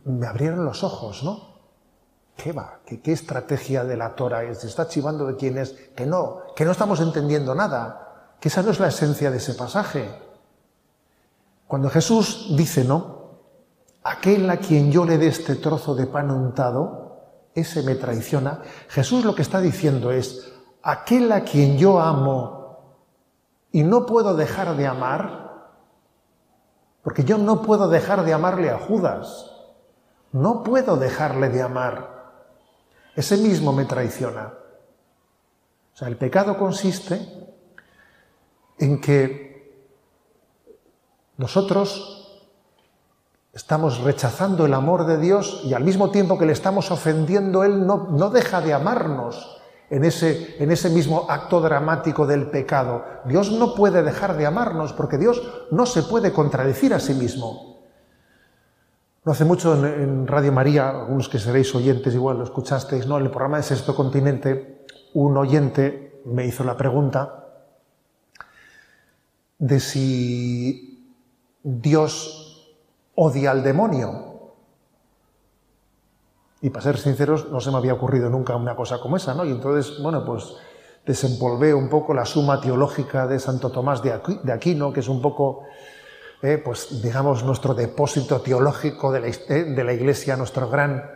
me 0.03 0.25
abrieron 0.25 0.65
los 0.65 0.83
ojos, 0.83 1.23
¿no? 1.23 1.56
¿Qué 2.37 2.53
va? 2.53 2.79
¿Qué, 2.85 3.11
estrategia 3.11 3.83
de 3.83 3.97
la 3.97 4.15
Torah 4.15 4.43
es? 4.43 4.59
¿Se 4.59 4.67
está 4.67 4.87
chivando 4.87 5.25
de 5.25 5.35
quién 5.35 5.57
es? 5.57 5.71
Que 5.95 6.05
no, 6.05 6.43
que 6.55 6.65
no 6.65 6.71
estamos 6.71 6.99
entendiendo 7.01 7.55
nada, 7.55 8.35
que 8.39 8.49
esa 8.49 8.61
no 8.61 8.69
es 8.69 8.79
la 8.79 8.89
esencia 8.89 9.31
de 9.31 9.37
ese 9.37 9.55
pasaje. 9.55 10.07
Cuando 11.65 11.89
Jesús 11.89 12.55
dice, 12.55 12.83
¿no? 12.83 13.17
Aquel 14.03 14.47
a 14.51 14.57
quien 14.57 14.91
yo 14.91 15.03
le 15.03 15.17
dé 15.17 15.27
este 15.27 15.55
trozo 15.55 15.95
de 15.95 16.05
pan 16.05 16.29
untado, 16.29 17.17
ese 17.55 17.81
me 17.81 17.95
traiciona, 17.95 18.61
Jesús 18.87 19.25
lo 19.25 19.33
que 19.33 19.41
está 19.41 19.59
diciendo 19.59 20.11
es, 20.11 20.53
aquel 20.83 21.31
a 21.31 21.41
quien 21.41 21.77
yo 21.79 21.99
amo 21.99 23.01
y 23.71 23.81
no 23.81 24.05
puedo 24.05 24.35
dejar 24.35 24.77
de 24.77 24.85
amar, 24.85 25.71
porque 27.01 27.23
yo 27.23 27.39
no 27.39 27.63
puedo 27.63 27.89
dejar 27.89 28.23
de 28.23 28.33
amarle 28.33 28.69
a 28.69 28.77
Judas, 28.77 29.51
no 30.31 30.63
puedo 30.63 30.97
dejarle 30.97 31.49
de 31.49 31.63
amar, 31.63 32.16
ese 33.17 33.35
mismo 33.35 33.73
me 33.73 33.85
traiciona. 33.85 34.53
O 35.91 35.97
sea, 35.97 36.07
el 36.07 36.17
pecado 36.17 36.55
consiste 36.55 37.19
en 38.77 39.01
que 39.01 39.73
nosotros 41.37 42.43
estamos 43.53 44.01
rechazando 44.01 44.67
el 44.67 44.73
amor 44.75 45.07
de 45.07 45.17
Dios 45.17 45.63
y 45.65 45.73
al 45.73 45.83
mismo 45.83 46.11
tiempo 46.11 46.37
que 46.37 46.45
le 46.45 46.53
estamos 46.53 46.91
ofendiendo, 46.91 47.63
Él 47.63 47.87
no, 47.87 48.09
no 48.11 48.29
deja 48.29 48.61
de 48.61 48.73
amarnos 48.73 49.59
en 49.89 50.03
ese, 50.03 50.55
en 50.61 50.69
ese 50.69 50.91
mismo 50.91 51.25
acto 51.27 51.59
dramático 51.59 52.27
del 52.27 52.51
pecado. 52.51 53.03
Dios 53.25 53.51
no 53.51 53.73
puede 53.73 54.03
dejar 54.03 54.37
de 54.37 54.45
amarnos 54.45 54.93
porque 54.93 55.17
Dios 55.17 55.41
no 55.71 55.87
se 55.87 56.03
puede 56.03 56.31
contradecir 56.31 56.93
a 56.93 56.99
sí 56.99 57.15
mismo. 57.15 57.76
No 59.27 59.33
hace 59.33 59.43
mucho 59.43 59.75
en, 59.85 60.25
Radio 60.25 60.53
María, 60.53 60.89
algunos 60.89 61.27
que 61.27 61.37
seréis 61.37 61.75
oyentes 61.75 62.13
igual 62.13 62.37
lo 62.37 62.45
escuchasteis, 62.45 63.07
¿no? 63.07 63.17
En 63.17 63.25
el 63.25 63.29
programa 63.29 63.57
de 63.57 63.63
Sexto 63.63 63.93
Continente, 63.93 64.85
un 65.15 65.35
oyente 65.35 66.21
me 66.23 66.45
hizo 66.45 66.63
la 66.63 66.77
pregunta 66.77 67.45
de 69.59 69.81
si 69.81 71.13
Dios 71.61 72.71
odia 73.15 73.51
al 73.51 73.63
demonio. 73.63 74.53
Y 76.61 76.69
para 76.69 76.83
ser 76.83 76.97
sinceros, 76.97 77.51
no 77.51 77.59
se 77.59 77.69
me 77.69 77.79
había 77.79 77.95
ocurrido 77.95 78.29
nunca 78.29 78.55
una 78.55 78.77
cosa 78.77 79.01
como 79.01 79.17
esa, 79.17 79.33
¿no? 79.33 79.43
Y 79.43 79.51
entonces, 79.51 80.01
bueno, 80.01 80.23
pues 80.23 80.55
desempolvé 81.05 81.73
un 81.73 81.89
poco 81.89 82.13
la 82.13 82.23
suma 82.23 82.61
teológica 82.61 83.27
de 83.27 83.39
Santo 83.39 83.71
Tomás 83.71 84.01
de 84.01 84.53
Aquino, 84.53 84.93
que 84.93 85.01
es 85.01 85.09
un 85.09 85.21
poco, 85.21 85.63
eh, 86.41 86.61
pues 86.63 87.01
digamos, 87.01 87.43
nuestro 87.43 87.73
depósito 87.73 88.41
teológico 88.41 89.11
de 89.11 89.21
la, 89.21 89.27
eh, 89.27 89.63
de 89.75 89.83
la 89.83 89.93
Iglesia, 89.93 90.35
nuestro 90.35 90.69
gran 90.69 91.09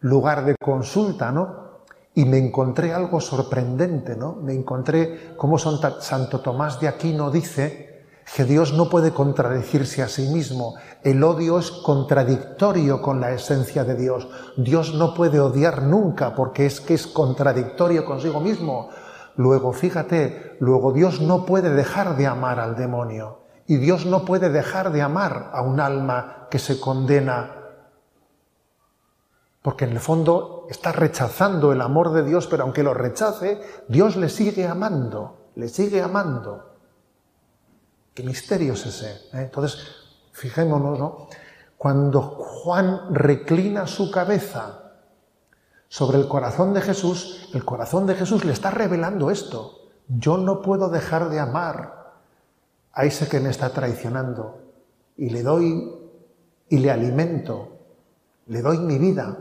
lugar 0.00 0.44
de 0.44 0.56
consulta, 0.56 1.32
¿no? 1.32 1.82
Y 2.14 2.24
me 2.24 2.38
encontré 2.38 2.94
algo 2.94 3.20
sorprendente, 3.20 4.16
¿no? 4.16 4.36
Me 4.36 4.54
encontré 4.54 5.34
cómo 5.36 5.58
Santo 5.58 6.40
Tomás 6.40 6.80
de 6.80 6.88
Aquino 6.88 7.30
dice 7.30 8.06
que 8.34 8.44
Dios 8.44 8.72
no 8.72 8.88
puede 8.88 9.12
contradecirse 9.12 10.02
a 10.02 10.08
sí 10.08 10.28
mismo. 10.28 10.76
El 11.02 11.22
odio 11.22 11.58
es 11.58 11.70
contradictorio 11.70 13.02
con 13.02 13.20
la 13.20 13.32
esencia 13.32 13.84
de 13.84 13.96
Dios. 13.96 14.28
Dios 14.56 14.94
no 14.94 15.12
puede 15.12 15.40
odiar 15.40 15.82
nunca 15.82 16.34
porque 16.34 16.64
es 16.64 16.80
que 16.80 16.94
es 16.94 17.06
contradictorio 17.06 18.04
consigo 18.04 18.40
mismo. 18.40 18.88
Luego, 19.36 19.72
fíjate, 19.72 20.56
luego 20.60 20.92
Dios 20.92 21.20
no 21.20 21.44
puede 21.44 21.70
dejar 21.70 22.16
de 22.16 22.26
amar 22.26 22.60
al 22.60 22.76
demonio 22.76 23.43
y 23.66 23.76
Dios 23.76 24.06
no 24.06 24.24
puede 24.24 24.50
dejar 24.50 24.92
de 24.92 25.02
amar 25.02 25.50
a 25.52 25.62
un 25.62 25.80
alma 25.80 26.48
que 26.50 26.58
se 26.58 26.78
condena 26.78 27.64
porque 29.64 29.86
en 29.86 29.92
el 29.92 30.00
fondo 30.00 30.66
está 30.68 30.92
rechazando 30.92 31.72
el 31.72 31.80
amor 31.80 32.12
de 32.12 32.22
Dios, 32.22 32.46
pero 32.48 32.64
aunque 32.64 32.82
lo 32.82 32.92
rechace, 32.92 33.62
Dios 33.88 34.14
le 34.14 34.28
sigue 34.28 34.66
amando, 34.66 35.52
le 35.54 35.70
sigue 35.70 36.02
amando. 36.02 36.74
¿Qué 38.12 38.22
misterio 38.22 38.74
es 38.74 38.84
ese? 38.84 39.10
¿eh? 39.32 39.44
Entonces, 39.44 39.78
fijémonos, 40.32 40.98
¿no? 40.98 41.28
Cuando 41.78 42.20
Juan 42.20 43.14
reclina 43.14 43.86
su 43.86 44.10
cabeza 44.10 44.96
sobre 45.88 46.18
el 46.18 46.28
corazón 46.28 46.74
de 46.74 46.82
Jesús, 46.82 47.48
el 47.54 47.64
corazón 47.64 48.06
de 48.06 48.16
Jesús 48.16 48.44
le 48.44 48.52
está 48.52 48.70
revelando 48.70 49.30
esto. 49.30 49.78
Yo 50.08 50.36
no 50.36 50.60
puedo 50.60 50.90
dejar 50.90 51.30
de 51.30 51.40
amar 51.40 51.93
a 52.94 53.04
ese 53.04 53.28
que 53.28 53.40
me 53.40 53.50
está 53.50 53.70
traicionando 53.70 54.60
y 55.16 55.30
le 55.30 55.42
doy 55.42 55.92
y 56.68 56.78
le 56.78 56.90
alimento, 56.90 57.78
le 58.46 58.62
doy 58.62 58.78
mi 58.78 58.98
vida. 58.98 59.36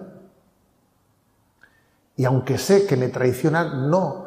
Y 2.15 2.25
aunque 2.25 2.57
sé 2.57 2.85
que 2.85 2.97
me 2.97 3.09
traiciona, 3.09 3.63
no, 3.87 4.25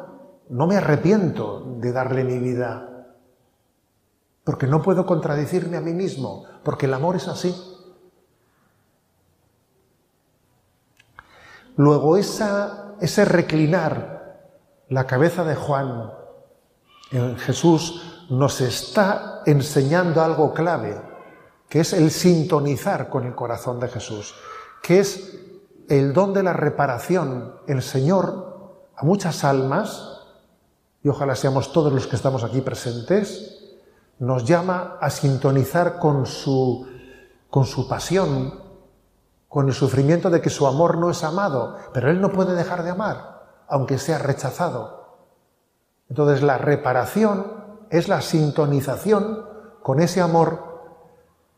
no 0.49 0.67
me 0.67 0.77
arrepiento 0.77 1.77
de 1.79 1.91
darle 1.91 2.23
mi 2.23 2.39
vida 2.39 2.87
porque 4.43 4.65
no 4.65 4.81
puedo 4.81 5.05
contradecirme 5.05 5.75
a 5.75 5.81
mí 5.81 5.93
mismo, 5.93 6.45
porque 6.63 6.85
el 6.85 6.93
amor 6.93 7.17
es 7.17 7.27
así. 7.27 7.53
Luego 11.75 12.15
esa, 12.15 12.95
ese 13.01 13.25
reclinar 13.25 14.39
la 14.87 15.05
cabeza 15.05 15.43
de 15.43 15.55
Juan 15.55 16.11
en 17.11 17.37
Jesús 17.37 18.16
nos 18.29 18.61
está 18.61 19.41
enseñando 19.45 20.21
algo 20.21 20.53
clave, 20.53 21.01
que 21.69 21.81
es 21.81 21.93
el 21.93 22.11
sintonizar 22.11 23.09
con 23.09 23.25
el 23.25 23.35
corazón 23.35 23.79
de 23.79 23.87
Jesús, 23.87 24.35
que 24.81 24.99
es 24.99 25.39
el 25.89 26.13
don 26.13 26.33
de 26.33 26.43
la 26.43 26.53
reparación. 26.53 27.55
El 27.67 27.81
Señor 27.81 28.47
a 28.95 29.05
muchas 29.05 29.43
almas, 29.43 30.23
y 31.03 31.09
ojalá 31.09 31.35
seamos 31.35 31.71
todos 31.71 31.93
los 31.93 32.07
que 32.07 32.15
estamos 32.15 32.43
aquí 32.43 32.61
presentes, 32.61 33.75
nos 34.19 34.43
llama 34.45 34.97
a 34.99 35.09
sintonizar 35.09 35.99
con 35.99 36.25
su, 36.25 36.87
con 37.49 37.65
su 37.65 37.87
pasión, 37.87 38.59
con 39.47 39.67
el 39.67 39.73
sufrimiento 39.73 40.29
de 40.29 40.41
que 40.41 40.49
su 40.49 40.67
amor 40.67 40.97
no 40.97 41.11
es 41.11 41.23
amado, 41.23 41.77
pero 41.93 42.09
él 42.09 42.19
no 42.19 42.31
puede 42.31 42.55
dejar 42.55 42.83
de 42.83 42.89
amar, 42.89 43.45
aunque 43.67 43.97
sea 43.99 44.17
rechazado. 44.17 45.19
Entonces 46.09 46.41
la 46.41 46.57
reparación 46.57 47.56
es 47.89 48.07
la 48.07 48.21
sintonización 48.21 49.45
con 49.81 49.99
ese 49.99 50.21
amor 50.21 50.67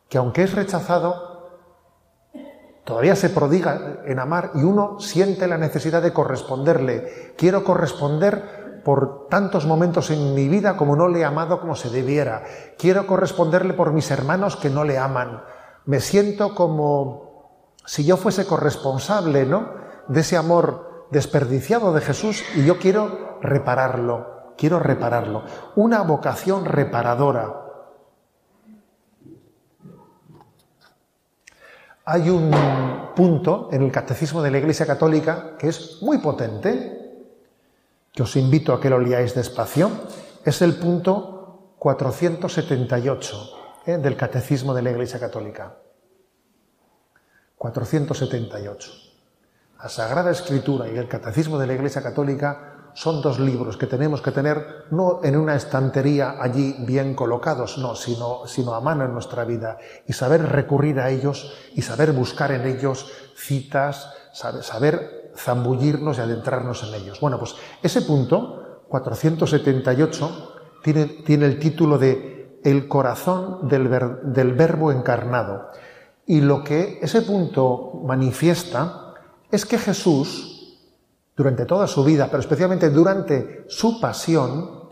que 0.10 0.18
aunque 0.18 0.44
es 0.44 0.54
rechazado, 0.54 1.50
todavía 2.84 3.16
se 3.16 3.30
prodiga 3.30 4.02
en 4.06 4.20
amar 4.20 4.52
y 4.56 4.64
uno 4.64 5.00
siente 5.00 5.48
la 5.48 5.58
necesidad 5.58 6.02
de 6.02 6.14
corresponderle. 6.14 7.34
Quiero 7.38 7.64
corresponder 7.64 8.82
por 8.84 9.28
tantos 9.28 9.66
momentos 9.66 10.10
en 10.10 10.34
mi 10.34 10.48
vida 10.48 10.78
como 10.78 10.96
no 10.96 11.08
le 11.08 11.20
he 11.20 11.26
amado 11.26 11.60
como 11.60 11.76
se 11.76 11.90
debiera. 11.90 12.44
Quiero 12.78 13.06
corresponderle 13.06 13.74
por 13.74 13.94
mis 13.94 14.10
hermanos 14.10 14.56
que 14.56 14.70
no 14.70 14.84
le 14.84 14.98
aman. 14.98 15.44
Me 15.86 16.00
siento 16.00 16.56
como 16.56 17.30
si 17.86 18.06
yo 18.06 18.18
fuese 18.18 18.46
corresponsable, 18.46 19.46
¿no? 19.46 19.70
De 20.08 20.22
ese 20.22 20.38
amor 20.38 21.08
desperdiciado 21.12 21.94
de 21.94 22.02
Jesús 22.02 22.44
y 22.56 22.66
yo 22.66 22.80
quiero 22.80 23.40
repararlo, 23.42 24.39
quiero 24.60 24.80
repararlo. 24.80 25.44
Una 25.78 26.02
vocación 26.02 26.66
reparadora. 26.66 27.56
Hay 32.04 32.30
un 32.30 32.52
punto 33.16 33.70
en 33.72 33.84
el 33.84 33.92
catecismo 33.92 34.42
de 34.42 34.52
la 34.52 34.58
Iglesia 34.58 34.86
Católica 34.86 35.56
que 35.58 35.70
es 35.70 36.02
muy 36.02 36.18
potente, 36.18 37.26
que 38.12 38.24
os 38.24 38.36
invito 38.36 38.74
a 38.74 38.82
que 38.82 38.90
lo 38.90 39.00
leáis 39.00 39.34
despacio, 39.34 39.90
es 40.44 40.62
el 40.62 40.76
punto 40.76 41.76
478 41.78 43.50
¿eh? 43.86 43.98
del 43.98 44.18
Catecismo 44.18 44.74
de 44.74 44.82
la 44.82 44.92
Iglesia 44.92 45.20
Católica. 45.20 45.78
478. 47.58 48.92
La 49.82 49.88
Sagrada 49.88 50.32
Escritura 50.32 50.90
y 50.90 50.98
el 50.98 51.08
Catecismo 51.08 51.60
de 51.60 51.68
la 51.68 51.74
Iglesia 51.74 52.02
Católica 52.02 52.79
son 52.94 53.22
dos 53.22 53.40
libros 53.40 53.78
que 53.78 53.88
tenemos 53.88 54.22
que 54.22 54.32
tener 54.32 54.86
no 54.92 55.22
en 55.24 55.36
una 55.36 55.56
estantería 55.56 56.36
allí 56.40 56.76
bien 56.80 57.16
colocados, 57.16 57.78
no, 57.78 57.96
sino, 57.96 58.46
sino 58.46 58.74
a 58.74 58.82
mano 58.82 59.06
en 59.06 59.14
nuestra 59.14 59.46
vida 59.46 59.78
y 60.08 60.14
saber 60.14 60.44
recurrir 60.44 61.00
a 61.00 61.10
ellos 61.10 61.54
y 61.76 61.82
saber 61.82 62.12
buscar 62.12 62.52
en 62.52 62.66
ellos 62.68 63.12
citas, 63.36 64.14
saber, 64.34 65.32
zambullirnos 65.36 66.18
y 66.18 66.22
adentrarnos 66.22 66.84
en 66.84 66.94
ellos. 67.02 67.20
Bueno, 67.20 67.40
pues 67.40 67.56
ese 67.82 68.02
punto, 68.02 68.84
478, 68.90 70.56
tiene, 70.84 71.06
tiene 71.26 71.46
el 71.46 71.60
título 71.60 71.98
de 71.98 72.60
El 72.64 72.88
corazón 72.88 73.68
del, 73.68 73.90
del 74.24 74.54
verbo 74.54 74.92
encarnado. 74.92 75.70
Y 76.26 76.42
lo 76.42 76.64
que 76.64 77.00
ese 77.02 77.22
punto 77.22 78.02
manifiesta 78.04 79.16
es 79.52 79.66
que 79.66 79.78
Jesús, 79.78 80.59
durante 81.40 81.66
toda 81.66 81.88
su 81.88 82.04
vida, 82.04 82.26
pero 82.26 82.42
especialmente 82.42 82.90
durante 82.90 83.64
su 83.70 84.02
pasión, 84.02 84.90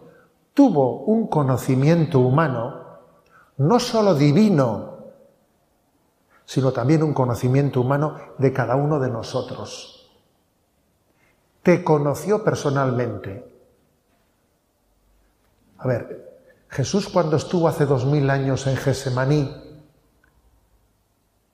tuvo 0.54 1.02
un 1.02 1.28
conocimiento 1.28 2.20
humano, 2.20 3.00
no 3.58 3.80
sólo 3.82 4.16
divino, 4.16 4.98
sino 6.46 6.72
también 6.72 7.04
un 7.04 7.14
conocimiento 7.14 7.82
humano 7.82 8.16
de 8.38 8.54
cada 8.54 8.78
uno 8.78 8.98
de 8.98 9.10
nosotros 9.10 9.98
te 11.68 11.84
conoció 11.84 12.46
personalmente. 12.46 13.46
A 15.80 15.86
ver, 15.86 16.40
Jesús 16.70 17.10
cuando 17.10 17.36
estuvo 17.36 17.68
hace 17.68 17.86
dos 17.86 18.06
mil 18.06 18.30
años 18.30 18.68
en 18.68 18.78
Gesemaní, 18.78 19.54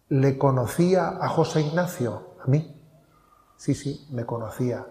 ¿le 0.09 0.37
conocía 0.37 1.17
a 1.19 1.29
José 1.29 1.61
Ignacio? 1.61 2.35
A 2.43 2.47
mí. 2.47 2.82
Sí, 3.64 3.74
sí, 3.74 4.05
me 4.11 4.26
conocía 4.26 4.86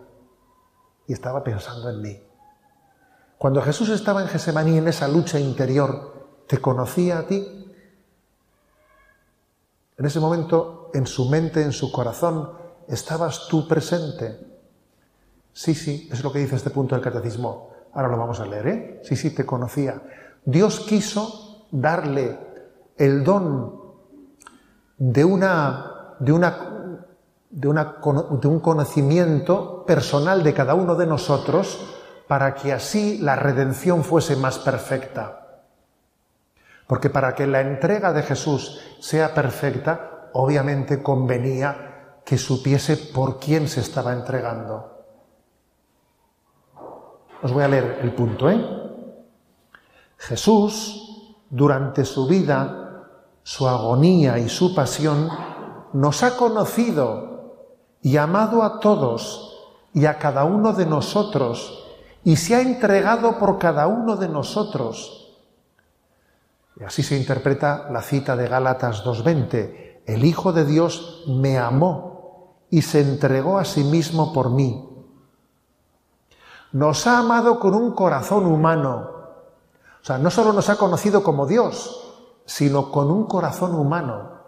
y 1.06 1.12
estaba 1.12 1.44
pensando 1.44 1.90
en 1.90 2.00
mí. 2.00 2.18
Cuando 3.36 3.60
Jesús 3.60 3.90
estaba 3.90 4.22
en 4.22 4.28
Gesemaní 4.28 4.78
en 4.78 4.88
esa 4.88 5.08
lucha 5.08 5.38
interior, 5.38 6.44
¿te 6.46 6.56
conocía 6.56 7.18
a 7.18 7.26
ti? 7.26 7.46
En 9.98 10.06
ese 10.06 10.20
momento, 10.20 10.90
en 10.94 11.06
su 11.06 11.28
mente, 11.28 11.62
en 11.62 11.72
su 11.72 11.92
corazón, 11.92 12.50
¿estabas 12.88 13.46
tú 13.46 13.68
presente? 13.68 14.40
Sí, 15.52 15.74
sí, 15.74 16.08
es 16.10 16.24
lo 16.24 16.32
que 16.32 16.38
dice 16.38 16.56
este 16.56 16.70
punto 16.70 16.94
del 16.94 17.04
catecismo. 17.04 17.74
Ahora 17.92 18.08
lo 18.08 18.16
vamos 18.16 18.40
a 18.40 18.46
leer, 18.46 18.66
¿eh? 18.68 19.00
Sí, 19.04 19.16
sí, 19.16 19.34
te 19.34 19.44
conocía. 19.44 20.00
Dios 20.46 20.80
quiso 20.80 21.66
darle 21.70 22.38
el 22.96 23.22
don 23.22 23.82
de 24.96 25.26
una, 25.26 26.16
de 26.20 26.32
una, 26.32 26.81
de, 27.52 27.68
un 28.48 28.60
conocimiento 28.60 29.84
personal 29.86 30.42
de 30.42 30.54
cada 30.54 30.74
uno 30.74 30.94
de 30.94 31.06
nosotros 31.06 31.84
para 32.26 32.54
que 32.54 32.72
así 32.72 33.18
la 33.18 33.36
redención 33.36 34.04
fuese 34.04 34.36
más 34.36 34.58
perfecta. 34.58 35.62
Porque 36.86 37.10
para 37.10 37.34
que 37.34 37.46
la 37.46 37.60
entrega 37.60 38.12
de 38.14 38.22
Jesús 38.22 38.80
sea 39.00 39.34
perfecta, 39.34 40.30
obviamente 40.32 41.02
convenía 41.02 42.20
que 42.24 42.38
supiese 42.38 42.96
por 42.96 43.38
quién 43.38 43.68
se 43.68 43.80
estaba 43.80 44.14
entregando. 44.14 45.04
Os 47.42 47.52
voy 47.52 47.64
a 47.64 47.68
leer 47.68 47.98
el 48.00 48.14
punto, 48.14 48.48
¿eh? 48.48 48.64
Jesús, 50.16 51.36
durante 51.50 52.04
su 52.04 52.26
vida, 52.26 53.08
su 53.42 53.68
agonía 53.68 54.38
y 54.38 54.48
su 54.48 54.74
pasión, 54.74 55.28
nos 55.92 56.22
ha 56.22 56.36
conocido 56.36 57.31
y 58.02 58.16
amado 58.16 58.62
a 58.62 58.80
todos 58.80 59.58
y 59.94 60.06
a 60.06 60.18
cada 60.18 60.44
uno 60.44 60.72
de 60.72 60.86
nosotros 60.86 61.84
y 62.24 62.36
se 62.36 62.54
ha 62.54 62.60
entregado 62.60 63.38
por 63.38 63.58
cada 63.58 63.86
uno 63.86 64.16
de 64.16 64.28
nosotros. 64.28 65.34
Y 66.76 66.84
así 66.84 67.02
se 67.02 67.16
interpreta 67.16 67.88
la 67.90 68.02
cita 68.02 68.36
de 68.36 68.48
Gálatas 68.48 69.04
2.20. 69.04 70.02
El 70.06 70.24
Hijo 70.24 70.52
de 70.52 70.64
Dios 70.64 71.24
me 71.28 71.58
amó 71.58 72.56
y 72.70 72.82
se 72.82 73.00
entregó 73.00 73.58
a 73.58 73.64
sí 73.64 73.84
mismo 73.84 74.32
por 74.32 74.50
mí. 74.50 74.88
Nos 76.72 77.06
ha 77.06 77.18
amado 77.18 77.60
con 77.60 77.74
un 77.74 77.92
corazón 77.94 78.46
humano. 78.46 79.10
O 80.00 80.04
sea, 80.04 80.18
no 80.18 80.30
solo 80.30 80.52
nos 80.52 80.70
ha 80.70 80.76
conocido 80.76 81.22
como 81.22 81.46
Dios, 81.46 82.02
sino 82.46 82.90
con 82.90 83.10
un 83.10 83.26
corazón 83.26 83.74
humano. 83.74 84.41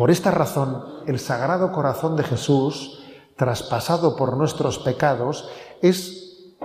Por 0.00 0.10
esta 0.10 0.30
razón, 0.30 0.82
el 1.06 1.18
Sagrado 1.18 1.72
Corazón 1.72 2.16
de 2.16 2.24
Jesús, 2.24 3.04
traspasado 3.36 4.16
por 4.16 4.34
nuestros 4.34 4.78
pecados, 4.78 5.50
es 5.82 6.56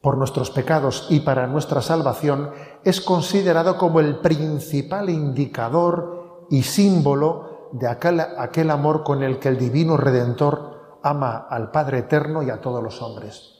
por 0.00 0.18
nuestros 0.18 0.50
pecados 0.50 1.06
y 1.08 1.20
para 1.20 1.46
nuestra 1.46 1.82
salvación, 1.82 2.50
es 2.82 3.00
considerado 3.00 3.78
como 3.78 4.00
el 4.00 4.16
principal 4.16 5.08
indicador 5.08 6.48
y 6.50 6.64
símbolo 6.64 7.68
de 7.70 7.86
aquel, 7.86 8.18
aquel 8.18 8.72
amor 8.72 9.04
con 9.04 9.22
el 9.22 9.38
que 9.38 9.50
el 9.50 9.56
Divino 9.56 9.96
Redentor 9.96 10.98
ama 11.00 11.46
al 11.48 11.70
Padre 11.70 11.98
Eterno 11.98 12.42
y 12.42 12.50
a 12.50 12.60
todos 12.60 12.82
los 12.82 13.00
hombres. 13.02 13.52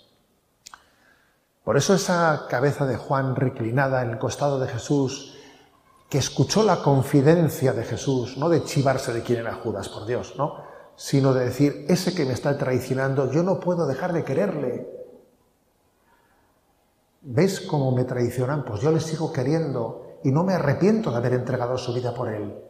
Por 1.63 1.77
eso 1.77 1.95
esa 1.95 2.47
cabeza 2.49 2.85
de 2.85 2.97
Juan 2.97 3.37
reclinada 3.37 4.03
en 4.03 4.11
el 4.11 4.19
costado 4.19 4.59
de 4.59 4.67
Jesús, 4.67 5.39
que 6.15 6.19
escuchó 6.19 6.63
la 6.63 6.77
confidencia 6.77 7.73
de 7.73 7.83
Jesús, 7.83 8.37
no 8.37 8.49
de 8.49 8.63
chivarse 8.63 9.13
de 9.13 9.25
quién 9.25 9.41
era 9.41 9.55
Judas, 9.55 9.89
por 9.89 10.07
Dios, 10.07 10.35
¿no? 10.39 10.59
sino 10.95 11.35
de 11.35 11.47
decir, 11.47 11.87
ese 11.89 12.15
que 12.15 12.25
me 12.25 12.35
está 12.35 12.57
traicionando, 12.57 13.33
yo 13.33 13.43
no 13.43 13.59
puedo 13.59 13.85
dejar 13.85 14.13
de 14.13 14.23
quererle. 14.23 14.89
¿Ves 17.23 17.61
cómo 17.63 17.91
me 17.91 18.05
traicionan? 18.05 18.65
Pues 18.65 18.81
yo 18.81 18.93
le 18.93 19.01
sigo 19.01 19.33
queriendo 19.33 20.21
y 20.23 20.31
no 20.31 20.45
me 20.45 20.55
arrepiento 20.55 21.11
de 21.11 21.17
haber 21.17 21.33
entregado 21.33 21.77
su 21.79 21.93
vida 21.93 22.15
por 22.15 22.29
él. 22.29 22.63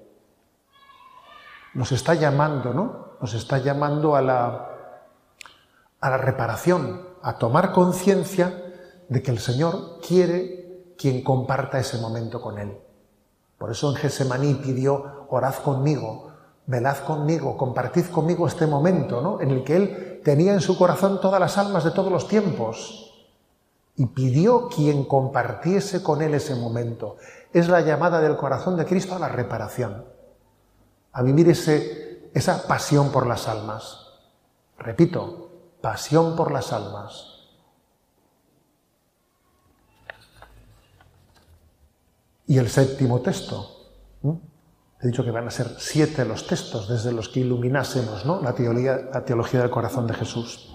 Nos 1.74 1.92
está 1.92 2.14
llamando, 2.14 2.72
¿no? 2.72 3.18
nos 3.20 3.34
está 3.34 3.58
llamando 3.58 4.16
a 4.16 4.22
la, 4.22 4.70
a 6.00 6.08
la 6.08 6.16
reparación, 6.16 7.08
a 7.20 7.36
tomar 7.36 7.72
conciencia 7.72 8.72
de 9.10 9.22
que 9.22 9.30
el 9.30 9.38
Señor 9.38 10.00
quiere 10.00 10.94
quien 10.96 11.22
comparta 11.22 11.78
ese 11.78 11.98
momento 11.98 12.40
con 12.40 12.58
Él. 12.58 12.83
Por 13.64 13.70
eso 13.70 13.88
en 13.88 13.96
Gesemaní 13.96 14.52
pidió, 14.56 15.24
orad 15.30 15.54
conmigo, 15.54 16.32
velad 16.66 16.98
conmigo, 16.98 17.56
compartid 17.56 18.04
conmigo 18.08 18.46
este 18.46 18.66
momento, 18.66 19.22
¿no? 19.22 19.40
En 19.40 19.50
el 19.50 19.64
que 19.64 19.76
Él 19.76 20.20
tenía 20.22 20.52
en 20.52 20.60
su 20.60 20.76
corazón 20.76 21.18
todas 21.18 21.40
las 21.40 21.56
almas 21.56 21.82
de 21.82 21.90
todos 21.92 22.12
los 22.12 22.28
tiempos. 22.28 23.26
Y 23.96 24.04
pidió 24.04 24.68
quien 24.68 25.04
compartiese 25.04 26.02
con 26.02 26.20
Él 26.20 26.34
ese 26.34 26.54
momento. 26.56 27.16
Es 27.54 27.70
la 27.70 27.80
llamada 27.80 28.20
del 28.20 28.36
corazón 28.36 28.76
de 28.76 28.84
Cristo 28.84 29.14
a 29.14 29.18
la 29.18 29.28
reparación. 29.28 30.04
A 31.12 31.22
vivir 31.22 31.48
ese 31.48 32.28
esa 32.34 32.66
pasión 32.68 33.12
por 33.12 33.26
las 33.26 33.48
almas. 33.48 34.08
Repito, 34.76 35.48
pasión 35.80 36.36
por 36.36 36.52
las 36.52 36.70
almas. 36.70 37.33
Y 42.46 42.58
el 42.58 42.68
séptimo 42.68 43.20
texto. 43.20 43.70
He 45.00 45.08
dicho 45.08 45.24
que 45.24 45.30
van 45.30 45.46
a 45.46 45.50
ser 45.50 45.68
siete 45.78 46.24
los 46.24 46.46
textos 46.46 46.88
desde 46.88 47.12
los 47.12 47.28
que 47.28 47.40
iluminásemos 47.40 48.24
¿no? 48.24 48.40
la, 48.40 48.54
teología, 48.54 49.10
la, 49.12 49.24
teología, 49.24 49.60
del 49.60 49.70
corazón 49.70 50.06
de 50.06 50.14
Jesús. 50.14 50.74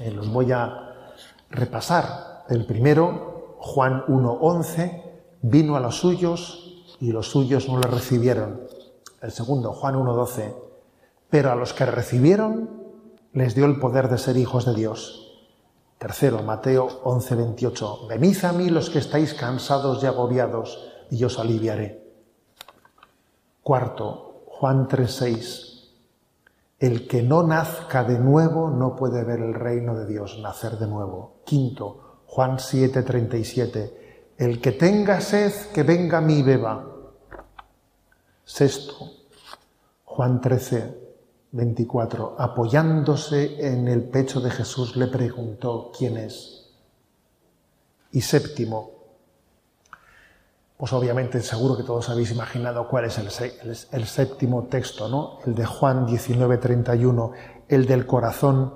Eh, 0.00 0.10
los 0.10 0.28
voy 0.28 0.50
a 0.50 1.14
repasar. 1.50 2.44
El 2.48 2.66
primero, 2.66 3.56
Juan 3.60 4.04
1.11, 4.06 5.02
vino 5.42 5.76
a 5.76 5.80
los 5.80 5.98
suyos 5.98 6.96
y 7.00 7.12
los 7.12 7.28
suyos 7.28 7.68
no 7.68 7.78
le 7.78 7.86
recibieron. 7.86 8.62
El 9.20 9.30
segundo, 9.30 9.72
Juan 9.72 9.94
1.12. 9.94 10.52
Pero 11.30 11.52
a 11.52 11.54
los 11.54 11.72
que 11.72 11.86
recibieron 11.86 12.82
les 13.32 13.54
dio 13.54 13.66
el 13.66 13.78
poder 13.78 14.08
de 14.08 14.18
ser 14.18 14.36
hijos 14.36 14.66
de 14.66 14.74
Dios. 14.74 15.31
Tercero, 16.02 16.42
Mateo 16.42 17.04
11.28. 17.04 18.08
Venid 18.08 18.44
a 18.44 18.52
mí 18.52 18.70
los 18.70 18.90
que 18.90 18.98
estáis 18.98 19.34
cansados 19.34 20.02
y 20.02 20.06
agobiados, 20.06 20.90
y 21.10 21.18
yo 21.18 21.28
os 21.28 21.38
aliviaré. 21.38 22.02
Cuarto, 23.62 24.42
Juan 24.48 24.88
3.6. 24.88 25.90
El 26.80 27.06
que 27.06 27.22
no 27.22 27.44
nazca 27.44 28.02
de 28.02 28.18
nuevo 28.18 28.68
no 28.68 28.96
puede 28.96 29.22
ver 29.22 29.38
el 29.38 29.54
reino 29.54 29.96
de 29.96 30.06
Dios, 30.06 30.40
nacer 30.40 30.72
de 30.72 30.88
nuevo. 30.88 31.34
Quinto, 31.44 32.22
Juan 32.26 32.58
7:37. 32.58 34.32
El 34.38 34.60
que 34.60 34.72
tenga 34.72 35.20
sed, 35.20 35.52
que 35.72 35.84
venga 35.84 36.18
a 36.18 36.20
mí 36.20 36.38
y 36.38 36.42
beba. 36.42 36.84
Sexto, 38.44 39.08
Juan 40.04 40.40
13, 40.40 41.01
24, 41.52 42.36
apoyándose 42.38 43.66
en 43.66 43.86
el 43.86 44.04
pecho 44.04 44.40
de 44.40 44.50
Jesús, 44.50 44.96
le 44.96 45.06
preguntó, 45.06 45.92
¿quién 45.96 46.16
es? 46.16 46.70
Y 48.10 48.22
séptimo, 48.22 48.90
pues 50.78 50.92
obviamente 50.94 51.40
seguro 51.42 51.76
que 51.76 51.84
todos 51.84 52.08
habéis 52.08 52.32
imaginado 52.32 52.88
cuál 52.88 53.04
es 53.04 53.18
el, 53.92 54.06
séptimo 54.06 54.64
texto, 54.64 55.08
¿no? 55.08 55.38
El 55.46 55.54
de 55.54 55.64
Juan 55.64 56.06
19, 56.06 56.58
31, 56.58 57.32
el 57.68 57.86
del 57.86 58.06
corazón 58.06 58.74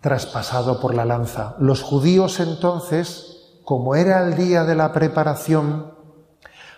traspasado 0.00 0.80
por 0.80 0.94
la 0.94 1.04
lanza. 1.04 1.54
Los 1.60 1.80
judíos 1.80 2.40
entonces, 2.40 3.58
como 3.64 3.94
era 3.94 4.26
el 4.26 4.36
día 4.36 4.64
de 4.64 4.74
la 4.74 4.92
preparación, 4.92 5.94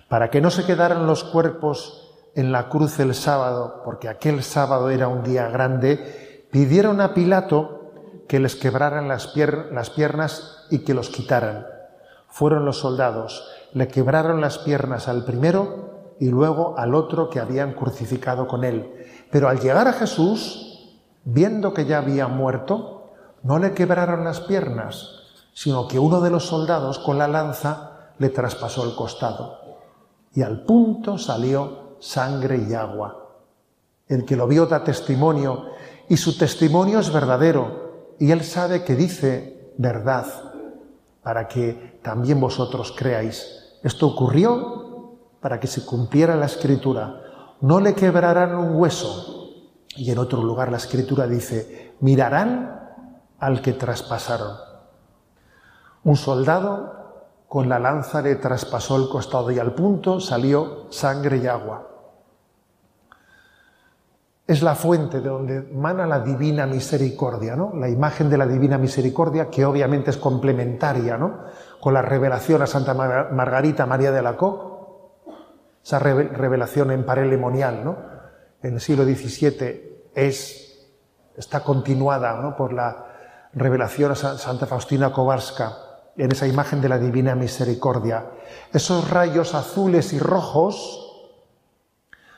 para 0.09 0.31
que 0.31 0.41
no 0.41 0.51
se 0.51 0.65
quedaran 0.65 1.07
los 1.07 1.25
cuerpos 1.25 2.06
en 2.37 2.53
la 2.53 2.69
cruz 2.69 3.01
el 3.01 3.15
sábado, 3.15 3.83
porque 3.85 4.09
aquel 4.09 4.45
sábado 4.45 4.91
era 4.91 5.09
un 5.09 5.25
día 5.25 5.49
grande, 5.49 6.47
pidieron 6.53 7.01
a 7.01 7.15
Pilato 7.15 7.93
que 8.29 8.39
les 8.39 8.55
quebraran 8.55 9.09
las, 9.09 9.27
piernas 9.27 10.67
y 10.71 10.81
que 10.81 10.95
los 10.95 11.09
quitaran. 11.09 11.67
Fueron 12.29 12.65
los 12.65 12.79
soldados, 12.79 13.49
le 13.73 13.89
quebraron 13.89 14.41
las 14.41 14.59
piernas 14.59 15.09
al 15.09 15.25
primero 15.25 16.15
y 16.21 16.29
luego 16.29 16.79
al 16.79 16.95
otro 16.95 17.31
que 17.31 17.41
habían 17.41 17.73
crucificado 17.73 18.47
con 18.47 18.65
él. 18.65 18.93
Pero 19.31 19.49
al 19.49 19.59
llegar 19.59 19.89
a 19.89 19.95
Jesús, 19.95 20.95
viendo 21.25 21.73
que 21.73 21.87
ya 21.87 21.99
había 21.99 22.29
muerto, 22.29 23.15
no 23.43 23.59
le 23.59 23.73
quebraron 23.73 24.25
las 24.25 24.41
piernas, 24.41 25.23
sino 25.55 25.89
que 25.89 25.99
uno 25.99 26.21
de 26.21 26.31
los 26.31 26.47
soldados 26.47 26.99
con 26.99 27.17
la 27.17 27.29
lanza 27.29 28.13
le 28.19 28.29
traspasó 28.29 28.85
el 28.85 28.95
costado 28.95 29.67
y 30.37 30.43
al 30.43 30.65
punto 30.65 31.17
salió 31.17 31.86
sangre 31.99 32.65
y 32.69 32.75
agua. 32.75 33.27
El 34.09 34.25
que 34.25 34.37
lo 34.37 34.47
vio 34.47 34.67
da 34.67 34.85
testimonio 34.85 35.67
y 36.09 36.17
su 36.17 36.39
testimonio 36.39 37.01
es 37.01 37.13
verdadero 37.13 38.15
y 38.19 38.31
él 38.31 38.45
sabe 38.45 38.85
que 38.85 38.95
dice 38.95 39.73
verdad 39.77 40.27
para 41.23 41.49
que 41.49 41.99
también 42.03 42.41
vosotros 42.41 42.95
creáis. 42.97 43.79
Esto 43.83 44.07
ocurrió 44.07 45.17
para 45.41 45.61
que 45.61 45.67
se 45.67 45.85
cumpliera 45.85 46.37
la 46.37 46.47
escritura. 46.47 47.23
no 47.61 47.81
le 47.81 47.95
quebrarán 47.95 48.55
un 48.55 48.77
hueso. 48.77 49.51
Y 49.97 50.11
en 50.11 50.19
otro 50.19 50.43
lugar 50.43 50.71
la 50.71 50.77
escritura 50.77 51.27
dice, 51.27 51.95
mirarán 52.01 52.93
al 53.39 53.63
que 53.63 53.73
traspasaron. 53.73 54.57
Un 56.05 56.17
soldado 56.17 57.06
con 57.49 57.69
la 57.69 57.79
lanza 57.79 58.23
le 58.23 58.37
traspasó 58.37 58.97
el 58.97 59.09
costado 59.09 59.51
y 59.51 59.59
al 59.59 59.73
punto 59.75 60.21
salió 60.21 60.87
sangre 60.91 61.39
y 61.39 61.47
agua. 61.47 61.89
Es 64.47 64.63
la 64.63 64.75
fuente 64.75 65.21
de 65.21 65.29
donde 65.29 65.61
mana 65.61 66.07
la 66.07 66.21
divina 66.21 66.67
misericordia, 66.67 67.57
¿no? 67.57 67.73
La 67.75 67.89
imagen 67.89 68.31
de 68.31 68.39
la 68.39 68.47
divina 68.47 68.79
misericordia, 68.79 69.51
que 69.51 69.65
obviamente 69.65 70.11
es 70.11 70.17
complementaria, 70.17 71.17
¿no? 71.17 71.47
Con 71.81 71.95
la 71.95 72.03
revelación 72.03 72.63
a 72.63 72.67
Santa 72.67 72.95
Margarita 72.95 73.87
María 73.87 74.13
de 74.13 74.23
la 74.23 74.37
esa 75.83 75.99
revelación 76.01 76.91
en 76.91 77.05
parelemonial, 77.05 77.85
¿no? 77.85 77.97
En 78.63 78.75
el 78.75 78.81
siglo 78.81 79.05
XVII 79.05 80.11
es, 80.15 80.89
está 81.37 81.61
continuada 81.61 82.57
por 82.57 82.73
la 82.73 83.07
revelación 83.53 84.13
a 84.13 84.15
Santa 84.17 84.67
Faustina 84.67 85.13
Kowalska, 85.13 85.86
en 86.17 86.33
esa 86.33 86.47
imagen 86.47 86.81
de 86.81 86.89
la 86.89 86.99
divina 86.99 87.35
misericordia. 87.35 88.31
Esos 88.73 89.11
rayos 89.11 89.55
azules 89.55 90.13
y 90.13 90.19
rojos 90.19 91.29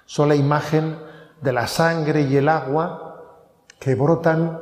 son 0.04 0.28
la 0.28 0.34
imagen 0.34 0.98
de 1.40 1.52
la 1.52 1.66
sangre 1.66 2.22
y 2.22 2.36
el 2.36 2.48
agua 2.48 3.44
que 3.78 3.94
brotan, 3.94 4.60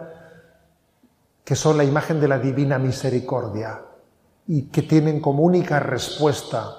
que 1.45 1.57
son 1.57 1.79
la 1.79 1.85
imagen 1.85 2.21
de 2.21 2.29
la 2.29 2.39
divina 2.39 2.79
misericordia 2.79 3.81
y 4.47 4.69
que 4.69 4.83
tienen 4.83 5.21
como 5.21 5.43
única 5.43 5.81
respuesta 5.81 6.75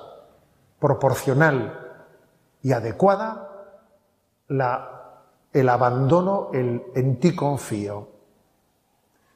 proporcional 0.79 1.87
y 2.61 2.71
adecuada 2.71 3.49
la, 4.49 5.23
el 5.53 5.69
abandono, 5.69 6.49
el 6.53 6.83
en 6.95 7.19
ti 7.19 7.35
confío. 7.35 8.09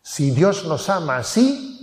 Si 0.01 0.31
Dios 0.31 0.65
nos 0.67 0.89
ama 0.89 1.17
así, 1.17 1.80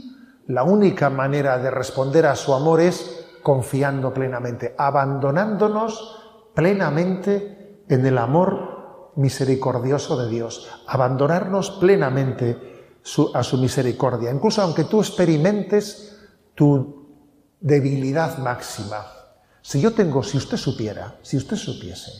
la 0.48 0.64
única 0.64 1.10
manera 1.10 1.58
de 1.58 1.70
responder 1.70 2.26
a 2.26 2.34
su 2.34 2.54
amor 2.54 2.80
es 2.80 3.26
confiando 3.42 4.12
plenamente, 4.12 4.74
abandonándonos 4.76 6.16
plenamente 6.54 7.84
en 7.88 8.04
el 8.04 8.18
amor 8.18 9.12
misericordioso 9.16 10.16
de 10.22 10.30
Dios, 10.30 10.68
abandonarnos 10.86 11.72
plenamente 11.72 12.56
a 13.34 13.42
su 13.42 13.58
misericordia, 13.58 14.30
incluso 14.30 14.62
aunque 14.62 14.84
tú 14.84 15.00
experimentes 15.00 16.18
tu 16.54 17.06
debilidad 17.60 18.38
máxima. 18.38 19.04
Si 19.60 19.80
yo 19.80 19.92
tengo, 19.92 20.22
si 20.22 20.38
usted 20.38 20.56
supiera, 20.56 21.16
si 21.22 21.36
usted 21.36 21.56
supiese, 21.56 22.10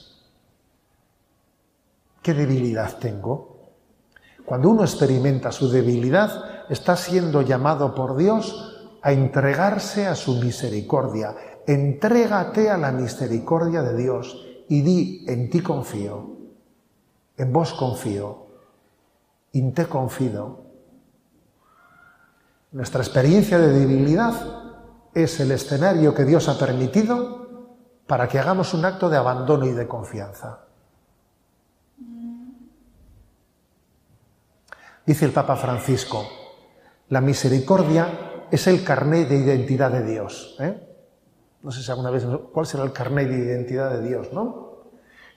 ¿qué 2.22 2.35
debilidad 2.35 2.99
tengo? 2.99 3.72
Cuando 4.45 4.70
uno 4.70 4.83
experimenta 4.83 5.51
su 5.51 5.70
debilidad, 5.70 6.57
está 6.69 6.97
siendo 6.97 7.43
llamado 7.43 7.95
por 7.95 8.16
Dios 8.16 8.89
a 9.03 9.12
entregarse 9.12 10.07
a 10.07 10.14
su 10.14 10.37
misericordia. 10.37 11.35
Entrégate 11.66 12.71
a 12.71 12.77
la 12.77 12.93
misericordia 12.93 13.83
de 13.83 13.97
Dios 13.97 14.45
y 14.69 14.83
di, 14.83 15.25
en 15.29 15.51
ti 15.51 15.61
confío, 15.61 16.37
en 17.37 17.53
vos 17.53 17.73
confío, 17.75 18.47
en 19.53 19.73
te 19.73 19.87
confío. 19.87 20.61
Nuestra 22.73 23.03
experiencia 23.03 23.59
de 23.59 23.73
debilidad 23.73 24.35
es 25.14 25.41
el 25.41 25.53
escenario 25.53 26.14
que 26.14 26.25
Dios 26.25 26.49
ha 26.49 26.59
permitido 26.59 27.49
para 28.07 28.29
que 28.29 28.39
hagamos 28.39 28.75
un 28.75 28.85
acto 28.85 29.09
de 29.09 29.16
abandono 29.16 29.66
y 29.66 29.73
de 29.73 29.87
confianza. 29.87 30.61
Dice 35.07 35.25
el 35.25 35.33
Papa 35.33 35.57
Francisco, 35.57 36.27
la 37.09 37.20
misericordia 37.20 38.46
es 38.50 38.66
el 38.66 38.84
carnet 38.84 39.28
de 39.28 39.36
identidad 39.36 39.90
de 39.90 40.04
Dios. 40.04 40.56
¿eh? 40.61 40.86
No 41.62 41.70
sé 41.70 41.82
si 41.82 41.90
alguna 41.90 42.11
vez, 42.11 42.26
¿cuál 42.52 42.66
será 42.66 42.84
el 42.84 42.92
carnet 42.92 43.28
de 43.28 43.38
identidad 43.38 43.90
de 43.90 44.06
Dios? 44.06 44.32
¿no? 44.32 44.84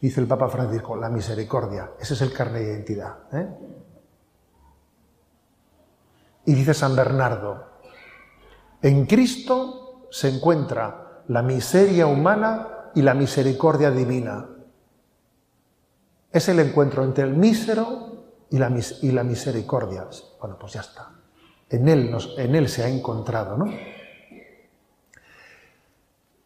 Dice 0.02 0.20
el 0.22 0.28
Papa 0.28 0.50
Francisco, 0.50 0.96
la 0.96 1.10
misericordia, 1.10 1.92
ese 2.00 2.14
es 2.14 2.22
el 2.22 2.34
carnet 2.34 2.64
de 2.64 2.72
identidad. 2.74 3.18
¿eh? 3.34 3.48
Y 6.46 6.54
dice 6.54 6.74
San 6.74 6.96
Bernardo, 6.96 7.66
en 8.82 9.06
Cristo 9.06 10.08
se 10.10 10.30
encuentra 10.30 11.24
la 11.28 11.42
miseria 11.42 12.08
humana 12.08 12.90
y 12.96 13.02
la 13.02 13.14
misericordia 13.14 13.92
divina. 13.92 14.50
Es 16.32 16.50
el 16.50 16.60
encuentro 16.60 17.04
entre 17.04 17.26
el 17.26 17.36
mísero 17.36 18.26
y 18.50 18.58
la, 18.58 18.74
y 19.02 19.12
la 19.12 19.24
misericordia. 19.24 20.08
Bueno, 20.40 20.58
pues 20.60 20.74
ya 20.74 20.82
está. 20.82 21.21
En 21.72 21.88
él, 21.88 22.68
se 22.68 22.84
ha 22.84 22.90
encontrado, 22.90 23.56
¿no? 23.56 23.72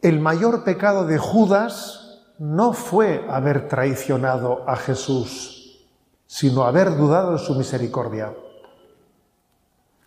El 0.02 0.20
mayor 0.20 0.64
pecado 0.64 1.08
de 1.08 1.18
Judas 1.18 2.22
no 2.38 2.74
fue 2.74 3.26
haber 3.28 3.68
traicionado 3.68 4.70
a 4.70 4.76
Jesús, 4.76 5.84
sino 6.28 6.64
haber 6.64 6.96
dudado 6.96 7.34
de 7.34 7.40
su 7.40 7.56
misericordia. 7.56 8.36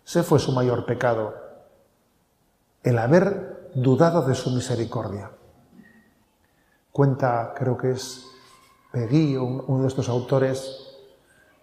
Ese 0.05 0.23
fue 0.23 0.39
su 0.39 0.53
mayor 0.53 0.85
pecado, 0.85 1.35
el 2.81 2.97
haber 2.97 3.71
dudado 3.75 4.21
de 4.21 4.35
su 4.35 4.51
misericordia. 4.51 5.31
Cuenta, 6.93 7.53
creo 7.57 7.77
que 7.77 7.91
es 7.91 8.25
Pegui, 8.93 9.35
uno 9.35 9.81
de 9.81 9.87
estos 9.87 10.07
autores, 10.07 10.97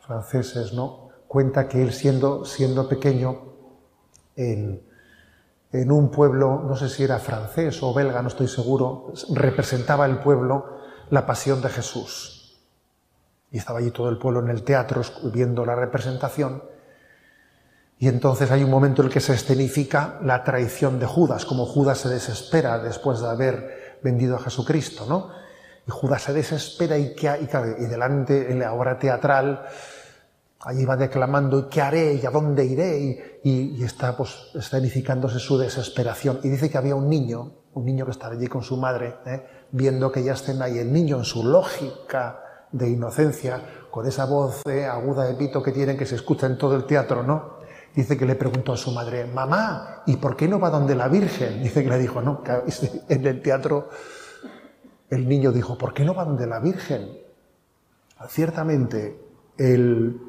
franceses, 0.01 0.75
¿no? 0.75 1.06
Cuenta 1.37 1.69
que 1.69 1.83
él 1.83 1.93
siendo, 1.93 2.47
siendo 2.47 2.89
pequeño 2.89 3.43
en, 4.37 4.83
en 5.71 5.93
un 5.93 6.11
pueblo, 6.11 6.63
no 6.67 6.77
sé 6.77 6.89
si 6.89 7.05
era 7.05 7.19
francés 7.19 7.83
o 7.83 7.93
belga, 7.93 8.23
no 8.23 8.29
estoy 8.29 8.49
seguro, 8.49 9.13
representaba 9.35 10.07
el 10.07 10.21
pueblo 10.21 10.79
la 11.11 11.27
pasión 11.27 11.61
de 11.61 11.69
Jesús. 11.69 12.59
Y 13.51 13.59
estaba 13.59 13.81
allí 13.81 13.91
todo 13.91 14.09
el 14.09 14.17
pueblo 14.17 14.41
en 14.41 14.49
el 14.49 14.63
teatro 14.63 15.03
viendo 15.25 15.67
la 15.67 15.75
representación. 15.75 16.63
Y 17.99 18.09
entonces 18.09 18.51
hay 18.51 18.65
un 18.65 18.71
momento 18.71 19.03
en 19.03 19.09
el 19.09 19.13
que 19.13 19.21
se 19.21 19.35
escenifica 19.35 20.19
la 20.23 20.43
traición 20.43 20.99
de 20.99 21.05
Judas, 21.05 21.45
como 21.45 21.67
Judas 21.67 21.99
se 21.99 22.09
desespera 22.09 22.79
después 22.79 23.21
de 23.21 23.29
haber 23.29 23.99
vendido 24.03 24.37
a 24.37 24.41
Jesucristo, 24.41 25.05
¿no? 25.07 25.29
Y 25.87 25.91
Judas 25.91 26.23
se 26.23 26.33
desespera 26.33 26.97
y, 26.97 27.15
que, 27.15 27.27
y, 27.27 27.85
y 27.85 27.87
delante, 27.89 28.51
en 28.51 28.61
la 28.61 28.73
obra 28.73 28.99
teatral, 28.99 29.67
Allí 30.67 30.85
va 30.85 30.97
declamando, 30.97 31.69
¿qué 31.69 31.81
haré? 31.81 32.15
¿Y 32.15 32.27
a 32.27 32.31
dónde 32.31 32.65
iré? 32.65 33.39
Y, 33.45 33.85
está 33.85 34.17
pues, 34.17 34.51
escenificándose 34.53 35.39
su 35.39 35.57
desesperación. 35.57 36.41
Y 36.43 36.49
dice 36.49 36.69
que 36.69 36.77
había 36.77 36.97
un 36.97 37.09
niño, 37.09 37.53
un 37.75 37.85
niño 37.85 38.05
que 38.05 38.11
estaba 38.11 38.35
allí 38.35 38.49
con 38.49 38.63
su 38.63 38.77
madre, 38.77 39.15
¿eh? 39.27 39.47
viendo 39.71 40.11
que 40.11 40.25
ya 40.25 40.33
estén 40.33 40.61
ahí. 40.61 40.79
El 40.79 40.93
niño 40.93 41.19
en 41.19 41.25
su 41.25 41.45
lógica 41.45 42.41
de 42.73 42.91
inocencia, 42.91 43.63
con 43.93 44.09
esa 44.09 44.25
voz 44.25 44.67
¿eh? 44.67 44.87
aguda 44.87 45.27
de 45.27 45.35
pito 45.35 45.63
que 45.63 45.71
tiene, 45.71 45.97
que 45.97 46.05
se 46.05 46.17
escucha 46.17 46.49
en 46.49 46.59
todo 46.59 46.75
el 46.75 46.85
teatro, 46.85 47.23
¿no? 47.23 47.59
Dice 47.95 48.17
que 48.19 48.27
le 48.27 48.35
preguntó 48.35 48.73
a 48.73 48.77
su 48.77 48.91
madre, 48.91 49.25
mamá, 49.25 50.03
¿y 50.05 50.17
por 50.17 50.35
qué 50.35 50.49
no 50.49 50.59
va 50.59 50.71
donde 50.71 50.97
la 50.97 51.07
Virgen? 51.07 51.63
Dice 51.63 51.85
que 51.85 51.91
le 51.91 51.99
dijo, 51.99 52.21
no, 52.21 52.43
en 53.09 53.25
el 53.25 53.41
teatro 53.41 53.89
el 55.11 55.29
niño 55.29 55.53
dijo, 55.53 55.79
¿por 55.79 55.95
qué 55.95 56.05
no 56.05 56.13
va 56.13 56.25
donde 56.25 56.49
la 56.49 56.59
Virgen? 56.59 57.21
Ciertamente, 58.29 59.21
el 59.59 60.26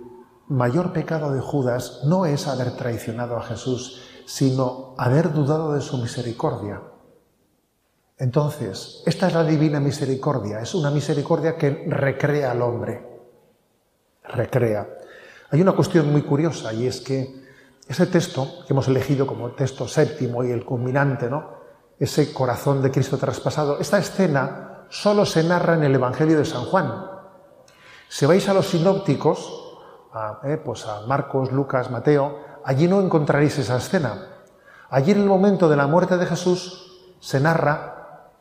mayor 0.47 0.93
pecado 0.93 1.33
de 1.33 1.41
Judas 1.41 2.01
no 2.05 2.25
es 2.25 2.47
haber 2.47 2.75
traicionado 2.75 3.37
a 3.37 3.43
Jesús, 3.43 4.01
sino 4.25 4.95
haber 4.97 5.33
dudado 5.33 5.73
de 5.73 5.81
su 5.81 5.97
misericordia. 5.97 6.81
Entonces, 8.17 9.03
esta 9.05 9.27
es 9.27 9.33
la 9.33 9.43
divina 9.43 9.79
misericordia, 9.79 10.59
es 10.59 10.73
una 10.73 10.89
misericordia 10.89 11.55
que 11.55 11.85
recrea 11.87 12.51
al 12.51 12.61
hombre. 12.61 13.05
Recrea. 14.23 14.87
Hay 15.51 15.61
una 15.61 15.73
cuestión 15.73 16.11
muy 16.11 16.23
curiosa 16.23 16.73
y 16.73 16.87
es 16.87 16.99
que 16.99 17.45
ese 17.87 18.07
texto 18.07 18.65
que 18.65 18.73
hemos 18.73 18.87
elegido 18.87 19.25
como 19.25 19.51
texto 19.51 19.87
séptimo 19.87 20.43
y 20.43 20.51
el 20.51 20.65
culminante, 20.65 21.29
¿no? 21.29 21.57
Ese 21.99 22.33
corazón 22.33 22.81
de 22.81 22.91
Cristo 22.91 23.17
traspasado, 23.17 23.79
esta 23.79 23.97
escena 23.97 24.85
solo 24.89 25.25
se 25.25 25.43
narra 25.43 25.75
en 25.75 25.83
el 25.83 25.95
Evangelio 25.95 26.37
de 26.37 26.45
San 26.45 26.65
Juan. 26.65 27.05
Si 28.09 28.25
vais 28.25 28.47
a 28.49 28.53
los 28.53 28.67
sinópticos, 28.67 29.66
a, 30.17 30.39
eh, 30.43 30.57
pues 30.57 30.85
a 30.85 31.01
Marcos, 31.07 31.51
Lucas, 31.51 31.91
Mateo, 31.91 32.39
allí 32.65 32.87
no 32.87 33.01
encontraréis 33.01 33.57
esa 33.59 33.77
escena. 33.77 34.27
Allí 34.89 35.11
en 35.11 35.21
el 35.21 35.27
momento 35.27 35.69
de 35.69 35.75
la 35.75 35.87
muerte 35.87 36.17
de 36.17 36.25
Jesús 36.25 37.15
se 37.19 37.39
narra 37.39 38.31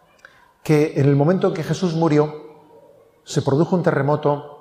que 0.63 0.95
en 0.97 1.07
el 1.07 1.17
momento 1.17 1.49
en 1.49 1.55
que 1.55 1.63
Jesús 1.63 1.95
murió 1.95 2.47
se 3.25 3.43
produjo 3.43 3.77
un 3.77 3.83
terremoto, 3.83 4.57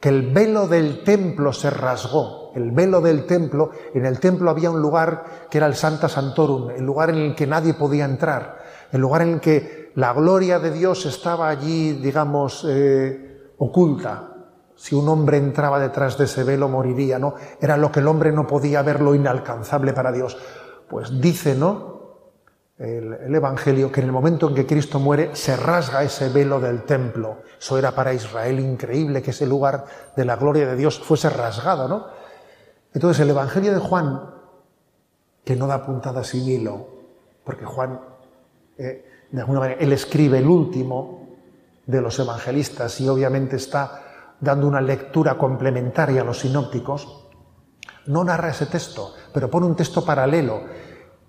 que 0.00 0.08
el 0.08 0.32
velo 0.32 0.68
del 0.68 1.04
templo 1.04 1.52
se 1.52 1.70
rasgó. 1.70 2.50
El 2.54 2.70
velo 2.70 3.00
del 3.00 3.24
templo, 3.24 3.70
en 3.94 4.04
el 4.04 4.20
templo 4.20 4.50
había 4.50 4.70
un 4.70 4.82
lugar 4.82 5.46
que 5.48 5.58
era 5.58 5.66
el 5.66 5.74
Santa 5.74 6.08
Santorum, 6.08 6.70
el 6.70 6.84
lugar 6.84 7.10
en 7.10 7.16
el 7.16 7.34
que 7.34 7.46
nadie 7.46 7.74
podía 7.74 8.04
entrar. 8.04 8.60
el 8.90 9.00
lugar 9.00 9.22
en 9.22 9.34
el 9.34 9.40
que 9.40 9.92
la 9.94 10.12
gloria 10.12 10.58
de 10.58 10.70
Dios 10.70 11.06
estaba 11.06 11.48
allí, 11.48 11.92
digamos, 11.92 12.66
eh, 12.68 13.52
oculta. 13.58 14.31
Si 14.82 14.96
un 14.96 15.08
hombre 15.08 15.36
entraba 15.36 15.78
detrás 15.78 16.18
de 16.18 16.24
ese 16.24 16.42
velo 16.42 16.68
moriría, 16.68 17.16
¿no? 17.16 17.36
Era 17.60 17.76
lo 17.76 17.92
que 17.92 18.00
el 18.00 18.08
hombre 18.08 18.32
no 18.32 18.48
podía 18.48 18.82
ver, 18.82 19.00
lo 19.00 19.14
inalcanzable 19.14 19.92
para 19.92 20.10
Dios. 20.10 20.36
Pues 20.88 21.20
dice, 21.20 21.54
¿no? 21.54 21.92
el, 22.80 23.32
Evangelio 23.32 23.92
que 23.92 24.00
en 24.00 24.06
el 24.06 24.12
momento 24.12 24.48
en 24.48 24.56
que 24.56 24.66
Cristo 24.66 24.98
muere 24.98 25.36
se 25.36 25.56
rasga 25.56 26.02
ese 26.02 26.30
velo 26.30 26.58
del 26.58 26.82
templo. 26.82 27.42
Eso 27.60 27.78
era 27.78 27.92
para 27.92 28.12
Israel 28.12 28.58
increíble 28.58 29.22
que 29.22 29.30
ese 29.30 29.46
lugar 29.46 29.84
de 30.16 30.24
la 30.24 30.34
gloria 30.34 30.66
de 30.66 30.74
Dios 30.74 30.98
fuese 30.98 31.30
rasgado, 31.30 31.86
¿no? 31.86 32.06
Entonces 32.92 33.20
el 33.20 33.30
Evangelio 33.30 33.72
de 33.72 33.78
Juan, 33.78 34.34
que 35.44 35.54
no 35.54 35.68
da 35.68 35.86
puntada 35.86 36.24
sin 36.24 36.48
hilo, 36.48 36.88
porque 37.44 37.64
Juan, 37.64 38.00
eh, 38.78 39.28
de 39.30 39.40
alguna 39.40 39.60
manera, 39.60 39.80
él 39.80 39.92
escribe 39.92 40.38
el 40.38 40.48
último 40.48 41.28
de 41.86 42.00
los 42.00 42.18
evangelistas 42.18 43.00
y 43.00 43.08
obviamente 43.08 43.54
está 43.54 44.11
dando 44.42 44.68
una 44.68 44.82
lectura 44.82 45.38
complementaria 45.38 46.20
a 46.20 46.24
los 46.24 46.40
sinópticos, 46.40 47.30
no 48.06 48.22
narra 48.24 48.50
ese 48.50 48.66
texto, 48.66 49.14
pero 49.32 49.48
pone 49.48 49.64
un 49.64 49.76
texto 49.76 50.04
paralelo 50.04 50.60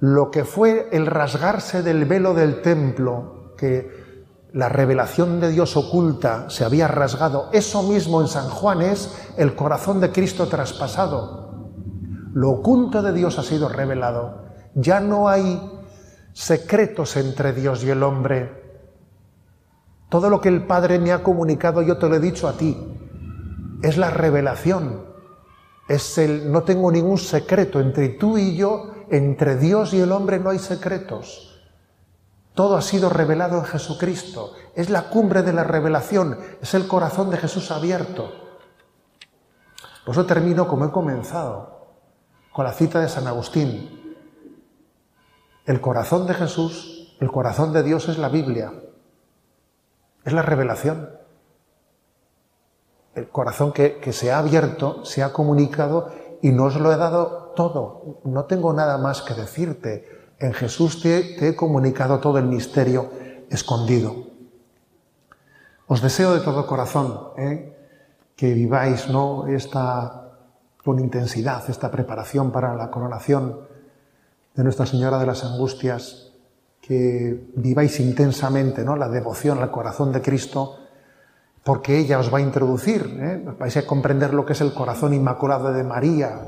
lo 0.03 0.32
que 0.32 0.43
fue 0.43 0.89
el 0.91 1.05
rasgarse 1.05 1.82
del 1.82 2.03
velo 2.03 2.34
del 2.34 2.61
templo, 2.61 3.53
que 3.57 4.26
la 4.51 4.68
revelación 4.68 5.39
de 5.39 5.49
Dios 5.49 5.78
oculta 5.78 6.49
se 6.49 6.66
había 6.66 6.89
rasgado, 6.89 7.47
eso 7.53 7.84
mismo 7.84 8.20
en 8.20 8.28
San 8.28 8.49
Juan 8.49 8.82
es 8.82 9.18
el 9.38 9.55
corazón 9.55 10.01
de 10.01 10.11
Cristo 10.11 10.47
traspasado. 10.47 11.70
Lo 12.34 12.49
oculto 12.49 13.01
de 13.01 13.14
Dios 13.14 13.39
ha 13.39 13.43
sido 13.43 13.70
revelado. 13.70 14.43
Ya 14.76 14.99
no 14.99 15.30
hay 15.30 15.61
secretos 16.34 17.16
entre 17.16 17.53
Dios 17.53 17.82
y 17.86 17.89
el 17.89 18.03
hombre. 18.03 18.61
Todo 20.09 20.30
lo 20.30 20.41
que 20.41 20.49
el 20.49 20.68
Padre 20.68 20.99
me 20.99 21.14
ha 21.14 21.24
comunicado 21.24 21.82
yo 21.82 21.97
te 21.97 22.09
lo 22.09 22.16
he 22.16 22.20
dicho 22.20 22.49
a 22.49 22.57
ti. 22.57 22.92
Es 23.84 23.97
la 23.97 24.09
revelación. 24.09 25.05
Es 25.88 26.17
el 26.17 26.51
no 26.51 26.63
tengo 26.63 26.89
ningún 26.89 27.17
secreto 27.17 27.81
entre 27.81 28.09
tú 28.09 28.38
y 28.38 28.55
yo 28.55 28.93
entre 29.09 29.57
Dios 29.57 29.93
y 29.93 29.99
el 29.99 30.13
hombre 30.13 30.39
no 30.39 30.49
hay 30.49 30.57
secretos. 30.57 31.61
Todo 32.55 32.77
ha 32.77 32.81
sido 32.81 33.09
revelado 33.09 33.57
en 33.57 33.65
Jesucristo. 33.65 34.53
Es 34.73 34.89
la 34.89 35.09
cumbre 35.09 35.43
de 35.43 35.51
la 35.51 35.65
revelación. 35.65 36.39
Es 36.61 36.73
el 36.73 36.88
corazón 36.88 37.29
de 37.29 37.38
Jesús 37.38 37.71
abierto. 37.71 38.31
Por 40.05 40.15
eso 40.15 40.25
termino 40.25 40.67
como 40.67 40.86
he 40.86 40.91
comenzado, 40.91 41.88
con 42.53 42.63
la 42.63 42.71
cita 42.71 43.01
de 43.01 43.09
San 43.09 43.27
Agustín. 43.27 44.15
El 45.65 45.81
corazón 45.81 46.25
de 46.25 46.34
Jesús, 46.36 47.17
el 47.19 47.31
corazón 47.31 47.73
de 47.73 47.84
Dios 47.84 48.07
es 48.07 48.17
la 48.17 48.29
Biblia. 48.29 48.71
Es 50.23 50.31
la 50.31 50.41
revelación. 50.41 51.22
El 53.16 53.30
corazón 53.30 53.74
que, 53.74 54.01
se 54.11 54.32
ha 54.32 54.39
abierto, 54.39 55.05
se 55.05 55.22
ha 55.22 55.32
comunicado 55.32 56.11
y 56.41 56.49
no 56.49 56.66
os 56.66 56.76
lo 56.80 56.91
he 56.91 56.97
dado 56.97 57.53
todo. 57.55 58.20
No 58.24 58.45
tengo 58.45 58.74
nada 58.74 58.97
más 58.97 59.22
que 59.22 59.34
decirte. 59.34 60.07
En 60.39 60.53
Jesús 60.53 61.01
te, 61.01 61.47
he 61.47 61.55
comunicado 61.55 62.20
todo 62.20 62.39
el 62.39 62.45
misterio 62.45 63.11
escondido. 63.49 64.16
Os 65.88 66.01
deseo 66.01 66.34
de 66.34 66.39
todo 66.39 66.66
corazón 66.66 67.30
¿eh? 67.38 67.78
que 68.36 68.53
viváis 68.53 69.09
¿no? 69.09 69.47
esta, 69.47 70.32
con 70.84 70.99
intensidad 70.99 71.70
esta 71.70 71.91
preparación 71.91 72.51
para 72.51 72.76
la 72.76 72.89
coronación 72.89 73.59
de 74.55 74.64
Nuestra 74.64 74.86
Señora 74.86 75.20
de 75.20 75.26
las 75.28 75.43
Angustias, 75.43 76.34
que 76.82 77.47
viváis 77.55 77.99
intensamente 77.99 78.84
¿no? 78.84 78.95
la 78.95 79.07
devoción 79.07 79.59
al 79.59 79.72
corazón 79.72 80.11
de 80.11 80.22
Cristo 80.22 80.80
porque 81.64 81.97
ella 81.97 82.20
os 82.20 82.34
va 82.34 82.39
a 82.39 82.41
introducir, 82.41 83.18
¿eh? 83.20 83.41
vais 83.57 83.76
a 83.78 83.88
comprender 83.88 84.34
lo 84.34 84.45
que 84.45 84.53
es 84.53 84.61
el 84.61 84.74
corazón 84.74 85.14
inmaculado 85.14 85.72
de 85.72 85.84
María, 85.84 86.41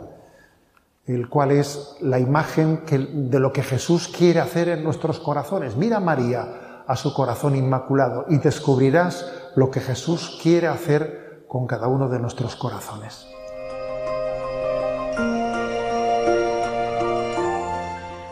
el 1.05 1.29
cual 1.29 1.51
es 1.51 1.95
la 2.01 2.19
imagen 2.19 2.81
de 2.85 3.39
lo 3.39 3.53
que 3.53 3.63
Jesús 3.63 4.07
quiere 4.09 4.39
hacer 4.39 4.69
en 4.69 4.83
nuestros 4.83 5.19
corazones. 5.19 5.77
Mira 5.77 5.99
María 5.99 6.83
a 6.87 6.95
su 6.95 7.13
corazón 7.13 7.55
inmaculado 7.55 8.25
y 8.29 8.37
descubrirás 8.39 9.25
lo 9.55 9.71
que 9.71 9.79
Jesús 9.79 10.37
quiere 10.41 10.67
hacer 10.67 11.45
con 11.47 11.67
cada 11.67 11.87
uno 11.87 12.09
de 12.09 12.19
nuestros 12.19 12.55
corazones. 12.55 13.27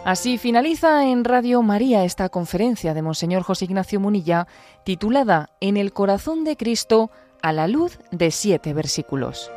Así 0.05 0.37
finaliza 0.37 1.07
en 1.07 1.23
Radio 1.23 1.61
María 1.61 2.03
esta 2.03 2.27
conferencia 2.27 2.93
de 2.93 3.01
Monseñor 3.01 3.43
José 3.43 3.65
Ignacio 3.65 4.01
Munilla 4.01 4.47
titulada 4.83 5.51
En 5.61 5.77
el 5.77 5.93
corazón 5.93 6.43
de 6.43 6.57
Cristo 6.57 7.09
a 7.41 7.53
la 7.53 7.69
luz 7.69 7.99
de 8.11 8.29
siete 8.31 8.73
versículos. 8.73 9.49